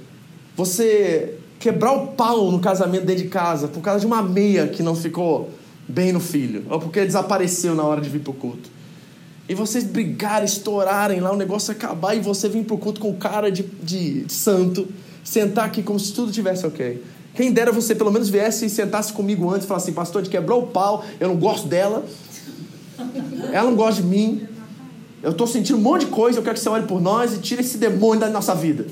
Você 0.56 1.38
quebrar 1.58 1.92
o 1.92 2.08
pau 2.08 2.50
no 2.50 2.60
casamento 2.60 3.06
dentro 3.06 3.22
de 3.22 3.28
casa 3.28 3.68
por 3.68 3.80
causa 3.80 4.00
de 4.00 4.06
uma 4.06 4.22
meia 4.22 4.68
que 4.68 4.82
não 4.82 4.94
ficou 4.94 5.50
bem 5.88 6.12
no 6.12 6.20
filho, 6.20 6.64
ou 6.70 6.78
porque 6.78 7.04
desapareceu 7.04 7.74
na 7.74 7.82
hora 7.82 8.00
de 8.00 8.08
vir 8.08 8.20
para 8.20 8.30
o 8.30 8.34
culto. 8.34 8.70
E 9.48 9.54
vocês 9.54 9.84
brigarem, 9.84 10.46
estourarem 10.46 11.20
lá, 11.20 11.32
o 11.32 11.36
negócio 11.36 11.70
acabar 11.70 12.14
e 12.14 12.20
você 12.20 12.48
vir 12.48 12.64
para 12.64 12.74
o 12.74 12.78
culto 12.78 13.00
com 13.00 13.14
cara 13.14 13.50
de, 13.50 13.62
de, 13.62 14.24
santo, 14.28 14.88
sentar 15.22 15.66
aqui 15.66 15.82
como 15.82 16.00
se 16.00 16.12
tudo 16.14 16.32
tivesse 16.32 16.66
ok. 16.66 17.02
Quem 17.34 17.52
dera 17.52 17.70
você 17.70 17.94
pelo 17.94 18.10
menos 18.10 18.28
viesse 18.28 18.64
e 18.64 18.70
sentasse 18.70 19.12
comigo 19.12 19.50
antes 19.50 19.64
e 19.64 19.68
falasse 19.68 19.86
assim, 19.86 19.94
pastor, 19.94 20.22
de 20.22 20.30
quebrou 20.30 20.62
o 20.62 20.66
pau, 20.68 21.04
eu 21.20 21.28
não 21.28 21.36
gosto 21.36 21.68
dela, 21.68 22.06
ela 23.52 23.68
não 23.68 23.76
gosta 23.76 24.00
de 24.00 24.08
mim, 24.08 24.46
eu 25.24 25.30
estou 25.30 25.46
sentindo 25.46 25.78
um 25.78 25.80
monte 25.80 26.04
de 26.04 26.10
coisa, 26.10 26.38
eu 26.38 26.42
quero 26.42 26.54
que 26.54 26.60
você 26.60 26.68
olhe 26.68 26.86
por 26.86 27.00
nós 27.00 27.34
e 27.34 27.38
tire 27.38 27.62
esse 27.62 27.78
demônio 27.78 28.20
da 28.20 28.28
nossa 28.28 28.54
vida. 28.54 28.86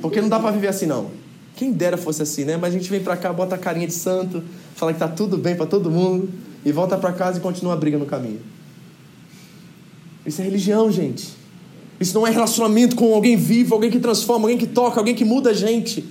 Porque 0.00 0.20
não 0.20 0.28
dá 0.28 0.40
para 0.40 0.50
viver 0.50 0.66
assim, 0.66 0.86
não. 0.86 1.12
Quem 1.54 1.70
dera 1.70 1.96
fosse 1.96 2.20
assim, 2.20 2.44
né? 2.44 2.56
Mas 2.56 2.74
a 2.74 2.76
gente 2.76 2.90
vem 2.90 3.00
para 3.00 3.16
cá, 3.16 3.32
bota 3.32 3.54
a 3.54 3.58
carinha 3.58 3.86
de 3.86 3.92
santo, 3.92 4.42
fala 4.74 4.92
que 4.92 4.98
tá 4.98 5.06
tudo 5.06 5.38
bem 5.38 5.54
para 5.54 5.64
todo 5.64 5.88
mundo 5.88 6.28
e 6.64 6.72
volta 6.72 6.98
para 6.98 7.12
casa 7.12 7.38
e 7.38 7.40
continua 7.40 7.74
a 7.74 7.76
briga 7.76 7.96
no 7.96 8.06
caminho. 8.06 8.40
Isso 10.26 10.40
é 10.40 10.44
religião, 10.44 10.90
gente. 10.90 11.28
Isso 12.00 12.12
não 12.12 12.26
é 12.26 12.30
relacionamento 12.30 12.96
com 12.96 13.14
alguém 13.14 13.36
vivo, 13.36 13.74
alguém 13.74 13.90
que 13.90 14.00
transforma, 14.00 14.46
alguém 14.46 14.58
que 14.58 14.66
toca, 14.66 14.98
alguém 14.98 15.14
que 15.14 15.24
muda 15.24 15.50
a 15.50 15.54
gente. 15.54 16.04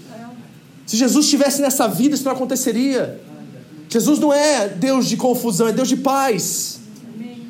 Se 0.85 0.95
Jesus 0.95 1.25
estivesse 1.25 1.61
nessa 1.61 1.89
vida, 1.89 2.15
isso 2.15 2.23
não 2.23 2.31
aconteceria. 2.31 3.19
Jesus 3.89 4.17
não 4.17 4.31
é 4.31 4.69
Deus 4.69 5.07
de 5.07 5.17
confusão, 5.17 5.67
é 5.67 5.73
Deus 5.73 5.89
de 5.89 5.97
paz. 5.97 6.80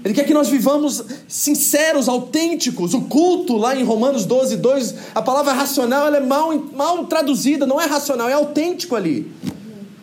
Ele 0.03 0.13
quer 0.13 0.23
que 0.23 0.33
nós 0.33 0.49
vivamos 0.49 1.03
sinceros, 1.27 2.09
autênticos. 2.09 2.93
O 2.93 3.01
culto, 3.01 3.55
lá 3.55 3.75
em 3.75 3.83
Romanos 3.83 4.25
12, 4.25 4.57
2, 4.57 4.95
a 5.13 5.21
palavra 5.21 5.53
racional 5.53 6.07
ela 6.07 6.17
é 6.17 6.21
mal, 6.21 6.51
mal 6.73 7.05
traduzida, 7.05 7.67
não 7.67 7.79
é 7.79 7.85
racional, 7.85 8.27
é 8.27 8.33
autêntico 8.33 8.95
ali. 8.95 9.31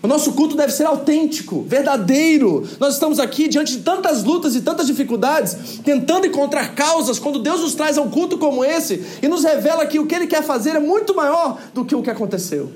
O 0.00 0.06
nosso 0.06 0.32
culto 0.32 0.56
deve 0.56 0.72
ser 0.72 0.84
autêntico, 0.84 1.62
verdadeiro. 1.62 2.64
Nós 2.78 2.94
estamos 2.94 3.18
aqui 3.18 3.48
diante 3.48 3.76
de 3.76 3.82
tantas 3.82 4.22
lutas 4.22 4.54
e 4.54 4.60
tantas 4.60 4.86
dificuldades, 4.86 5.80
tentando 5.84 6.24
encontrar 6.26 6.76
causas, 6.76 7.18
quando 7.18 7.40
Deus 7.40 7.60
nos 7.60 7.74
traz 7.74 7.98
a 7.98 8.02
um 8.02 8.08
culto 8.08 8.38
como 8.38 8.64
esse 8.64 9.04
e 9.20 9.26
nos 9.26 9.42
revela 9.42 9.84
que 9.86 9.98
o 9.98 10.06
que 10.06 10.14
Ele 10.14 10.28
quer 10.28 10.44
fazer 10.44 10.76
é 10.76 10.80
muito 10.80 11.16
maior 11.16 11.58
do 11.74 11.84
que 11.84 11.96
o 11.96 12.02
que 12.02 12.10
aconteceu. 12.10 12.70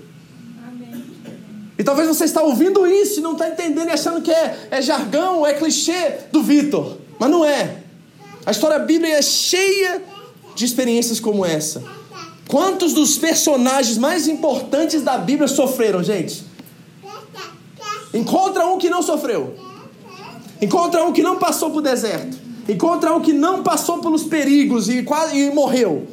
E 1.78 1.84
talvez 1.84 2.08
você 2.08 2.24
está 2.24 2.42
ouvindo 2.42 2.84
isso 2.86 3.20
e 3.20 3.22
não 3.22 3.32
está 3.32 3.48
entendendo 3.48 3.88
e 3.88 3.92
achando 3.92 4.20
que 4.20 4.30
é, 4.30 4.68
é 4.72 4.82
jargão, 4.82 5.46
é 5.46 5.54
clichê 5.54 6.14
do 6.32 6.42
Vitor. 6.42 7.01
Mas 7.22 7.30
não 7.30 7.44
é. 7.44 7.76
A 8.44 8.50
história 8.50 8.80
bíblica 8.80 9.14
é 9.14 9.22
cheia 9.22 10.02
de 10.56 10.64
experiências 10.64 11.20
como 11.20 11.46
essa. 11.46 11.80
Quantos 12.48 12.92
dos 12.92 13.16
personagens 13.16 13.96
mais 13.96 14.26
importantes 14.26 15.02
da 15.02 15.16
Bíblia 15.18 15.46
sofreram, 15.46 16.02
gente? 16.02 16.44
Encontra 18.12 18.66
um 18.66 18.76
que 18.76 18.90
não 18.90 19.02
sofreu. 19.02 19.54
Encontra 20.60 21.04
um 21.04 21.12
que 21.12 21.22
não 21.22 21.38
passou 21.38 21.70
por 21.70 21.80
deserto. 21.80 22.36
Encontra 22.68 23.14
um 23.14 23.20
que 23.20 23.32
não 23.32 23.62
passou 23.62 23.98
pelos 23.98 24.24
perigos 24.24 24.88
e 24.88 25.04
quase 25.04 25.38
e 25.38 25.54
morreu. 25.54 26.08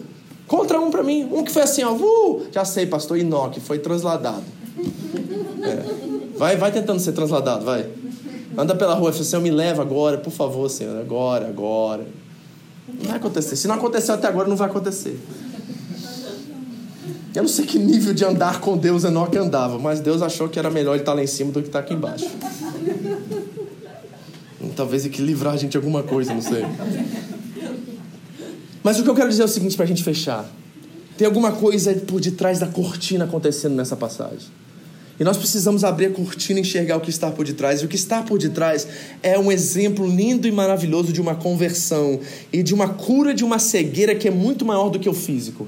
Encontra 0.45 0.79
um 0.79 0.91
para 0.91 1.01
mim. 1.01 1.27
Um 1.31 1.43
que 1.43 1.51
foi 1.51 1.63
assim, 1.63 1.83
ó. 1.83 1.91
Uh, 1.91 2.45
já 2.51 2.63
sei, 2.63 2.85
pastor 2.85 3.17
Enoque, 3.17 3.59
foi 3.59 3.79
transladado. 3.79 4.43
É. 5.63 6.37
Vai, 6.37 6.55
vai 6.55 6.71
tentando 6.71 6.99
ser 6.99 7.13
transladado, 7.13 7.65
vai. 7.65 7.89
Anda 8.57 8.75
pela 8.75 8.93
rua 8.93 9.11
fala, 9.11 9.23
Senhor, 9.23 9.41
me 9.41 9.51
leva 9.51 9.81
agora, 9.81 10.17
por 10.17 10.31
favor, 10.31 10.69
Senhor. 10.69 10.99
Agora, 10.99 11.47
agora. 11.47 12.05
Não 12.87 13.09
vai 13.09 13.17
acontecer. 13.17 13.55
Se 13.55 13.67
não 13.67 13.75
aconteceu 13.75 14.15
até 14.15 14.27
agora, 14.27 14.47
não 14.47 14.55
vai 14.55 14.67
acontecer. 14.67 15.19
Eu 17.35 17.43
não 17.43 17.49
sei 17.49 17.65
que 17.65 17.77
nível 17.77 18.13
de 18.13 18.25
andar 18.25 18.59
com 18.59 18.75
Deus 18.75 19.03
Enoque 19.03 19.37
andava, 19.37 19.77
mas 19.77 19.99
Deus 19.99 20.21
achou 20.21 20.49
que 20.49 20.57
era 20.57 20.69
melhor 20.69 20.93
ele 20.93 21.03
estar 21.03 21.13
lá 21.13 21.23
em 21.23 21.27
cima 21.27 21.51
do 21.51 21.61
que 21.61 21.67
estar 21.67 21.79
aqui 21.79 21.93
embaixo. 21.93 22.27
Talvez 24.75 25.05
ele 25.05 25.13
que 25.13 25.21
livrar 25.21 25.53
a 25.53 25.57
gente 25.57 25.71
de 25.71 25.77
alguma 25.77 26.01
coisa, 26.03 26.33
não 26.33 26.41
sei. 26.41 26.65
Mas 28.81 28.99
o 28.99 29.03
que 29.03 29.09
eu 29.09 29.15
quero 29.15 29.29
dizer 29.29 29.41
é 29.41 29.45
o 29.45 29.49
seguinte 29.49 29.75
para 29.75 29.85
a 29.85 29.87
gente 29.87 30.03
fechar. 30.03 30.49
Tem 31.17 31.27
alguma 31.27 31.51
coisa 31.51 31.93
por 31.93 32.21
detrás 32.21 32.59
da 32.59 32.67
cortina 32.67 33.25
acontecendo 33.25 33.75
nessa 33.75 33.95
passagem. 33.95 34.47
E 35.19 35.23
nós 35.23 35.35
precisamos 35.35 35.83
abrir 35.83 36.05
a 36.05 36.11
cortina 36.11 36.59
e 36.59 36.61
enxergar 36.61 36.95
o 36.95 37.01
que 37.01 37.09
está 37.09 37.29
por 37.29 37.45
detrás. 37.45 37.81
E 37.81 37.85
o 37.85 37.87
que 37.89 37.97
está 37.97 38.21
por 38.21 38.39
detrás 38.39 38.87
é 39.21 39.37
um 39.37 39.51
exemplo 39.51 40.07
lindo 40.07 40.47
e 40.47 40.51
maravilhoso 40.51 41.11
de 41.11 41.19
uma 41.19 41.35
conversão 41.35 42.19
e 42.53 42.63
de 42.63 42.73
uma 42.73 42.87
cura 42.87 43.33
de 43.33 43.43
uma 43.43 43.59
cegueira 43.59 44.15
que 44.15 44.29
é 44.29 44.31
muito 44.31 44.63
maior 44.63 44.89
do 44.89 44.97
que 44.97 45.09
o 45.09 45.13
físico. 45.13 45.67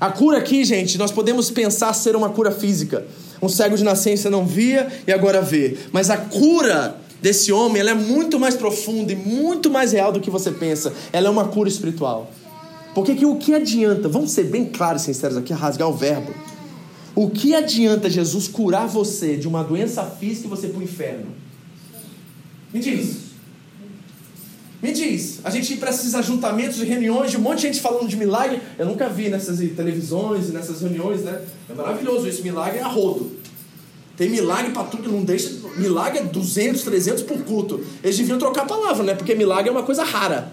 A 0.00 0.10
cura 0.10 0.38
aqui, 0.38 0.64
gente, 0.64 0.98
nós 0.98 1.12
podemos 1.12 1.50
pensar 1.50 1.92
ser 1.94 2.16
uma 2.16 2.28
cura 2.28 2.50
física. 2.50 3.06
Um 3.40 3.48
cego 3.48 3.76
de 3.76 3.84
nascença 3.84 4.28
não 4.28 4.44
via 4.44 4.88
e 5.06 5.12
agora 5.12 5.40
vê. 5.40 5.76
Mas 5.92 6.10
a 6.10 6.16
cura 6.16 6.96
desse 7.22 7.52
homem 7.52 7.80
ela 7.80 7.90
é 7.90 7.94
muito 7.94 8.38
mais 8.38 8.56
profunda 8.56 9.12
e 9.12 9.16
muito 9.16 9.70
mais 9.70 9.92
real 9.92 10.10
do 10.10 10.20
que 10.20 10.30
você 10.30 10.50
pensa. 10.50 10.92
Ela 11.12 11.28
é 11.28 11.30
uma 11.30 11.46
cura 11.46 11.68
espiritual. 11.68 12.30
Porque 12.94 13.14
que, 13.14 13.26
o 13.26 13.36
que 13.36 13.54
adianta, 13.54 14.08
vamos 14.08 14.32
ser 14.32 14.44
bem 14.44 14.64
claros 14.64 15.02
e 15.02 15.04
sinceros 15.06 15.36
aqui, 15.36 15.52
rasgar 15.52 15.88
o 15.88 15.92
verbo. 15.92 16.34
O 17.16 17.30
que 17.30 17.54
adianta 17.54 18.10
Jesus 18.10 18.46
curar 18.46 18.86
você 18.86 19.38
de 19.38 19.48
uma 19.48 19.64
doença 19.64 20.04
física 20.04 20.46
e 20.46 20.50
você 20.50 20.66
ir 20.66 20.70
para 20.70 20.80
o 20.80 20.82
inferno? 20.82 21.28
Me 22.70 22.78
diz. 22.78 23.16
Me 24.82 24.92
diz, 24.92 25.40
a 25.42 25.48
gente 25.48 25.72
ir 25.72 25.76
para 25.78 25.88
esses 25.88 26.14
ajuntamentos 26.14 26.76
de 26.76 26.84
reuniões 26.84 27.30
de 27.30 27.38
um 27.38 27.40
monte 27.40 27.56
de 27.56 27.62
gente 27.68 27.80
falando 27.80 28.06
de 28.06 28.16
milagre. 28.16 28.60
Eu 28.78 28.84
nunca 28.84 29.08
vi 29.08 29.30
nessas 29.30 29.58
televisões 29.74 30.50
e 30.50 30.52
nessas 30.52 30.82
reuniões, 30.82 31.22
né? 31.22 31.40
É 31.70 31.72
maravilhoso 31.72 32.28
isso, 32.28 32.42
milagre 32.42 32.80
é 32.80 32.82
a 32.82 32.86
rodo. 32.86 33.32
Tem 34.14 34.28
milagre 34.28 34.72
para 34.72 34.84
tudo, 34.84 35.10
não 35.10 35.24
deixa. 35.24 35.50
Milagre 35.78 36.18
é 36.18 36.24
200, 36.24 36.82
300 36.82 37.22
por 37.22 37.42
culto. 37.44 37.82
Eles 38.04 38.18
deviam 38.18 38.38
trocar 38.38 38.62
a 38.62 38.66
palavra, 38.66 39.02
né? 39.02 39.14
Porque 39.14 39.34
milagre 39.34 39.70
é 39.70 39.72
uma 39.72 39.82
coisa 39.82 40.04
rara. 40.04 40.52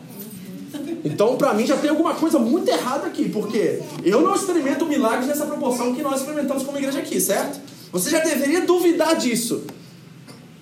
Então, 1.04 1.36
para 1.36 1.54
mim, 1.54 1.66
já 1.66 1.76
tem 1.78 1.90
alguma 1.90 2.16
coisa 2.16 2.40
muito 2.40 2.70
errada 2.70 3.08
aqui, 3.08 3.28
porque 3.28 3.82
eu 4.04 4.22
não 4.22 4.34
experimento 4.34 4.86
milagres 4.86 5.28
nessa 5.28 5.46
proporção 5.46 5.94
que 5.94 6.02
nós 6.02 6.22
experimentamos 6.22 6.64
como 6.64 6.78
igreja 6.78 7.00
aqui, 7.00 7.20
certo? 7.20 7.60
Você 7.92 8.10
já 8.10 8.20
deveria 8.20 8.62
duvidar 8.62 9.16
disso. 9.18 9.64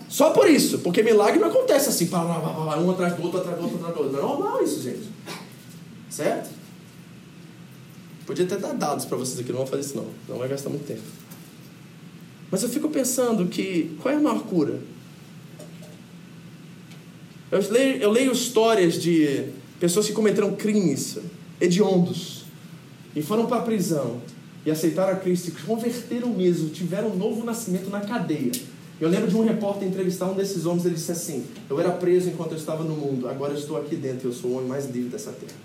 Só 0.10 0.32
por 0.32 0.50
isso, 0.50 0.80
porque 0.80 1.04
milagre 1.04 1.40
não 1.40 1.48
acontece 1.48 1.90
assim, 1.90 2.10
um 2.12 2.92
atrás 2.92 3.16
do 3.16 3.24
outro, 3.24 3.40
atrás 3.40 3.58
do 3.58 3.64
outro, 3.64 3.78
atrás 3.78 3.96
do 3.96 4.02
outro. 4.02 4.12
Não 4.12 4.20
é 4.20 4.22
normal 4.22 4.64
isso, 4.64 4.82
gente. 4.82 5.10
Certo? 6.10 6.50
Podia 8.26 8.46
até 8.46 8.58
dar 8.58 8.74
dados 8.74 9.06
para 9.06 9.18
vocês 9.18 9.40
aqui, 9.40 9.52
não 9.52 9.60
vou 9.60 9.68
fazer 9.68 9.84
isso 9.84 9.96
não. 9.96 10.08
Não 10.28 10.38
vai 10.38 10.50
gastar 10.50 10.70
muito 10.70 10.86
tempo. 10.86 11.02
Mas 12.50 12.64
eu 12.64 12.70
fico 12.70 12.90
pensando 12.90 13.48
que 13.48 13.96
qual 14.02 14.14
é 14.14 14.18
a 14.18 14.20
maior 14.20 14.44
cura? 14.44 14.82
Eu 17.50 17.60
leio, 17.70 17.98
eu 17.98 18.12
leio 18.12 18.32
histórias 18.32 18.96
de 18.96 19.50
pessoas 19.82 20.06
que 20.06 20.14
cometeram 20.14 20.56
crimes 20.56 21.18
hediondos 21.60 22.46
e 23.16 23.22
foram 23.24 23.48
para 23.48 23.58
a 23.58 23.62
prisão 23.64 24.22
e 24.64 24.70
aceitaram 24.70 25.14
a 25.14 25.16
Cristo 25.16 25.48
e 25.48 25.52
converteram 25.64 26.30
mesmo, 26.30 26.70
tiveram 26.70 27.10
um 27.10 27.16
novo 27.16 27.44
nascimento 27.44 27.90
na 27.90 28.00
cadeia. 28.00 28.52
Eu 29.00 29.10
lembro 29.10 29.28
de 29.28 29.36
um 29.36 29.44
repórter 29.44 29.88
entrevistar 29.88 30.28
um 30.28 30.36
desses 30.36 30.68
homens, 30.68 30.86
ele 30.86 30.94
disse 30.94 31.12
assim: 31.12 31.44
Eu 31.68 31.80
era 31.80 31.90
preso 31.90 32.30
enquanto 32.30 32.52
eu 32.52 32.58
estava 32.60 32.84
no 32.84 32.96
mundo, 32.96 33.28
agora 33.28 33.54
eu 33.54 33.58
estou 33.58 33.76
aqui 33.76 33.96
dentro, 33.96 34.30
eu 34.30 34.34
sou 34.34 34.52
o 34.52 34.58
homem 34.58 34.70
mais 34.70 34.86
livre 34.86 35.10
dessa 35.10 35.32
terra. 35.32 35.60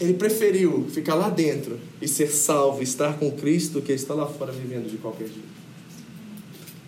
Ele 0.00 0.14
preferiu 0.14 0.88
ficar 0.90 1.14
lá 1.14 1.30
dentro 1.30 1.78
e 2.00 2.08
ser 2.08 2.26
salvo, 2.26 2.82
estar 2.82 3.20
com 3.20 3.30
Cristo, 3.30 3.80
que 3.80 3.92
estar 3.92 4.14
lá 4.14 4.26
fora 4.26 4.50
vivendo 4.50 4.90
de 4.90 4.96
qualquer 4.96 5.28
jeito. 5.28 5.61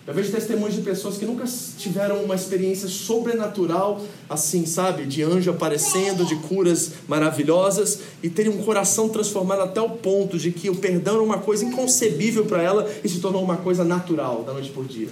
Eu 0.07 0.13
vejo 0.13 0.31
testemunhos 0.31 0.75
de 0.75 0.81
pessoas 0.81 1.17
que 1.17 1.25
nunca 1.25 1.45
tiveram 1.79 2.23
uma 2.23 2.35
experiência 2.35 2.87
sobrenatural, 2.87 3.99
assim, 4.29 4.63
sabe? 4.63 5.03
De 5.03 5.23
anjo 5.23 5.49
aparecendo, 5.49 6.23
de 6.23 6.35
curas 6.35 6.91
maravilhosas, 7.07 8.01
e 8.21 8.29
terem 8.29 8.51
um 8.51 8.61
coração 8.61 9.09
transformado 9.09 9.63
até 9.63 9.81
o 9.81 9.89
ponto 9.89 10.37
de 10.37 10.51
que 10.51 10.69
o 10.69 10.75
perdão 10.75 11.15
era 11.15 11.23
uma 11.23 11.39
coisa 11.39 11.65
inconcebível 11.65 12.45
para 12.45 12.61
ela 12.61 12.87
e 13.03 13.09
se 13.09 13.19
tornou 13.19 13.43
uma 13.43 13.57
coisa 13.57 13.83
natural, 13.83 14.43
da 14.43 14.53
noite 14.53 14.69
por 14.69 14.85
dia. 14.85 15.09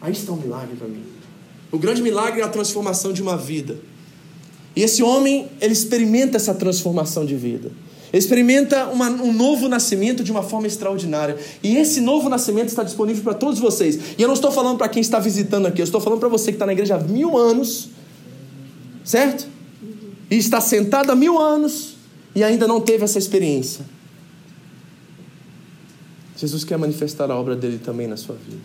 Aí 0.00 0.12
está 0.12 0.32
o 0.32 0.34
um 0.34 0.38
milagre 0.38 0.74
para 0.76 0.88
mim. 0.88 1.04
O 1.70 1.78
grande 1.78 2.02
milagre 2.02 2.40
é 2.40 2.44
a 2.44 2.48
transformação 2.48 3.12
de 3.12 3.22
uma 3.22 3.36
vida. 3.36 3.78
E 4.74 4.82
esse 4.82 5.00
homem, 5.00 5.48
ele 5.60 5.72
experimenta 5.72 6.36
essa 6.36 6.52
transformação 6.52 7.24
de 7.24 7.36
vida 7.36 7.70
experimenta 8.18 8.86
uma, 8.88 9.08
um 9.08 9.32
novo 9.32 9.68
nascimento 9.68 10.22
de 10.22 10.30
uma 10.30 10.42
forma 10.42 10.66
extraordinária. 10.66 11.36
E 11.62 11.76
esse 11.76 12.00
novo 12.00 12.28
nascimento 12.28 12.68
está 12.68 12.82
disponível 12.82 13.22
para 13.22 13.34
todos 13.34 13.58
vocês. 13.58 13.98
E 14.18 14.22
eu 14.22 14.28
não 14.28 14.34
estou 14.34 14.52
falando 14.52 14.76
para 14.76 14.88
quem 14.88 15.00
está 15.00 15.18
visitando 15.18 15.66
aqui, 15.66 15.80
eu 15.80 15.84
estou 15.84 16.00
falando 16.00 16.20
para 16.20 16.28
você 16.28 16.46
que 16.46 16.56
está 16.56 16.66
na 16.66 16.72
igreja 16.72 16.96
há 16.96 16.98
mil 16.98 17.38
anos, 17.38 17.88
certo? 19.04 19.46
E 20.30 20.36
está 20.36 20.60
sentado 20.60 21.10
há 21.10 21.14
mil 21.14 21.38
anos 21.38 21.96
e 22.34 22.44
ainda 22.44 22.66
não 22.66 22.80
teve 22.80 23.04
essa 23.04 23.18
experiência. 23.18 23.84
Jesus 26.36 26.64
quer 26.64 26.76
manifestar 26.76 27.30
a 27.30 27.36
obra 27.36 27.54
dele 27.54 27.78
também 27.78 28.06
na 28.06 28.16
sua 28.16 28.36
vida. 28.36 28.60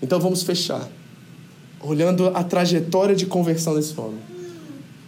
Então 0.00 0.20
vamos 0.20 0.42
fechar, 0.42 0.88
olhando 1.80 2.28
a 2.28 2.44
trajetória 2.44 3.16
de 3.16 3.26
conversão 3.26 3.74
desse 3.74 3.98
homem. 3.98 4.20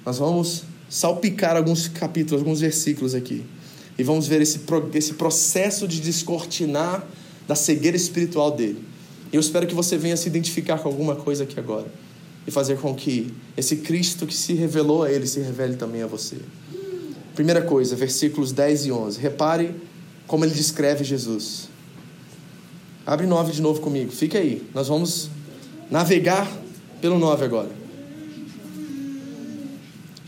Nós 0.05 0.19
vamos 0.19 0.65
salpicar 0.91 1.57
alguns 1.57 1.87
capítulos, 1.87 2.43
alguns 2.43 2.61
versículos 2.61 3.15
aqui. 3.15 3.45
E 3.97 4.03
vamos 4.03 4.27
ver 4.27 4.43
esse, 4.43 4.61
esse 4.95 5.15
processo 5.15 5.87
de 5.87 6.01
descortinar 6.01 7.07
da 7.47 7.55
cegueira 7.55 7.97
espiritual 7.97 8.51
dele. 8.51 8.85
E 9.33 9.37
eu 9.37 9.41
espero 9.41 9.67
que 9.67 9.75
você 9.75 9.97
venha 9.97 10.17
se 10.17 10.29
identificar 10.29 10.79
com 10.79 10.89
alguma 10.89 11.15
coisa 11.15 11.45
aqui 11.45 11.59
agora. 11.61 11.87
E 12.47 12.51
fazer 12.51 12.79
com 12.79 12.95
que 12.95 13.33
esse 13.57 13.77
Cristo 13.77 14.27
que 14.27 14.35
se 14.35 14.55
revelou 14.55 15.05
a 15.05 15.13
ele 15.13 15.27
se 15.27 15.41
revele 15.41 15.77
também 15.77 16.03
a 16.03 16.07
você. 16.07 16.37
Primeira 17.35 17.63
coisa, 17.63 17.95
versículos 17.95 18.51
10 18.51 18.87
e 18.87 18.93
11. 18.93 19.21
Repare 19.21 19.75
como 20.27 20.45
ele 20.45 20.55
descreve 20.55 21.05
Jesus. 21.05 21.69
Abre 23.07 23.27
9 23.27 23.53
de 23.53 23.63
novo 23.63 23.81
comigo. 23.81 24.11
Fica 24.11 24.39
aí. 24.39 24.67
Nós 24.75 24.89
vamos 24.89 25.31
navegar 25.91 26.51
pelo 27.01 27.19
9 27.19 27.45
agora. 27.45 27.80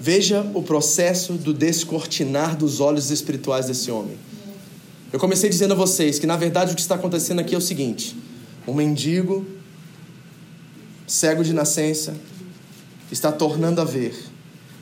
Veja 0.05 0.45
o 0.53 0.61
processo 0.61 1.35
do 1.35 1.55
descortinar 1.55 2.57
dos 2.57 2.81
olhos 2.81 3.13
espirituais 3.13 3.67
desse 3.67 3.89
homem. 3.89 4.17
Eu 5.13 5.21
comecei 5.21 5.49
dizendo 5.49 5.75
a 5.75 5.77
vocês 5.77 6.19
que, 6.19 6.27
na 6.27 6.37
verdade, 6.37 6.73
o 6.73 6.75
que 6.75 6.81
está 6.81 6.97
acontecendo 6.97 7.39
aqui 7.39 7.55
é 7.55 7.59
o 7.59 7.61
seguinte: 7.61 8.17
um 8.67 8.75
mendigo, 8.75 9.47
cego 11.07 11.45
de 11.45 11.53
nascença, 11.53 12.17
está 13.13 13.31
tornando 13.31 13.81
a 13.81 13.85
ver. 13.85 14.13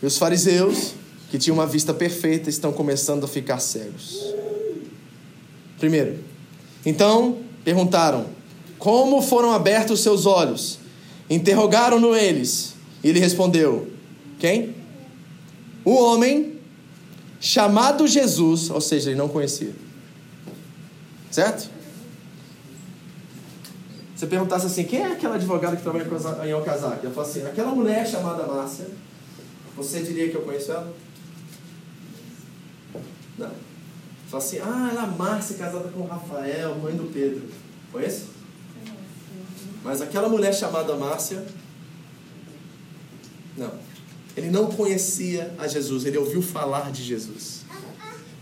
E 0.03 0.07
os 0.07 0.17
fariseus, 0.17 0.95
que 1.31 1.37
tinham 1.37 1.55
uma 1.55 1.67
vista 1.67 1.93
perfeita, 1.93 2.49
estão 2.49 2.73
começando 2.73 3.25
a 3.25 3.29
ficar 3.29 3.61
cegos. 3.61 4.25
Primeiro, 5.79 6.21
então 6.87 7.41
perguntaram: 7.63 8.25
como 8.79 9.21
foram 9.21 9.53
abertos 9.53 9.99
os 9.99 10.01
seus 10.01 10.25
olhos? 10.25 10.79
Interrogaram-no 11.29 12.17
eles. 12.17 12.73
E 13.05 13.11
ele 13.11 13.21
respondeu: 13.21 13.87
Quem? 14.39 14.80
O 15.85 15.93
homem 15.93 16.59
chamado 17.41 18.07
Jesus, 18.07 18.71
ou 18.71 18.81
seja, 18.81 19.11
ele 19.11 19.19
não 19.19 19.29
conhecia. 19.29 19.73
Certo? 21.31 21.71
Você 24.15 24.27
perguntasse 24.27 24.67
assim: 24.67 24.85
quem 24.85 25.01
é 25.01 25.13
aquela 25.13 25.37
advogada 25.37 25.77
que 25.77 25.83
trabalha 25.83 26.05
em 26.47 26.53
Okazaki? 26.53 27.05
Eu 27.05 27.13
falo 27.13 27.27
assim: 27.27 27.43
aquela 27.47 27.71
mulher 27.75 28.07
chamada 28.07 28.47
Márcia, 28.47 28.87
você 29.75 30.03
diria 30.03 30.29
que 30.29 30.35
eu 30.35 30.43
conheço 30.43 30.73
ela? 30.73 30.93
Não. 33.39 33.51
Fala 34.29 34.43
assim: 34.43 34.59
ah, 34.59 34.91
ela 34.93 35.05
é 35.05 35.17
Márcia 35.17 35.57
casada 35.57 35.89
com 35.89 36.05
Rafael, 36.05 36.75
mãe 36.77 36.95
do 36.95 37.11
Pedro. 37.11 37.49
Conhece? 37.91 38.27
Mas 39.83 40.03
aquela 40.03 40.29
mulher 40.29 40.53
chamada 40.53 40.95
Márcia, 40.97 41.43
não. 43.57 43.90
Ele 44.37 44.51
não 44.51 44.67
conhecia 44.67 45.53
a 45.59 45.67
Jesus, 45.67 46.05
ele 46.05 46.19
ouviu 46.19 46.41
falar 46.41 46.91
de 46.91 47.03
Jesus. 47.03 47.61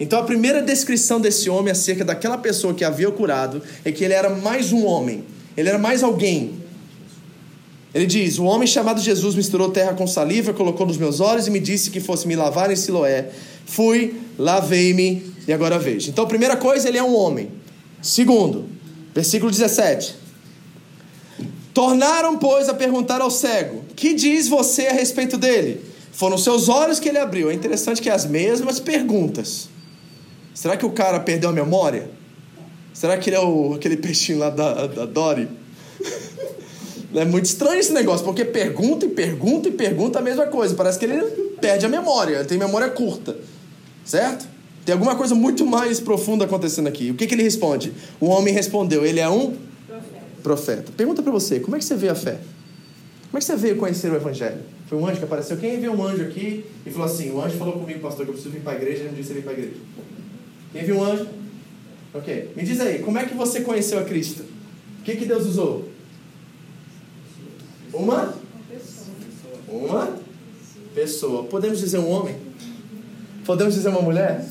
Então 0.00 0.20
a 0.20 0.22
primeira 0.22 0.62
descrição 0.62 1.20
desse 1.20 1.50
homem 1.50 1.72
acerca 1.72 2.04
daquela 2.04 2.38
pessoa 2.38 2.72
que 2.72 2.84
havia 2.84 3.10
curado 3.10 3.62
é 3.84 3.90
que 3.90 4.04
ele 4.04 4.14
era 4.14 4.30
mais 4.30 4.72
um 4.72 4.84
homem, 4.84 5.24
ele 5.56 5.68
era 5.68 5.78
mais 5.78 6.02
alguém. 6.02 6.54
Ele 7.94 8.06
diz: 8.06 8.38
O 8.38 8.44
homem 8.44 8.68
chamado 8.68 9.00
Jesus 9.00 9.34
misturou 9.34 9.70
terra 9.70 9.94
com 9.94 10.06
saliva, 10.06 10.52
colocou 10.52 10.86
nos 10.86 10.96
meus 10.96 11.20
olhos 11.20 11.46
e 11.46 11.50
me 11.50 11.58
disse 11.58 11.90
que 11.90 12.00
fosse 12.00 12.28
me 12.28 12.36
lavar 12.36 12.70
em 12.70 12.76
Siloé. 12.76 13.30
Fui, 13.66 14.14
lavei-me 14.38 15.34
e 15.46 15.52
agora 15.52 15.78
vejo. 15.78 16.10
Então, 16.10 16.26
primeira 16.26 16.56
coisa, 16.56 16.88
ele 16.88 16.98
é 16.98 17.02
um 17.02 17.14
homem. 17.14 17.50
Segundo, 18.00 18.66
versículo 19.14 19.50
17. 19.50 20.27
Tornaram, 21.78 22.36
pois, 22.36 22.68
a 22.68 22.74
perguntar 22.74 23.20
ao 23.20 23.30
cego: 23.30 23.84
Que 23.94 24.12
diz 24.12 24.48
você 24.48 24.88
a 24.88 24.92
respeito 24.92 25.38
dele? 25.38 25.80
Foram 26.10 26.36
seus 26.36 26.68
olhos 26.68 26.98
que 26.98 27.08
ele 27.08 27.18
abriu. 27.18 27.52
É 27.52 27.54
interessante 27.54 28.02
que 28.02 28.10
é 28.10 28.12
as 28.12 28.26
mesmas 28.26 28.80
perguntas. 28.80 29.68
Será 30.52 30.76
que 30.76 30.84
o 30.84 30.90
cara 30.90 31.20
perdeu 31.20 31.50
a 31.50 31.52
memória? 31.52 32.10
Será 32.92 33.16
que 33.16 33.30
ele 33.30 33.36
é 33.36 33.40
o, 33.40 33.74
aquele 33.74 33.96
peixinho 33.96 34.40
lá 34.40 34.50
da, 34.50 34.88
da 34.88 35.06
Dory? 35.06 35.48
é 37.14 37.24
muito 37.24 37.44
estranho 37.44 37.78
esse 37.78 37.92
negócio, 37.92 38.24
porque 38.24 38.44
pergunta 38.44 39.06
e 39.06 39.10
pergunta 39.10 39.68
e 39.68 39.70
pergunta 39.70 40.18
a 40.18 40.22
mesma 40.22 40.48
coisa. 40.48 40.74
Parece 40.74 40.98
que 40.98 41.04
ele 41.04 41.22
perde 41.60 41.86
a 41.86 41.88
memória, 41.88 42.38
ele 42.38 42.44
tem 42.44 42.58
memória 42.58 42.88
curta. 42.88 43.36
Certo? 44.04 44.48
Tem 44.84 44.94
alguma 44.94 45.14
coisa 45.14 45.36
muito 45.36 45.64
mais 45.64 46.00
profunda 46.00 46.44
acontecendo 46.44 46.88
aqui. 46.88 47.12
O 47.12 47.14
que, 47.14 47.24
que 47.24 47.36
ele 47.36 47.44
responde? 47.44 47.92
O 48.18 48.26
homem 48.26 48.52
respondeu: 48.52 49.06
Ele 49.06 49.20
é 49.20 49.28
um 49.28 49.67
profeta. 50.42 50.92
Pergunta 50.96 51.22
para 51.22 51.32
você, 51.32 51.60
como 51.60 51.76
é 51.76 51.78
que 51.78 51.84
você 51.84 51.96
vê 51.96 52.08
a 52.08 52.14
fé? 52.14 52.40
Como 53.30 53.36
é 53.36 53.38
que 53.38 53.44
você 53.44 53.56
veio 53.56 53.76
conhecer 53.76 54.10
o 54.10 54.16
Evangelho? 54.16 54.60
Foi 54.88 54.96
um 54.96 55.06
anjo 55.06 55.18
que 55.18 55.24
apareceu? 55.24 55.56
Quem 55.58 55.78
viu 55.78 55.92
um 55.92 56.02
anjo 56.02 56.22
aqui 56.22 56.64
e 56.86 56.90
falou 56.90 57.06
assim: 57.06 57.30
O 57.30 57.42
anjo 57.42 57.58
falou 57.58 57.74
comigo, 57.74 58.00
pastor, 58.00 58.24
que 58.24 58.30
eu 58.30 58.34
preciso 58.34 58.54
vir 58.54 58.62
para 58.62 58.72
a 58.72 58.76
igreja 58.76 59.02
e 59.02 59.06
não 59.06 59.14
disse 59.14 59.34
vir 59.34 59.42
para 59.42 59.52
a 59.52 59.54
igreja. 59.54 59.76
Quem 60.72 60.84
viu 60.84 60.96
um 60.96 61.04
anjo? 61.04 61.26
Ok. 62.14 62.52
Me 62.56 62.62
diz 62.62 62.80
aí, 62.80 63.00
como 63.00 63.18
é 63.18 63.26
que 63.26 63.34
você 63.34 63.60
conheceu 63.60 63.98
a 63.98 64.04
Cristo? 64.04 64.44
O 65.00 65.02
que, 65.02 65.16
que 65.16 65.26
Deus 65.26 65.46
usou? 65.46 65.88
Uma? 67.92 68.34
Uma 69.68 70.16
pessoa. 70.94 71.44
Podemos 71.44 71.78
dizer 71.78 71.98
um 71.98 72.08
homem? 72.08 72.36
Podemos 73.44 73.74
dizer 73.74 73.90
uma 73.90 74.02
mulher? 74.02 74.44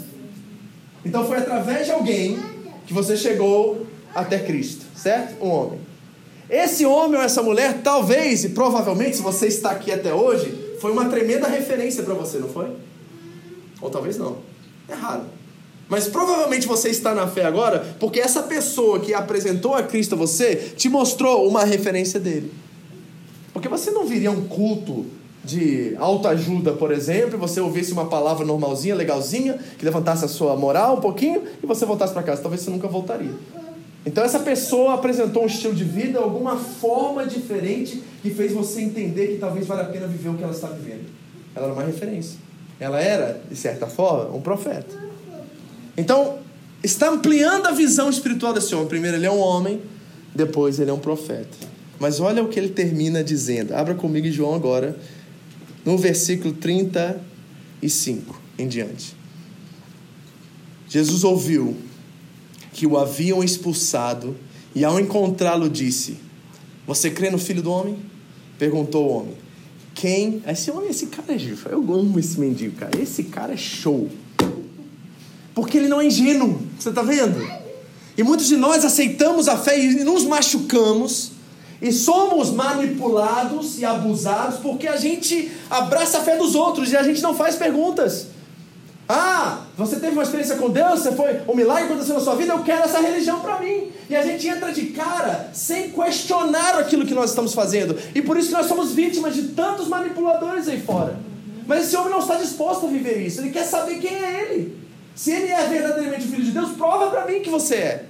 Então 1.04 1.26
foi 1.26 1.38
através 1.38 1.86
de 1.86 1.92
alguém 1.92 2.38
que 2.86 2.94
você 2.94 3.16
chegou 3.16 3.86
até 4.14 4.40
Cristo, 4.40 4.86
certo? 5.08 5.42
Um 5.42 5.50
homem. 5.50 5.80
Esse 6.50 6.86
homem 6.86 7.18
ou 7.18 7.24
essa 7.24 7.42
mulher, 7.42 7.82
talvez 7.82 8.44
e 8.44 8.50
provavelmente, 8.50 9.16
se 9.16 9.22
você 9.22 9.48
está 9.48 9.72
aqui 9.72 9.92
até 9.92 10.14
hoje, 10.14 10.76
foi 10.82 10.92
uma 10.92 11.06
tremenda 11.06 11.48
referência 11.48 12.04
para 12.04 12.14
você, 12.14 12.38
não 12.40 12.50
foi? 12.50 12.72
Ou 13.82 13.90
talvez 13.90 14.18
não. 14.18 14.38
Errado. 14.90 15.26
Mas 15.90 16.08
provavelmente 16.08 16.68
você 16.68 16.90
está 16.90 17.16
na 17.16 17.28
fé 17.28 17.46
agora 17.46 17.96
porque 17.98 18.20
essa 18.20 18.44
pessoa 18.44 19.00
que 19.00 19.14
apresentou 19.14 19.74
a 19.74 19.84
Cristo 19.84 20.16
a 20.16 20.18
você 20.18 20.56
te 20.76 20.90
mostrou 20.90 21.48
uma 21.48 21.64
referência 21.64 22.20
dele. 22.20 22.52
Porque 23.54 23.70
você 23.70 23.92
não 23.92 24.06
viria 24.06 24.30
um 24.30 24.46
culto 24.48 25.06
de 25.44 25.96
autoajuda, 25.98 26.74
por 26.74 26.92
exemplo, 26.92 27.40
você 27.40 27.62
ouvisse 27.62 27.94
uma 27.94 28.06
palavra 28.08 28.46
normalzinha, 28.46 28.94
legalzinha, 28.94 29.58
que 29.78 29.86
levantasse 29.86 30.26
a 30.26 30.28
sua 30.28 30.58
moral 30.58 30.98
um 30.98 31.02
pouquinho 31.02 31.44
e 31.64 31.66
você 31.66 31.86
voltasse 31.86 32.12
para 32.12 32.24
casa. 32.24 32.42
Talvez 32.42 32.62
você 32.62 32.70
nunca 32.70 32.90
voltaria. 32.90 33.32
Então 34.08 34.24
essa 34.24 34.40
pessoa 34.40 34.94
apresentou 34.94 35.44
um 35.44 35.48
estilo 35.48 35.76
de 35.76 35.84
vida, 35.84 36.18
alguma 36.18 36.56
forma 36.56 37.26
diferente 37.26 38.02
que 38.22 38.30
fez 38.30 38.54
você 38.54 38.80
entender 38.80 39.28
que 39.28 39.38
talvez 39.38 39.68
valha 39.68 39.82
a 39.82 39.86
pena 39.88 40.08
viver 40.08 40.30
o 40.30 40.36
que 40.36 40.44
ela 40.44 40.54
está 40.54 40.70
vivendo. 40.70 41.04
Ela 41.54 41.66
era 41.66 41.74
uma 41.74 41.84
referência. 41.84 42.40
Ela 42.80 43.02
era, 43.02 43.42
de 43.50 43.56
certa 43.58 43.86
forma, 43.86 44.34
um 44.34 44.40
profeta. 44.40 44.96
Então, 45.98 46.40
está 46.82 47.10
ampliando 47.10 47.68
a 47.68 47.72
visão 47.72 48.10
espiritual 48.10 48.54
desse 48.54 48.74
homem. 48.74 48.88
Primeiro 48.88 49.18
ele 49.18 49.26
é 49.26 49.32
um 49.32 49.40
homem, 49.40 49.82
depois 50.34 50.80
ele 50.80 50.90
é 50.90 50.94
um 50.94 51.00
profeta. 51.00 51.58
Mas 52.00 52.22
olha 52.22 52.42
o 52.42 52.48
que 52.48 52.58
ele 52.58 52.70
termina 52.70 53.22
dizendo. 53.22 53.74
Abra 53.76 53.94
comigo 53.94 54.32
João 54.32 54.56
agora, 54.56 54.96
no 55.84 55.98
versículo 55.98 56.54
35 56.54 58.42
em 58.58 58.70
diante. 58.70 59.18
Jesus 60.88 61.26
ouviu 61.26 61.76
que 62.78 62.86
o 62.86 62.96
haviam 62.96 63.44
expulsado 63.44 64.38
e 64.76 64.86
ao 64.86 65.00
encontrá-lo 65.00 65.68
disse: 65.68 66.16
Você 66.86 67.10
crê 67.10 67.32
no 67.32 67.40
filho 67.40 67.64
do 67.64 67.72
homem? 67.72 67.98
Perguntou 68.60 69.04
o 69.04 69.18
homem. 69.18 69.34
Quem? 69.96 70.44
Esse 70.48 70.70
homem, 70.70 70.92
esse 70.92 71.08
cara 71.08 71.34
é. 71.34 71.74
Eu 71.74 71.80
amo 71.92 72.20
esse 72.20 72.40
mendigo, 72.40 72.76
cara. 72.76 72.92
Esse 73.02 73.24
cara 73.24 73.54
é 73.54 73.58
show. 73.58 74.08
Porque 75.56 75.80
ele 75.80 75.88
não 75.88 76.00
é 76.00 76.06
ingênuo. 76.06 76.62
Você 76.78 76.90
está 76.90 77.02
vendo? 77.02 77.42
E 78.16 78.22
muitos 78.22 78.48
de 78.48 78.56
nós 78.56 78.86
aceitamos 78.86 79.48
a 79.48 79.58
fé 79.58 79.84
e 79.84 80.04
nos 80.04 80.24
machucamos. 80.24 81.32
E 81.82 81.92
somos 81.92 82.52
manipulados 82.52 83.80
e 83.80 83.86
abusados 83.86 84.60
porque 84.60 84.88
a 84.88 84.98
gente 84.98 85.52
abraça 85.68 86.20
a 86.20 86.22
fé 86.22 86.38
dos 86.38 86.54
outros 86.54 86.92
e 86.92 86.98
a 86.98 87.02
gente 87.02 87.24
não 87.24 87.34
faz 87.34 87.56
perguntas. 87.56 88.28
Ah, 89.10 89.62
você 89.78 89.98
teve 89.98 90.14
uma 90.14 90.24
experiência 90.24 90.58
com 90.58 90.70
Deus, 90.70 91.00
você 91.00 91.14
foi 91.14 91.42
um 91.48 91.56
milagre 91.56 91.86
aconteceu 91.86 92.16
na 92.16 92.20
sua 92.20 92.36
vida, 92.36 92.52
eu 92.52 92.64
quero 92.64 92.84
essa 92.84 93.00
religião 93.00 93.40
para 93.40 93.60
mim. 93.60 93.90
E 94.10 94.16
a 94.16 94.22
gente 94.22 94.48
entra 94.48 94.74
de 94.74 94.88
cara 94.88 95.50
sem 95.54 95.92
questionar 95.92 96.78
aquilo 96.78 97.06
que 97.06 97.14
nós 97.14 97.30
estamos 97.30 97.54
fazendo. 97.54 97.98
E 98.14 98.22
por 98.22 98.38
isso 98.38 98.50
que 98.50 98.54
nós 98.54 98.66
somos 98.66 98.92
vítimas 98.92 99.34
de 99.34 99.50
tantos 99.50 99.88
manipuladores 99.88 100.68
aí 100.68 100.82
fora. 100.82 101.18
Mas 101.66 101.86
esse 101.86 101.96
homem 101.96 102.12
não 102.12 102.20
está 102.20 102.36
disposto 102.36 102.86
a 102.86 102.90
viver 102.90 103.26
isso. 103.26 103.40
Ele 103.40 103.52
quer 103.52 103.64
saber 103.64 104.00
quem 104.00 104.14
é 104.14 104.42
ele. 104.42 104.78
Se 105.16 105.32
ele 105.32 105.52
é 105.52 105.66
verdadeiramente 105.68 106.26
o 106.26 106.30
filho 106.30 106.44
de 106.44 106.52
Deus, 106.52 106.72
prova 106.72 107.10
para 107.10 107.26
mim 107.26 107.42
que 107.42 107.50
você 107.50 107.76
é. 107.76 108.06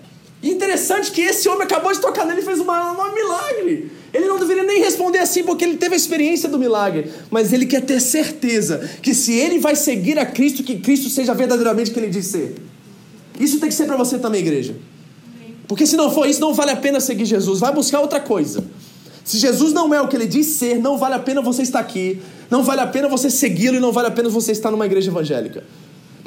Interessante 0.50 1.12
que 1.12 1.22
esse 1.22 1.50
homem 1.50 1.64
acabou 1.64 1.92
de 1.92 2.00
tocar 2.00 2.26
nele 2.26 2.40
e 2.40 2.44
fez 2.44 2.60
um 2.60 2.66
milagre. 3.14 3.92
Ele 4.14 4.26
não 4.26 4.40
deveria 4.40 4.64
nem 4.64 4.80
responder 4.80 5.20
assim, 5.20 5.44
porque 5.44 5.66
ele 5.66 5.76
teve 5.78 5.94
a 5.94 5.98
experiência 5.98 6.48
do 6.48 6.58
milagre. 6.58 7.12
Mas 7.30 7.52
ele 7.52 7.66
quer 7.66 7.82
ter 7.82 8.00
certeza 8.00 8.90
que 9.02 9.14
se 9.14 9.34
ele 9.34 9.60
vai 9.60 9.76
seguir 9.76 10.18
a 10.18 10.26
Cristo, 10.26 10.64
que 10.64 10.80
Cristo 10.80 11.10
seja 11.10 11.34
verdadeiramente 11.34 11.92
que 11.92 12.00
ele 12.00 12.10
diz 12.10 12.28
ser. 12.28 12.56
Isso 13.40 13.60
tem 13.60 13.68
que 13.68 13.76
ser 13.76 13.86
para 13.86 13.98
você 13.98 14.18
também, 14.18 14.42
igreja. 14.42 14.76
Porque 15.68 15.86
se 15.86 15.98
não 15.98 16.10
for 16.10 16.28
isso, 16.28 16.40
não 16.40 16.54
vale 16.54 16.72
a 16.72 16.78
pena 16.78 17.00
seguir 17.00 17.26
Jesus. 17.26 17.60
Vai 17.60 17.74
buscar 17.74 18.00
outra 18.00 18.22
coisa. 18.22 18.64
Se 19.26 19.38
Jesus 19.38 19.74
não 19.74 19.94
é 19.94 20.02
o 20.02 20.08
que 20.08 20.16
ele 20.16 20.26
diz 20.26 20.48
ser, 20.48 20.80
não 20.80 20.98
vale 20.98 21.16
a 21.16 21.20
pena 21.20 21.42
você 21.42 21.62
estar 21.62 21.80
aqui. 21.80 22.22
Não 22.50 22.64
vale 22.64 22.80
a 22.80 22.88
pena 22.88 23.10
você 23.10 23.30
segui-lo 23.30 23.76
e 23.76 23.80
não 23.82 23.92
vale 23.92 24.08
a 24.08 24.12
pena 24.12 24.30
você 24.30 24.54
estar 24.54 24.72
numa 24.72 24.86
igreja 24.86 25.12
evangélica. 25.12 25.66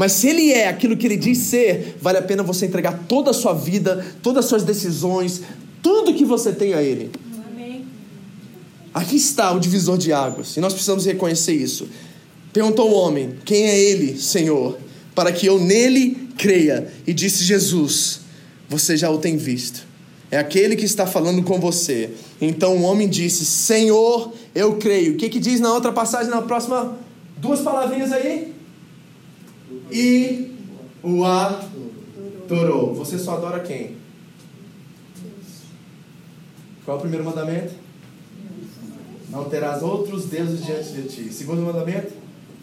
Mas 0.01 0.12
se 0.12 0.28
ele 0.28 0.51
é 0.51 0.66
aquilo 0.66 0.96
que 0.96 1.07
ele 1.07 1.18
diz 1.18 1.36
ser, 1.36 1.98
vale 2.01 2.16
a 2.16 2.22
pena 2.22 2.42
você 2.42 2.64
entregar 2.64 3.05
toda 3.07 3.32
a 3.32 3.34
sua 3.34 3.53
vida, 3.53 4.03
todas 4.22 4.46
as 4.46 4.48
suas 4.48 4.62
decisões, 4.64 5.42
tudo 5.82 6.14
que 6.14 6.24
você 6.24 6.55
tem 6.55 6.72
a 6.72 6.82
ele. 6.82 7.11
Aqui 8.94 9.16
está 9.16 9.53
o 9.53 9.61
divisor 9.61 9.98
de 9.98 10.11
águas, 10.11 10.57
e 10.57 10.61
nós 10.61 10.72
precisamos 10.72 11.05
reconhecer 11.05 11.53
isso. 11.53 11.86
Perguntou 12.51 12.90
o 12.90 12.94
homem: 12.94 13.34
Quem 13.44 13.64
é 13.64 13.78
ele, 13.78 14.18
Senhor? 14.18 14.78
Para 15.14 15.32
que 15.32 15.44
eu 15.44 15.61
nele 15.61 16.28
creia. 16.38 16.90
E 17.07 17.12
disse 17.12 17.44
Jesus: 17.44 18.20
Você 18.70 18.96
já 18.96 19.11
o 19.11 19.18
tem 19.18 19.36
visto. 19.36 19.86
É 20.30 20.38
aquele 20.38 20.76
que 20.76 20.86
está 20.86 21.07
falando 21.07 21.42
com 21.42 21.61
você. 21.61 22.09
Então 22.40 22.78
o 22.78 22.82
homem 22.84 23.07
disse: 23.07 23.44
Senhor, 23.44 24.32
eu 24.55 24.78
creio. 24.78 25.12
O 25.12 25.16
que, 25.18 25.28
que 25.28 25.38
diz 25.38 25.61
na 25.61 25.74
outra 25.74 25.92
passagem, 25.92 26.30
na 26.30 26.40
próxima? 26.40 26.96
Duas 27.36 27.61
palavrinhas 27.61 28.11
aí. 28.12 28.59
E 29.93 30.55
o 31.03 31.24
adorou. 31.24 32.95
Você 32.95 33.18
só 33.18 33.36
adora 33.36 33.61
quem? 33.61 33.97
Qual 36.84 36.97
é 36.97 36.99
o 36.99 37.01
primeiro 37.01 37.24
mandamento? 37.24 37.74
Não 39.30 39.49
terás 39.49 39.82
outros 39.82 40.26
deuses 40.26 40.64
diante 40.64 40.93
de 40.93 41.03
ti. 41.09 41.32
Segundo 41.32 41.62
mandamento? 41.62 42.12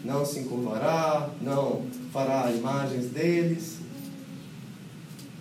Não 0.04 0.24
se 0.24 0.40
encurvará, 0.40 1.30
não 1.40 1.82
fará 2.12 2.50
imagens 2.52 3.06
deles. 3.06 3.78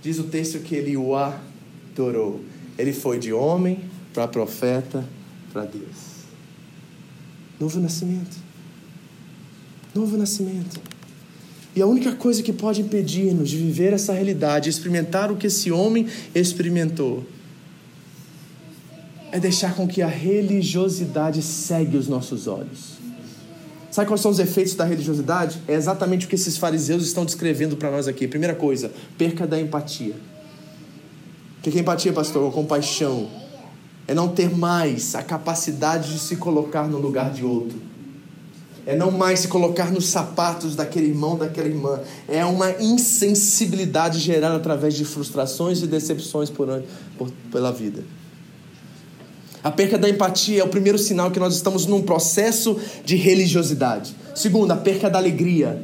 Diz 0.02 0.20
o 0.20 0.24
texto 0.24 0.60
que 0.60 0.76
ele 0.76 0.96
o 0.96 1.14
adorou. 1.16 2.42
Ele 2.78 2.94
foi 2.94 3.20
de 3.20 3.34
homem 3.34 3.82
para 4.14 4.28
profeta 4.28 5.08
para 5.52 5.66
Deus. 5.66 6.18
Novo 7.60 7.80
nascimento. 7.80 8.38
Novo 9.94 10.16
nascimento. 10.16 10.80
E 11.78 11.82
a 11.84 11.86
única 11.86 12.12
coisa 12.14 12.42
que 12.42 12.52
pode 12.52 12.82
impedir-nos 12.82 13.52
de 13.52 13.56
viver 13.56 13.94
essa 13.94 14.12
realidade, 14.12 14.68
experimentar 14.68 15.32
o 15.32 15.36
que 15.36 15.46
esse 15.46 15.72
homem 15.72 16.08
experimentou, 16.34 17.24
é 19.32 19.40
deixar 19.40 19.76
com 19.76 19.88
que 19.88 20.02
a 20.02 20.08
religiosidade 20.08 21.40
segue 21.44 21.96
os 21.96 22.08
nossos 22.08 22.48
olhos. 22.48 22.98
Sabe 23.92 24.08
quais 24.08 24.22
são 24.22 24.32
os 24.32 24.40
efeitos 24.40 24.74
da 24.74 24.86
religiosidade? 24.86 25.62
É 25.68 25.76
exatamente 25.76 26.26
o 26.26 26.30
que 26.30 26.34
esses 26.34 26.58
fariseus 26.58 27.06
estão 27.06 27.24
descrevendo 27.24 27.78
para 27.78 27.92
nós 27.92 28.08
aqui. 28.08 28.28
Primeira 28.28 28.56
coisa, 28.56 28.92
perca 29.16 29.46
da 29.46 29.62
empatia. 29.62 30.16
O 31.60 31.62
que 31.62 31.78
é 31.78 31.82
empatia, 31.82 32.12
pastor? 32.12 32.52
Compaixão. 32.52 33.30
É 34.08 34.16
não 34.16 34.30
ter 34.30 34.50
mais 34.50 35.14
a 35.14 35.22
capacidade 35.22 36.12
de 36.12 36.18
se 36.18 36.38
colocar 36.38 36.88
no 36.88 36.98
lugar 36.98 37.32
de 37.32 37.46
outro. 37.46 37.78
É 38.88 38.96
não 38.96 39.12
mais 39.12 39.42
se 39.42 39.50
colocar 39.50 39.92
nos 39.92 40.06
sapatos 40.08 40.74
daquele 40.74 41.08
irmão, 41.08 41.36
daquela 41.36 41.68
irmã. 41.68 42.00
É 42.26 42.46
uma 42.46 42.72
insensibilidade 42.80 44.18
gerada 44.18 44.56
através 44.56 44.94
de 44.94 45.04
frustrações 45.04 45.82
e 45.82 45.88
decepções 45.88 46.50
por, 46.50 46.82
por, 47.18 47.30
pela 47.52 47.70
vida. 47.70 48.06
A 49.62 49.70
perca 49.70 49.98
da 49.98 50.08
empatia 50.08 50.62
é 50.62 50.64
o 50.64 50.70
primeiro 50.70 50.98
sinal 50.98 51.30
que 51.30 51.38
nós 51.38 51.54
estamos 51.54 51.86
num 51.86 52.02
processo 52.02 52.80
de 53.04 53.18
religiosidade. 53.18 54.16
Segundo, 54.34 54.72
a 54.72 54.78
perca 54.78 55.10
da 55.10 55.20
alegria. 55.20 55.84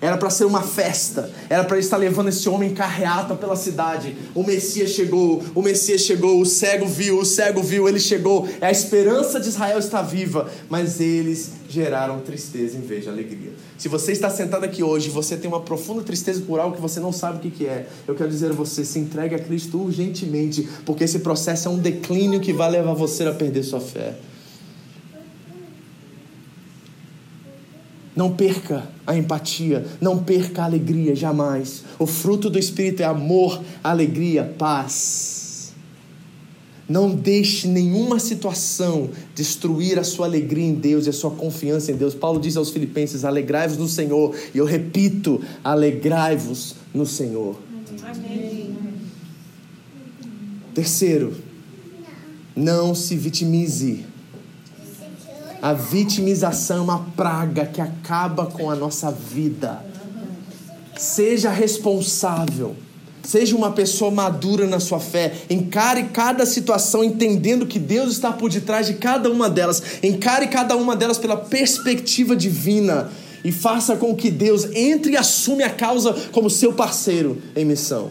Era 0.00 0.16
para 0.16 0.30
ser 0.30 0.46
uma 0.46 0.62
festa, 0.62 1.30
era 1.48 1.62
para 1.62 1.78
estar 1.78 1.96
levando 1.96 2.30
esse 2.30 2.48
homem 2.48 2.74
carreata 2.74 3.36
pela 3.36 3.54
cidade. 3.54 4.16
O 4.34 4.42
Messias 4.42 4.90
chegou, 4.90 5.40
o 5.54 5.62
Messias 5.62 6.00
chegou, 6.00 6.40
o 6.40 6.44
cego 6.44 6.86
viu, 6.86 7.20
o 7.20 7.24
cego 7.24 7.62
viu, 7.62 7.88
ele 7.88 8.00
chegou. 8.00 8.48
A 8.60 8.72
esperança 8.72 9.38
de 9.38 9.46
Israel 9.46 9.78
está 9.78 10.02
viva, 10.02 10.50
mas 10.68 10.98
eles 10.98 11.52
geraram 11.72 12.20
tristeza 12.20 12.76
em 12.76 12.82
vez 12.82 13.04
de 13.04 13.08
alegria. 13.08 13.52
Se 13.78 13.88
você 13.88 14.12
está 14.12 14.28
sentado 14.28 14.64
aqui 14.64 14.82
hoje 14.82 15.08
e 15.08 15.10
você 15.10 15.36
tem 15.36 15.48
uma 15.48 15.60
profunda 15.60 16.02
tristeza 16.02 16.42
por 16.42 16.60
algo 16.60 16.76
que 16.76 16.82
você 16.82 17.00
não 17.00 17.12
sabe 17.12 17.38
o 17.38 17.50
que 17.50 17.66
é, 17.66 17.88
eu 18.06 18.14
quero 18.14 18.28
dizer 18.28 18.50
a 18.50 18.54
você: 18.54 18.84
se 18.84 18.98
entregue 18.98 19.34
a 19.34 19.38
Cristo 19.38 19.78
urgentemente, 19.78 20.68
porque 20.84 21.04
esse 21.04 21.20
processo 21.20 21.68
é 21.68 21.70
um 21.70 21.78
declínio 21.78 22.40
que 22.40 22.52
vai 22.52 22.70
levar 22.70 22.92
você 22.92 23.24
a 23.24 23.32
perder 23.32 23.62
sua 23.62 23.80
fé. 23.80 24.14
Não 28.14 28.34
perca 28.34 28.86
a 29.06 29.16
empatia, 29.16 29.86
não 29.98 30.22
perca 30.22 30.60
a 30.60 30.64
alegria 30.66 31.16
jamais. 31.16 31.82
O 31.98 32.06
fruto 32.06 32.50
do 32.50 32.58
Espírito 32.58 33.00
é 33.00 33.06
amor, 33.06 33.62
alegria, 33.82 34.44
paz. 34.58 35.41
Não 36.92 37.08
deixe 37.08 37.66
nenhuma 37.66 38.18
situação 38.18 39.08
destruir 39.34 39.98
a 39.98 40.04
sua 40.04 40.26
alegria 40.26 40.66
em 40.66 40.74
Deus 40.74 41.06
e 41.06 41.08
a 41.08 41.12
sua 41.14 41.30
confiança 41.30 41.90
em 41.90 41.96
Deus. 41.96 42.14
Paulo 42.14 42.38
diz 42.38 42.54
aos 42.54 42.68
Filipenses: 42.68 43.24
alegrai-vos 43.24 43.78
no 43.78 43.88
Senhor. 43.88 44.36
E 44.54 44.58
eu 44.58 44.66
repito: 44.66 45.40
alegrai-vos 45.64 46.74
no 46.92 47.06
Senhor. 47.06 47.58
Amém. 48.04 48.76
Terceiro, 50.74 51.34
não 52.54 52.94
se 52.94 53.16
vitimize. 53.16 54.04
A 55.62 55.72
vitimização 55.72 56.76
é 56.76 56.80
uma 56.82 56.98
praga 57.16 57.64
que 57.64 57.80
acaba 57.80 58.44
com 58.44 58.70
a 58.70 58.76
nossa 58.76 59.10
vida. 59.10 59.82
Seja 60.98 61.50
responsável. 61.50 62.76
Seja 63.22 63.56
uma 63.56 63.70
pessoa 63.70 64.10
madura 64.10 64.66
na 64.66 64.80
sua 64.80 64.98
fé. 64.98 65.32
Encare 65.48 66.04
cada 66.12 66.44
situação 66.44 67.04
entendendo 67.04 67.66
que 67.66 67.78
Deus 67.78 68.12
está 68.12 68.32
por 68.32 68.50
detrás 68.50 68.86
de 68.86 68.94
cada 68.94 69.30
uma 69.30 69.48
delas. 69.48 69.82
Encare 70.02 70.48
cada 70.48 70.76
uma 70.76 70.96
delas 70.96 71.18
pela 71.18 71.36
perspectiva 71.36 72.34
divina. 72.34 73.10
E 73.44 73.50
faça 73.50 73.96
com 73.96 74.14
que 74.14 74.30
Deus 74.30 74.68
entre 74.74 75.12
e 75.12 75.16
assume 75.16 75.62
a 75.62 75.70
causa 75.70 76.14
como 76.32 76.50
seu 76.50 76.72
parceiro 76.72 77.40
em 77.56 77.64
missão. 77.64 78.10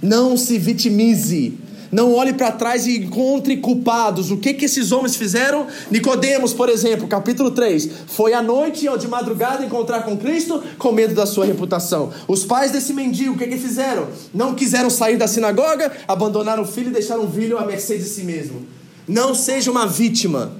Não 0.00 0.36
se 0.36 0.58
vitimize. 0.58 1.58
Não 1.90 2.12
olhe 2.12 2.32
para 2.34 2.52
trás 2.52 2.86
e 2.86 2.98
encontre 2.98 3.56
culpados. 3.56 4.30
O 4.30 4.36
que, 4.36 4.54
que 4.54 4.66
esses 4.66 4.92
homens 4.92 5.16
fizeram? 5.16 5.66
Nicodemos, 5.90 6.52
por 6.52 6.68
exemplo, 6.68 7.08
capítulo 7.08 7.50
3. 7.50 7.88
Foi 8.08 8.34
à 8.34 8.42
noite 8.42 8.86
ou 8.88 8.98
de 8.98 9.08
madrugada 9.08 9.64
encontrar 9.64 10.02
com 10.02 10.16
Cristo 10.16 10.62
com 10.76 10.92
medo 10.92 11.14
da 11.14 11.26
sua 11.26 11.46
reputação. 11.46 12.12
Os 12.26 12.44
pais 12.44 12.70
desse 12.70 12.92
mendigo, 12.92 13.34
o 13.34 13.38
que, 13.38 13.46
que 13.46 13.56
fizeram? 13.56 14.08
Não 14.34 14.54
quiseram 14.54 14.90
sair 14.90 15.16
da 15.16 15.26
sinagoga, 15.26 15.90
abandonaram 16.06 16.62
o 16.62 16.66
filho 16.66 16.88
e 16.88 16.92
deixaram 16.92 17.24
o 17.24 17.30
filho 17.30 17.58
à 17.58 17.64
mercê 17.64 17.96
de 17.96 18.04
si 18.04 18.22
mesmo. 18.22 18.66
Não 19.06 19.34
seja 19.34 19.70
uma 19.70 19.86
vítima. 19.86 20.52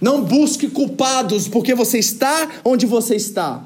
Não 0.00 0.22
busque 0.22 0.68
culpados 0.68 1.46
porque 1.48 1.74
você 1.74 1.98
está 1.98 2.48
onde 2.64 2.86
você 2.86 3.14
está. 3.14 3.62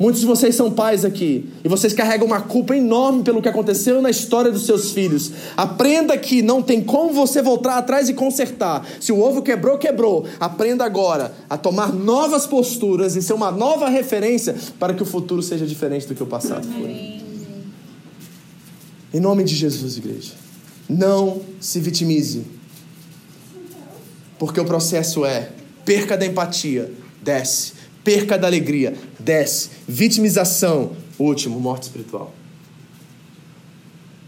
Muitos 0.00 0.22
de 0.22 0.26
vocês 0.26 0.54
são 0.54 0.72
pais 0.72 1.04
aqui 1.04 1.44
e 1.62 1.68
vocês 1.68 1.92
carregam 1.92 2.26
uma 2.26 2.40
culpa 2.40 2.74
enorme 2.74 3.22
pelo 3.22 3.42
que 3.42 3.48
aconteceu 3.50 4.00
na 4.00 4.08
história 4.08 4.50
dos 4.50 4.64
seus 4.64 4.92
filhos. 4.92 5.30
Aprenda 5.54 6.16
que 6.16 6.40
não 6.40 6.62
tem 6.62 6.82
como 6.82 7.12
você 7.12 7.42
voltar 7.42 7.76
atrás 7.76 8.08
e 8.08 8.14
consertar. 8.14 8.82
Se 8.98 9.12
o 9.12 9.20
ovo 9.20 9.42
quebrou, 9.42 9.76
quebrou. 9.76 10.24
Aprenda 10.40 10.86
agora 10.86 11.34
a 11.50 11.58
tomar 11.58 11.92
novas 11.92 12.46
posturas 12.46 13.14
e 13.14 13.20
ser 13.20 13.34
uma 13.34 13.50
nova 13.50 13.90
referência 13.90 14.56
para 14.78 14.94
que 14.94 15.02
o 15.02 15.06
futuro 15.06 15.42
seja 15.42 15.66
diferente 15.66 16.06
do 16.06 16.14
que 16.14 16.22
o 16.22 16.26
passado 16.26 16.66
foi. 16.66 17.20
Em 19.12 19.20
nome 19.20 19.44
de 19.44 19.54
Jesus, 19.54 19.98
igreja. 19.98 20.32
Não 20.88 21.42
se 21.60 21.78
vitimize. 21.78 22.46
Porque 24.38 24.58
o 24.58 24.64
processo 24.64 25.26
é 25.26 25.50
perca 25.84 26.16
da 26.16 26.24
empatia, 26.24 26.90
desce 27.22 27.79
perca 28.04 28.38
da 28.38 28.46
alegria, 28.46 28.94
desce, 29.18 29.70
vitimização, 29.86 30.92
último, 31.18 31.60
morte 31.60 31.84
espiritual. 31.84 32.34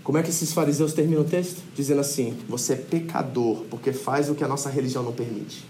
Como 0.04 0.18
é 0.18 0.22
que 0.22 0.30
esses 0.30 0.52
fariseus 0.52 0.92
terminam 0.92 1.22
o 1.22 1.24
texto? 1.24 1.62
Dizendo 1.76 2.00
assim: 2.00 2.34
você 2.48 2.72
é 2.72 2.76
pecador 2.76 3.64
porque 3.70 3.92
faz 3.92 4.28
o 4.28 4.34
que 4.34 4.42
a 4.42 4.48
nossa 4.48 4.68
religião 4.68 5.02
não 5.02 5.12
permite. 5.12 5.64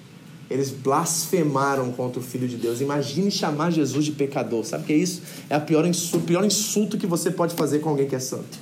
Eles 0.51 0.71
blasfemaram 0.71 1.93
contra 1.93 2.21
o 2.21 2.23
Filho 2.23 2.47
de 2.47 2.57
Deus. 2.57 2.81
Imagine 2.81 3.31
chamar 3.31 3.71
Jesus 3.71 4.05
de 4.05 4.13
pecador. 4.13 4.65
Sabe 4.65 4.85
o 4.85 4.87
que 4.87 4.93
é 4.93 4.97
isso? 4.97 5.23
É 5.49 5.59
pior 5.59 5.85
o 5.87 6.21
pior 6.21 6.45
insulto 6.45 6.99
que 6.99 7.07
você 7.07 7.31
pode 7.31 7.55
fazer 7.55 7.79
com 7.79 7.91
alguém 7.91 8.07
que 8.07 8.15
é 8.15 8.19
santo, 8.19 8.59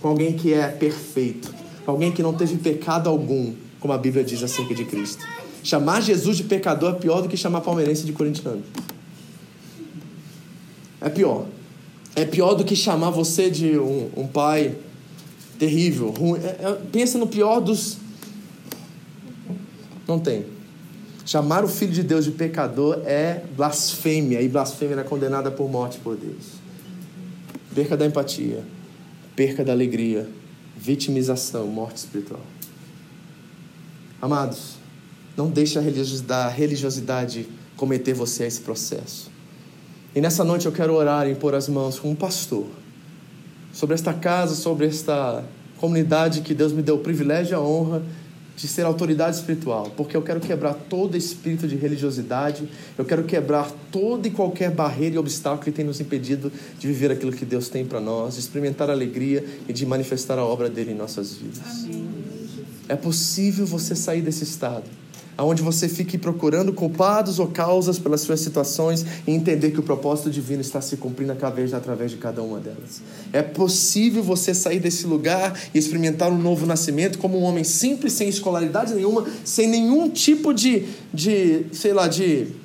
com 0.00 0.08
alguém 0.08 0.34
que 0.34 0.54
é 0.54 0.68
perfeito, 0.68 1.52
com 1.84 1.90
alguém 1.90 2.12
que 2.12 2.22
não 2.22 2.32
teve 2.32 2.56
pecado 2.56 3.08
algum, 3.10 3.54
como 3.80 3.92
a 3.92 3.98
Bíblia 3.98 4.24
diz 4.24 4.42
acerca 4.42 4.74
de 4.74 4.84
Cristo. 4.84 5.22
Chamar 5.62 6.00
Jesus 6.00 6.36
de 6.36 6.44
pecador 6.44 6.94
é 6.94 6.98
pior 6.98 7.22
do 7.22 7.28
que 7.28 7.36
chamar 7.36 7.60
palmeirense 7.60 8.04
de 8.04 8.12
corintiano. 8.12 8.62
É 11.00 11.08
pior. 11.08 11.46
É 12.14 12.24
pior 12.24 12.54
do 12.54 12.64
que 12.64 12.76
chamar 12.76 13.10
você 13.10 13.50
de 13.50 13.78
um, 13.78 14.10
um 14.16 14.26
pai 14.26 14.76
terrível, 15.58 16.10
ruim. 16.10 16.40
É, 16.40 16.46
é, 16.46 16.78
pensa 16.90 17.18
no 17.18 17.26
pior 17.26 17.60
dos. 17.60 17.98
Não 20.06 20.18
tem. 20.18 20.44
Chamar 21.24 21.64
o 21.64 21.68
Filho 21.68 21.92
de 21.92 22.02
Deus 22.02 22.24
de 22.24 22.32
pecador 22.32 23.00
é 23.06 23.44
blasfêmia, 23.56 24.42
e 24.42 24.48
blasfêmia 24.48 24.96
é 24.96 25.04
condenada 25.04 25.50
por 25.50 25.70
morte 25.70 25.98
por 25.98 26.16
Deus. 26.16 26.60
Perca 27.72 27.96
da 27.96 28.04
empatia, 28.04 28.64
perca 29.36 29.64
da 29.64 29.72
alegria, 29.72 30.28
vitimização, 30.76 31.68
morte 31.68 31.98
espiritual. 31.98 32.42
Amados, 34.20 34.81
não 35.36 35.48
deixe 35.48 35.78
a 35.78 35.82
religiosidade 36.50 37.48
cometer 37.76 38.14
você 38.14 38.44
a 38.44 38.46
esse 38.46 38.60
processo. 38.60 39.30
E 40.14 40.20
nessa 40.20 40.44
noite 40.44 40.66
eu 40.66 40.72
quero 40.72 40.94
orar 40.94 41.26
e 41.26 41.32
impor 41.32 41.54
as 41.54 41.68
mãos 41.68 41.98
como 41.98 42.14
pastor 42.14 42.66
sobre 43.72 43.94
esta 43.94 44.12
casa, 44.12 44.54
sobre 44.54 44.86
esta 44.86 45.42
comunidade 45.78 46.42
que 46.42 46.54
Deus 46.54 46.72
me 46.72 46.82
deu 46.82 46.96
o 46.96 46.98
privilégio 46.98 47.52
e 47.52 47.54
a 47.54 47.60
honra 47.60 48.02
de 48.54 48.68
ser 48.68 48.82
autoridade 48.82 49.36
espiritual, 49.36 49.90
porque 49.96 50.14
eu 50.14 50.20
quero 50.20 50.38
quebrar 50.38 50.74
todo 50.74 51.16
espírito 51.16 51.66
de 51.66 51.74
religiosidade, 51.74 52.68
eu 52.98 53.04
quero 53.04 53.24
quebrar 53.24 53.70
toda 53.90 54.28
e 54.28 54.30
qualquer 54.30 54.70
barreira 54.70 55.16
e 55.16 55.18
obstáculo 55.18 55.64
que 55.64 55.72
tem 55.72 55.84
nos 55.84 56.00
impedido 56.00 56.52
de 56.78 56.86
viver 56.86 57.10
aquilo 57.10 57.32
que 57.32 57.46
Deus 57.46 57.70
tem 57.70 57.84
para 57.84 57.98
nós, 57.98 58.34
de 58.34 58.40
experimentar 58.40 58.90
a 58.90 58.92
alegria 58.92 59.42
e 59.66 59.72
de 59.72 59.86
manifestar 59.86 60.38
a 60.38 60.44
obra 60.44 60.68
dele 60.68 60.92
em 60.92 60.94
nossas 60.94 61.32
vidas. 61.32 61.84
Amém. 61.84 62.06
É 62.88 62.94
possível 62.94 63.64
você 63.64 63.96
sair 63.96 64.20
desse 64.20 64.44
estado 64.44 64.84
aonde 65.42 65.60
você 65.60 65.88
fique 65.88 66.16
procurando 66.16 66.72
culpados 66.72 67.40
ou 67.40 67.48
causas 67.48 67.98
pelas 67.98 68.20
suas 68.20 68.40
situações 68.40 69.04
e 69.26 69.32
entender 69.32 69.72
que 69.72 69.80
o 69.80 69.82
propósito 69.82 70.30
divino 70.30 70.60
está 70.60 70.80
se 70.80 70.96
cumprindo 70.96 71.32
através 71.32 72.10
de 72.12 72.16
cada 72.16 72.40
uma 72.42 72.60
delas. 72.60 73.02
É 73.32 73.42
possível 73.42 74.22
você 74.22 74.54
sair 74.54 74.78
desse 74.78 75.04
lugar 75.04 75.58
e 75.74 75.78
experimentar 75.78 76.30
um 76.30 76.38
novo 76.38 76.64
nascimento 76.64 77.18
como 77.18 77.40
um 77.40 77.42
homem 77.42 77.64
simples, 77.64 78.12
sem 78.12 78.28
escolaridade 78.28 78.94
nenhuma, 78.94 79.26
sem 79.44 79.66
nenhum 79.66 80.08
tipo 80.08 80.54
de, 80.54 80.84
de 81.12 81.66
sei 81.72 81.92
lá, 81.92 82.06
de 82.06 82.61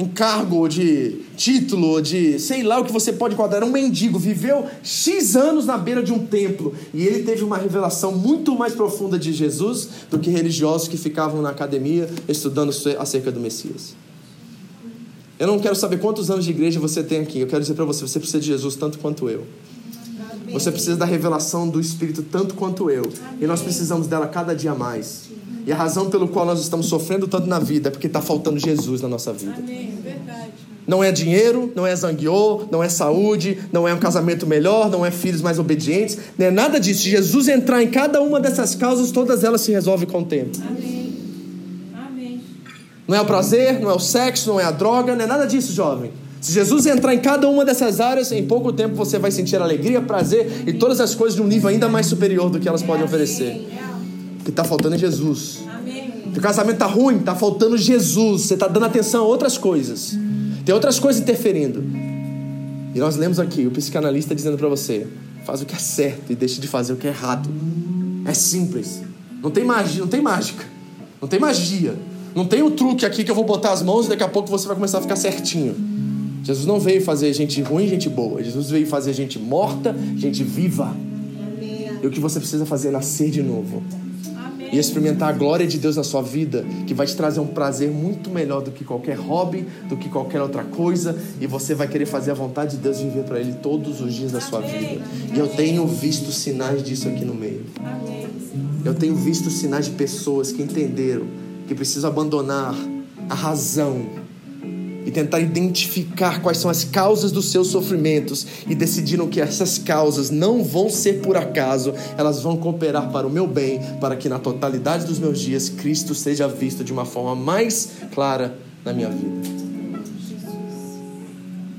encargo, 0.00 0.66
de 0.68 1.20
título, 1.36 2.00
de 2.00 2.38
sei 2.38 2.62
lá 2.62 2.80
o 2.80 2.84
que 2.84 2.92
você 2.92 3.12
pode 3.12 3.36
quadrar. 3.36 3.62
Um 3.62 3.70
mendigo, 3.70 4.18
viveu 4.18 4.66
X 4.82 5.36
anos 5.36 5.66
na 5.66 5.76
beira 5.76 6.02
de 6.02 6.12
um 6.12 6.26
templo 6.26 6.74
e 6.94 7.04
ele 7.04 7.22
teve 7.22 7.44
uma 7.44 7.58
revelação 7.58 8.12
muito 8.12 8.56
mais 8.56 8.74
profunda 8.74 9.18
de 9.18 9.32
Jesus 9.32 9.88
do 10.10 10.18
que 10.18 10.30
religiosos 10.30 10.88
que 10.88 10.96
ficavam 10.96 11.42
na 11.42 11.50
academia 11.50 12.08
estudando 12.26 12.72
acerca 12.98 13.30
do 13.30 13.38
Messias. 13.38 13.94
Eu 15.38 15.46
não 15.46 15.58
quero 15.58 15.74
saber 15.74 15.98
quantos 15.98 16.30
anos 16.30 16.44
de 16.44 16.50
igreja 16.50 16.78
você 16.78 17.02
tem 17.02 17.20
aqui. 17.20 17.40
Eu 17.40 17.46
quero 17.46 17.62
dizer 17.62 17.74
para 17.74 17.84
você, 17.84 18.06
você 18.06 18.18
precisa 18.18 18.40
de 18.40 18.46
Jesus 18.46 18.76
tanto 18.76 18.98
quanto 18.98 19.28
eu. 19.28 19.46
Você 20.52 20.70
precisa 20.70 20.96
da 20.96 21.06
revelação 21.06 21.68
do 21.68 21.80
Espírito 21.80 22.22
tanto 22.22 22.54
quanto 22.54 22.90
eu. 22.90 23.04
E 23.40 23.46
nós 23.46 23.62
precisamos 23.62 24.06
dela 24.06 24.26
cada 24.26 24.54
dia 24.54 24.74
mais. 24.74 25.29
E 25.66 25.72
a 25.72 25.76
razão 25.76 26.10
pelo 26.10 26.28
qual 26.28 26.46
nós 26.46 26.60
estamos 26.60 26.86
sofrendo 26.86 27.28
tanto 27.28 27.46
na 27.46 27.58
vida 27.58 27.88
é 27.88 27.90
porque 27.90 28.06
está 28.06 28.20
faltando 28.20 28.58
Jesus 28.58 29.00
na 29.00 29.08
nossa 29.08 29.32
vida. 29.32 29.56
Não 30.86 31.04
é 31.04 31.12
dinheiro, 31.12 31.72
não 31.76 31.86
é 31.86 31.94
zangueô, 31.94 32.64
não 32.70 32.82
é 32.82 32.88
saúde, 32.88 33.58
não 33.72 33.86
é 33.86 33.94
um 33.94 33.98
casamento 33.98 34.46
melhor, 34.46 34.90
não 34.90 35.06
é 35.06 35.10
filhos 35.10 35.40
mais 35.40 35.58
obedientes, 35.58 36.18
não 36.36 36.46
é 36.46 36.50
nada 36.50 36.80
disso. 36.80 37.02
Se 37.02 37.10
Jesus 37.10 37.48
entrar 37.48 37.82
em 37.82 37.90
cada 37.90 38.20
uma 38.20 38.40
dessas 38.40 38.74
causas, 38.74 39.10
todas 39.10 39.44
elas 39.44 39.60
se 39.60 39.70
resolvem 39.70 40.08
com 40.08 40.20
o 40.20 40.24
tempo. 40.24 40.58
Amém. 40.66 41.00
Não 43.10 43.16
é 43.16 43.20
o 43.20 43.26
prazer, 43.26 43.80
não 43.80 43.90
é 43.90 43.92
o 43.92 43.98
sexo, 43.98 44.48
não 44.48 44.60
é 44.60 44.64
a 44.64 44.70
droga, 44.70 45.16
não 45.16 45.24
é 45.24 45.26
nada 45.26 45.44
disso, 45.44 45.72
jovem. 45.72 46.12
Se 46.40 46.52
Jesus 46.52 46.86
entrar 46.86 47.12
em 47.12 47.18
cada 47.18 47.48
uma 47.48 47.64
dessas 47.64 48.00
áreas, 48.00 48.30
em 48.30 48.46
pouco 48.46 48.72
tempo 48.72 48.94
você 48.94 49.18
vai 49.18 49.32
sentir 49.32 49.56
alegria, 49.56 50.00
prazer 50.00 50.62
e 50.64 50.72
todas 50.72 51.00
as 51.00 51.12
coisas 51.12 51.34
de 51.34 51.42
um 51.42 51.46
nível 51.46 51.68
ainda 51.68 51.88
mais 51.88 52.06
superior 52.06 52.48
do 52.48 52.60
que 52.60 52.68
elas 52.68 52.84
podem 52.84 53.04
oferecer. 53.04 53.66
O 54.40 54.44
que 54.44 54.50
está 54.50 54.64
faltando 54.64 54.94
é 54.94 54.98
Jesus. 54.98 55.60
O 56.36 56.40
casamento 56.40 56.74
está 56.74 56.86
ruim, 56.86 57.18
está 57.18 57.34
faltando 57.34 57.76
Jesus. 57.76 58.42
Você 58.42 58.54
está 58.54 58.68
dando 58.68 58.86
atenção 58.86 59.24
a 59.24 59.26
outras 59.26 59.58
coisas. 59.58 60.16
Tem 60.64 60.74
outras 60.74 60.98
coisas 60.98 61.20
interferindo. 61.20 61.82
E 62.94 62.98
nós 62.98 63.16
lemos 63.16 63.38
aqui 63.38 63.66
o 63.66 63.70
psicanalista 63.70 64.34
dizendo 64.34 64.56
para 64.56 64.68
você: 64.68 65.06
faz 65.44 65.60
o 65.60 65.66
que 65.66 65.74
é 65.74 65.78
certo 65.78 66.32
e 66.32 66.34
deixe 66.34 66.60
de 66.60 66.68
fazer 66.68 66.92
o 66.92 66.96
que 66.96 67.06
é 67.06 67.10
errado. 67.10 67.48
É 68.24 68.34
simples. 68.34 69.02
Não 69.42 69.50
tem 69.50 69.64
magia, 69.64 70.00
não 70.00 70.08
tem 70.08 70.20
mágica. 70.20 70.64
Não 71.20 71.28
tem 71.28 71.38
magia. 71.38 71.94
Não 72.34 72.44
tem 72.44 72.62
o 72.62 72.70
truque 72.70 73.04
aqui 73.04 73.24
que 73.24 73.30
eu 73.30 73.34
vou 73.34 73.44
botar 73.44 73.72
as 73.72 73.82
mãos 73.82 74.06
e 74.06 74.10
daqui 74.10 74.22
a 74.22 74.28
pouco 74.28 74.48
você 74.48 74.66
vai 74.66 74.76
começar 74.76 74.98
a 74.98 75.02
ficar 75.02 75.16
certinho. 75.16 75.74
Jesus 76.42 76.66
não 76.66 76.80
veio 76.80 77.02
fazer 77.02 77.32
gente 77.32 77.60
ruim, 77.60 77.88
gente 77.88 78.08
boa. 78.08 78.42
Jesus 78.42 78.70
veio 78.70 78.86
fazer 78.86 79.12
gente 79.12 79.38
morta, 79.38 79.94
gente 80.16 80.42
viva. 80.42 80.94
E 82.02 82.06
o 82.06 82.10
que 82.10 82.20
você 82.20 82.38
precisa 82.38 82.64
fazer 82.64 82.88
é 82.88 82.90
nascer 82.92 83.30
de 83.30 83.42
novo. 83.42 83.82
E 84.72 84.78
experimentar 84.78 85.30
a 85.30 85.32
glória 85.32 85.66
de 85.66 85.78
Deus 85.78 85.96
na 85.96 86.04
sua 86.04 86.22
vida, 86.22 86.64
que 86.86 86.94
vai 86.94 87.06
te 87.06 87.16
trazer 87.16 87.40
um 87.40 87.46
prazer 87.46 87.90
muito 87.90 88.30
melhor 88.30 88.62
do 88.62 88.70
que 88.70 88.84
qualquer 88.84 89.16
hobby, 89.16 89.66
do 89.88 89.96
que 89.96 90.08
qualquer 90.08 90.40
outra 90.40 90.64
coisa, 90.64 91.16
e 91.40 91.46
você 91.46 91.74
vai 91.74 91.88
querer 91.88 92.06
fazer 92.06 92.30
a 92.30 92.34
vontade 92.34 92.76
de 92.76 92.82
Deus 92.82 92.98
viver 92.98 93.24
para 93.24 93.40
Ele 93.40 93.54
todos 93.54 94.00
os 94.00 94.14
dias 94.14 94.32
da 94.32 94.40
sua 94.40 94.60
vida. 94.60 95.02
E 95.34 95.38
eu 95.38 95.48
tenho 95.48 95.86
visto 95.86 96.30
sinais 96.30 96.82
disso 96.82 97.08
aqui 97.08 97.24
no 97.24 97.34
meio. 97.34 97.64
Eu 98.84 98.94
tenho 98.94 99.14
visto 99.14 99.50
sinais 99.50 99.86
de 99.86 99.92
pessoas 99.92 100.52
que 100.52 100.62
entenderam 100.62 101.26
que 101.66 101.74
precisam 101.74 102.10
abandonar 102.10 102.74
a 103.28 103.34
razão 103.34 104.06
e 105.04 105.10
tentar 105.10 105.40
identificar 105.40 106.42
quais 106.42 106.58
são 106.58 106.70
as 106.70 106.84
causas 106.84 107.32
dos 107.32 107.50
seus 107.50 107.68
sofrimentos 107.68 108.46
e 108.68 108.74
decidiram 108.74 109.28
que 109.28 109.40
essas 109.40 109.78
causas 109.78 110.30
não 110.30 110.62
vão 110.62 110.90
ser 110.90 111.20
por 111.20 111.36
acaso, 111.36 111.94
elas 112.16 112.42
vão 112.42 112.56
cooperar 112.56 113.10
para 113.10 113.26
o 113.26 113.30
meu 113.30 113.46
bem, 113.46 113.80
para 114.00 114.16
que 114.16 114.28
na 114.28 114.38
totalidade 114.38 115.06
dos 115.06 115.18
meus 115.18 115.40
dias 115.40 115.68
Cristo 115.68 116.14
seja 116.14 116.46
visto 116.46 116.84
de 116.84 116.92
uma 116.92 117.04
forma 117.04 117.34
mais 117.34 117.90
clara 118.12 118.56
na 118.84 118.92
minha 118.92 119.10
vida. 119.10 119.60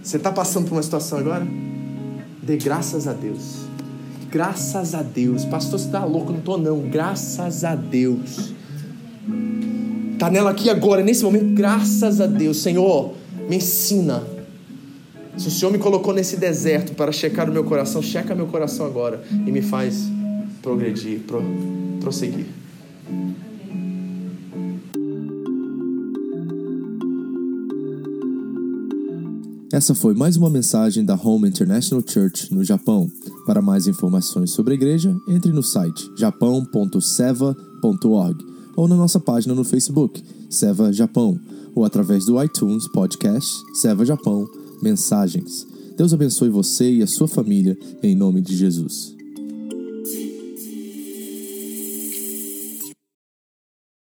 Você 0.04 0.18
está 0.18 0.32
passando 0.32 0.68
por 0.68 0.76
uma 0.76 0.84
situação 0.84 1.20
agora? 1.20 1.48
Dê 2.42 2.58
graças 2.58 3.08
a 3.08 3.14
Deus. 3.14 3.62
Graças 4.32 4.96
a 4.96 5.04
Deus. 5.04 5.46
Pastor, 5.46 5.80
você 5.80 5.86
está 5.86 6.04
louco? 6.04 6.32
Não 6.32 6.40
estou 6.40 6.58
não. 6.58 6.80
Graças 6.90 7.64
a 7.64 7.76
Deus. 7.76 8.54
Está 10.22 10.30
nela 10.30 10.52
aqui 10.52 10.70
agora, 10.70 11.02
nesse 11.02 11.24
momento, 11.24 11.56
graças 11.56 12.22
a 12.22 12.28
Deus. 12.28 12.58
Senhor, 12.58 13.16
me 13.50 13.56
ensina. 13.56 14.22
Se 15.36 15.48
o 15.48 15.52
Senhor 15.52 15.72
me 15.72 15.80
colocou 15.80 16.14
nesse 16.14 16.38
deserto 16.38 16.94
para 16.94 17.12
checar 17.12 17.50
o 17.50 17.52
meu 17.52 17.64
coração, 17.64 18.04
checa 18.04 18.36
meu 18.36 18.46
coração 18.46 18.86
agora 18.86 19.24
e 19.32 19.52
me 19.52 19.64
faz 19.64 20.08
progredir, 20.62 21.22
pro, 21.22 21.42
prosseguir. 22.00 22.46
Essa 29.74 29.96
foi 29.96 30.14
mais 30.14 30.38
uma 30.38 30.52
mensagem 30.52 31.04
da 31.04 31.16
Home 31.16 31.50
International 31.50 32.04
Church 32.08 32.54
no 32.54 32.64
Japão. 32.64 33.10
Para 33.48 33.60
mais 33.60 33.88
informações 33.88 34.52
sobre 34.52 34.74
a 34.74 34.76
igreja, 34.76 35.20
entre 35.28 35.52
no 35.52 35.64
site 35.64 36.12
japão.seva.org 36.16 38.52
ou 38.82 38.88
na 38.88 38.96
nossa 38.96 39.20
página 39.20 39.54
no 39.54 39.64
Facebook, 39.64 40.24
Seva 40.50 40.92
Japão, 40.92 41.40
ou 41.76 41.86
através 41.86 42.26
do 42.26 42.44
iTunes 42.44 42.88
Podcast 42.88 43.48
Seva 43.76 44.04
Japão 44.04 44.50
Mensagens. 44.82 45.68
Deus 45.96 46.12
abençoe 46.12 46.50
você 46.50 46.92
e 46.92 47.04
a 47.04 47.08
sua 47.08 47.28
família, 47.28 47.78
em 48.02 48.16
nome 48.16 48.42
de 48.42 48.58
Jesus. 48.58 49.21